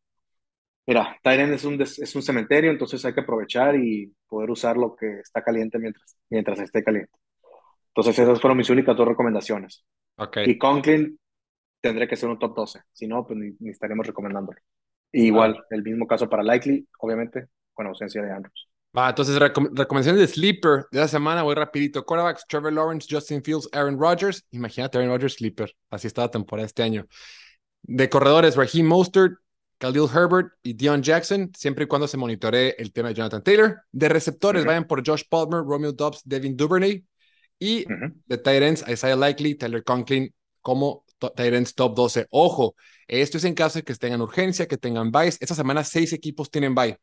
mira, 0.87 1.17
Tyren 1.21 1.53
es 1.53 1.65
un, 1.65 1.81
es 1.81 2.15
un 2.15 2.21
cementerio, 2.21 2.71
entonces 2.71 3.03
hay 3.03 3.13
que 3.13 3.21
aprovechar 3.21 3.75
y 3.75 4.13
poder 4.27 4.49
usar 4.49 4.77
lo 4.77 4.95
que 4.95 5.19
está 5.19 5.43
caliente 5.43 5.79
mientras, 5.79 6.15
mientras 6.29 6.59
esté 6.59 6.83
caliente. 6.83 7.11
Entonces, 7.89 8.17
esas 8.17 8.39
fueron 8.39 8.57
mis 8.57 8.69
únicas 8.69 8.95
dos 8.95 9.07
recomendaciones. 9.07 9.83
Ok. 10.17 10.37
Y 10.45 10.57
Conklin 10.57 11.19
tendré 11.83 12.07
que 12.07 12.15
ser 12.15 12.29
un 12.29 12.39
top 12.39 12.55
12, 12.55 12.79
si 12.93 13.07
no, 13.07 13.27
pues 13.27 13.37
ni, 13.37 13.51
ni 13.59 13.69
estaremos 13.69 14.07
recomendándolo. 14.07 14.57
Y 15.11 15.25
igual, 15.25 15.61
el 15.69 15.83
mismo 15.83 16.07
caso 16.07 16.29
para 16.29 16.41
Likely, 16.41 16.87
obviamente, 16.99 17.47
con 17.73 17.85
ausencia 17.87 18.21
de 18.23 18.31
Andrews. 18.31 18.69
Va, 18.97 19.09
entonces 19.09 19.37
recom- 19.37 19.69
recomendaciones 19.75 20.21
de 20.21 20.27
Sleeper 20.27 20.85
de 20.91 20.99
la 21.01 21.07
semana, 21.07 21.43
voy 21.43 21.55
rapidito. 21.55 22.05
Quarterbacks, 22.05 22.45
Trevor 22.47 22.71
Lawrence, 22.73 23.07
Justin 23.09 23.43
Fields, 23.43 23.67
Aaron 23.73 23.99
Rodgers. 23.99 24.45
Imagínate 24.51 24.97
Aaron 24.97 25.11
Rodgers 25.11 25.33
Sleeper. 25.33 25.75
Así 25.89 26.07
está 26.07 26.21
la 26.21 26.31
temporada 26.31 26.65
este 26.65 26.83
año. 26.83 27.05
De 27.81 28.07
corredores, 28.09 28.55
Raheem 28.55 28.85
Mostert, 28.87 29.33
Khalil 29.77 30.07
Herbert 30.13 30.53
y 30.63 30.73
Dion 30.73 31.01
Jackson, 31.03 31.51
siempre 31.57 31.83
y 31.83 31.87
cuando 31.87 32.07
se 32.07 32.17
monitoree 32.17 32.75
el 32.77 32.93
tema 32.93 33.09
de 33.09 33.15
Jonathan 33.15 33.43
Taylor. 33.43 33.81
De 33.91 34.07
receptores, 34.09 34.61
Ujú. 34.61 34.67
vayan 34.69 34.85
por 34.85 35.05
Josh 35.05 35.23
Palmer, 35.29 35.59
Romeo 35.65 35.91
Dobbs, 35.91 36.21
Devin 36.23 36.55
Duvernay. 36.55 37.03
Y 37.59 37.83
Ujú. 37.85 38.13
de 38.25 38.37
tight 38.37 38.63
ends, 38.63 38.85
Isaiah 38.87 39.15
Likely, 39.15 39.55
Tyler 39.55 39.83
Conklin 39.83 40.33
como 40.61 41.03
ends 41.37 41.73
top 41.75 41.95
12. 41.95 42.27
Ojo, 42.29 42.75
esto 43.07 43.37
es 43.37 43.43
en 43.43 43.53
caso 43.55 43.79
de 43.79 43.83
que 43.83 43.93
tengan 43.95 44.21
urgencia, 44.21 44.67
que 44.67 44.77
tengan 44.77 45.11
buys. 45.11 45.37
Esta 45.41 45.55
semana 45.55 45.83
seis 45.83 46.13
equipos 46.13 46.49
tienen 46.49 46.73
bye. 46.75 46.97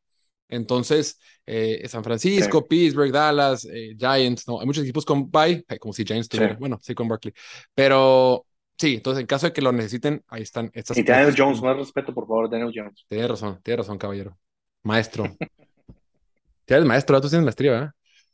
Entonces, 0.48 1.18
eh, 1.46 1.86
San 1.88 2.02
Francisco, 2.02 2.66
Pittsburgh, 2.66 3.12
Dallas, 3.12 3.64
eh, 3.66 3.94
Giants, 3.96 4.48
no, 4.48 4.58
hay 4.60 4.66
muchos 4.66 4.82
equipos 4.82 5.04
con 5.04 5.30
bye, 5.30 5.64
eh, 5.68 5.78
como 5.78 5.92
si 5.94 6.04
Giants 6.04 6.28
tuviera, 6.28 6.54
Sí. 6.54 6.58
bueno, 6.58 6.78
sí 6.82 6.92
con 6.94 7.06
Barkley. 7.06 7.32
Pero 7.74 8.44
sí, 8.76 8.94
entonces 8.94 9.20
en 9.20 9.26
caso 9.28 9.46
de 9.46 9.52
que 9.52 9.62
lo 9.62 9.70
necesiten, 9.70 10.24
ahí 10.26 10.42
están 10.42 10.68
estas. 10.74 10.96
Y 10.98 11.04
Daniel 11.04 11.34
Jones, 11.38 11.62
más 11.62 11.76
respeto, 11.76 12.12
por 12.12 12.26
favor, 12.26 12.50
Daniel 12.50 12.72
Jones. 12.74 13.04
Tiene 13.08 13.28
razón, 13.28 13.60
tiene 13.62 13.76
razón, 13.78 13.96
caballero. 13.98 14.36
Maestro. 14.82 15.24
Tienes 16.64 16.86
maestro, 16.86 17.20
tú 17.20 17.28
tienes 17.28 17.44
maestría, 17.44 17.70
¿verdad? 17.72 17.90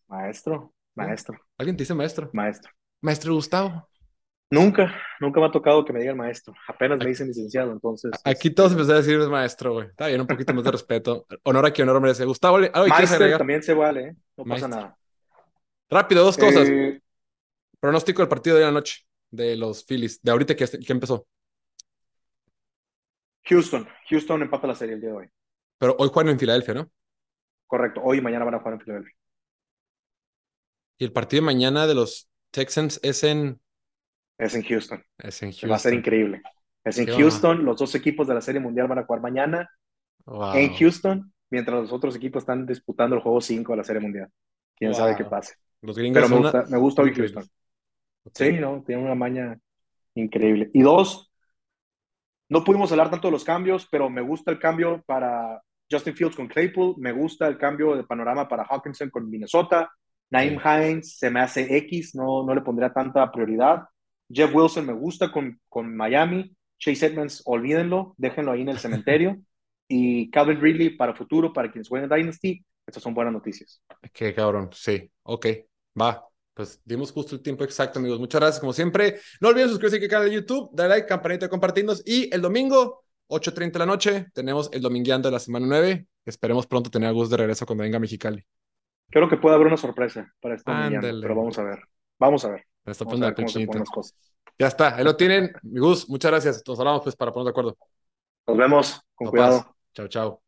Maestro, 0.08 0.74
maestro, 0.94 1.38
¿Alguien 1.58 1.76
te 1.76 1.82
dice 1.82 1.94
maestro? 1.94 2.30
maestro. 2.32 2.70
Maestro 3.00 3.34
Gustavo. 3.34 3.88
Nunca, 4.48 4.94
nunca 5.18 5.40
me 5.40 5.46
ha 5.46 5.50
tocado 5.50 5.84
que 5.84 5.92
me 5.92 6.00
digan 6.00 6.16
maestro. 6.16 6.54
Apenas 6.68 6.98
me 6.98 7.06
dicen 7.06 7.26
licenciado, 7.26 7.72
entonces. 7.72 8.12
Aquí 8.24 8.48
este, 8.48 8.50
todos 8.50 8.72
empezaron 8.72 9.02
a 9.02 9.04
decir 9.04 9.18
maestro, 9.28 9.72
güey. 9.72 9.88
Está 9.88 10.06
bien, 10.06 10.20
un 10.20 10.26
poquito 10.26 10.54
más 10.54 10.62
de 10.62 10.70
respeto. 10.70 11.26
Honor 11.42 11.66
a 11.66 11.70
quien 11.72 11.88
honor 11.88 12.00
merece. 12.00 12.24
Gustavo, 12.24 12.56
¿algo 12.56 12.88
Maestro 12.88 13.38
también 13.38 13.62
se 13.62 13.74
vale, 13.74 14.08
¿eh? 14.08 14.16
No 14.36 14.44
pasa 14.44 14.68
nada. 14.68 14.96
Rápido, 15.90 16.24
dos 16.24 16.36
cosas. 16.36 16.68
Eh, 16.68 17.00
Pronóstico 17.80 18.22
del 18.22 18.28
partido 18.28 18.56
de 18.56 18.62
la 18.62 18.72
noche 18.72 19.06
de 19.30 19.56
los 19.56 19.84
Phillies, 19.84 20.22
de 20.22 20.30
ahorita 20.30 20.54
que, 20.56 20.66
que 20.66 20.92
empezó. 20.92 21.26
Houston, 23.44 23.86
Houston 24.08 24.42
empata 24.42 24.66
la 24.66 24.74
serie 24.74 24.94
el 24.94 25.00
día 25.00 25.10
de 25.10 25.16
hoy. 25.16 25.30
Pero 25.78 25.94
hoy 25.98 26.08
juegan 26.12 26.32
en 26.32 26.38
Filadelfia, 26.38 26.74
¿no? 26.74 26.90
Correcto, 27.66 28.00
hoy 28.02 28.18
y 28.18 28.20
mañana 28.20 28.44
van 28.44 28.54
a 28.54 28.58
jugar 28.58 28.74
en 28.74 28.80
Filadelfia. 28.80 29.14
Y 30.98 31.04
el 31.04 31.12
partido 31.12 31.42
de 31.42 31.46
mañana 31.46 31.86
de 31.86 31.94
los 31.94 32.28
Texans 32.50 32.98
es 33.02 33.22
en, 33.22 33.60
Es 34.38 34.54
en 34.54 34.62
Houston. 34.62 35.02
es 35.18 35.42
en 35.42 35.48
Va 35.48 35.52
a 35.52 35.54
ser 35.54 35.68
Houston. 35.70 35.94
increíble. 35.94 36.42
Es 36.84 36.98
en 36.98 37.06
Houston. 37.06 37.64
Los 37.64 37.78
dos 37.78 37.94
equipos 37.94 38.26
de 38.28 38.34
la 38.34 38.40
Serie 38.40 38.60
Mundial 38.60 38.86
van 38.88 38.98
a 38.98 39.04
jugar 39.04 39.22
mañana 39.22 39.68
Wow. 40.26 40.54
en 40.54 40.74
Houston, 40.74 41.32
mientras 41.50 41.80
los 41.82 41.92
otros 41.92 42.16
equipos 42.16 42.42
están 42.42 42.66
disputando 42.66 43.16
el 43.16 43.22
juego 43.22 43.40
5 43.40 43.72
de 43.72 43.76
la 43.78 43.84
Serie 43.84 44.00
Mundial. 44.02 44.28
Quién 44.76 44.90
Wow. 44.92 44.98
sabe 45.00 45.16
qué 45.16 45.24
pase. 45.24 45.54
Los 45.82 45.96
gringos 45.96 46.22
Pero 46.22 46.34
me 46.34 46.42
gusta, 46.42 46.58
una- 46.60 46.68
me 46.70 46.78
gusta 46.78 47.02
hoy. 47.02 47.14
Houston. 47.14 47.44
Ok. 48.24 48.32
Sí, 48.34 48.52
no, 48.54 48.82
tiene 48.84 49.02
una 49.02 49.14
maña 49.14 49.58
increíble. 50.14 50.70
Y 50.74 50.82
dos, 50.82 51.30
no 52.48 52.64
pudimos 52.64 52.90
hablar 52.92 53.10
tanto 53.10 53.28
de 53.28 53.32
los 53.32 53.44
cambios, 53.44 53.86
pero 53.90 54.08
me 54.10 54.20
gusta 54.20 54.50
el 54.50 54.58
cambio 54.58 55.02
para 55.06 55.60
Justin 55.90 56.14
Fields 56.14 56.36
con 56.36 56.48
Claypool, 56.48 56.94
me 56.98 57.12
gusta 57.12 57.46
el 57.46 57.58
cambio 57.58 57.96
de 57.96 58.04
panorama 58.04 58.48
para 58.48 58.64
Hawkinson 58.64 59.10
con 59.10 59.28
Minnesota, 59.30 59.90
Naeem 60.30 60.58
Hines 60.60 61.16
se 61.18 61.30
me 61.30 61.40
hace 61.40 61.76
X, 61.78 62.14
no, 62.16 62.44
no 62.44 62.54
le 62.54 62.60
pondría 62.62 62.92
tanta 62.92 63.30
prioridad. 63.30 63.84
Jeff 64.28 64.54
Wilson 64.54 64.86
me 64.86 64.92
gusta 64.92 65.30
con, 65.30 65.60
con 65.68 65.96
Miami, 65.96 66.54
Chase 66.78 67.06
Edmonds, 67.06 67.42
olvídenlo, 67.46 68.14
déjenlo 68.16 68.52
ahí 68.52 68.62
en 68.62 68.70
el 68.70 68.78
cementerio. 68.78 69.36
Y 69.88 70.32
Calvin 70.32 70.60
Ridley 70.60 70.96
para 70.96 71.14
futuro, 71.14 71.52
para 71.52 71.70
quienes 71.70 71.88
jueguen 71.88 72.10
Dynasty, 72.10 72.60
estas 72.84 73.04
son 73.04 73.14
buenas 73.14 73.32
noticias. 73.32 73.80
Qué 74.12 74.34
cabrón, 74.34 74.70
sí, 74.72 75.08
ok, 75.22 75.46
va. 76.00 76.26
Pues 76.54 76.80
dimos 76.84 77.12
justo 77.12 77.36
el 77.36 77.42
tiempo 77.42 77.64
exacto, 77.64 77.98
amigos. 77.98 78.18
Muchas 78.18 78.40
gracias, 78.40 78.60
como 78.60 78.72
siempre. 78.72 79.20
No 79.40 79.48
olviden 79.48 79.68
suscribirse 79.68 80.02
al 80.02 80.10
canal 80.10 80.28
de 80.28 80.34
YouTube, 80.34 80.70
darle 80.72 80.94
like, 80.96 81.06
campanita, 81.06 81.48
compartirnos. 81.48 82.02
Y 82.06 82.34
el 82.34 82.40
domingo, 82.40 83.04
8.30 83.28 83.72
de 83.72 83.78
la 83.78 83.86
noche, 83.86 84.26
tenemos 84.32 84.70
el 84.72 84.80
domingueando 84.80 85.28
de 85.28 85.32
la 85.32 85.38
semana 85.38 85.66
9. 85.68 86.06
Esperemos 86.24 86.66
pronto 86.66 86.90
tener 86.90 87.10
a 87.10 87.12
Gus 87.12 87.28
de 87.28 87.36
regreso 87.36 87.66
cuando 87.66 87.82
venga 87.82 87.98
a 87.98 88.00
Mexicali. 88.00 88.42
Creo 89.10 89.28
que 89.28 89.36
puede 89.36 89.54
haber 89.54 89.66
una 89.66 89.76
sorpresa 89.76 90.32
para 90.40 90.54
este 90.54 90.70
domingo, 90.70 91.00
pero 91.20 91.34
vamos 91.36 91.58
a 91.58 91.62
ver. 91.62 91.78
Vamos 92.18 92.44
a 92.44 92.50
ver. 92.50 92.64
Me 92.86 92.92
está 92.92 93.04
poniendo 93.04 93.28
la. 93.78 93.84
Ya 94.58 94.68
está, 94.68 94.96
ahí 94.96 95.04
lo 95.04 95.16
tienen. 95.16 95.52
Mi 95.62 95.80
Gus, 95.80 96.08
muchas 96.08 96.30
gracias. 96.30 96.62
Nos 96.66 96.78
hablamos 96.78 97.02
pues 97.02 97.16
para 97.16 97.32
ponernos 97.32 97.46
de 97.46 97.50
acuerdo. 97.50 97.78
Nos 98.46 98.56
vemos, 98.56 99.00
con 99.14 99.28
cuidado. 99.28 99.76
Chao, 99.92 100.08
chao. 100.08 100.45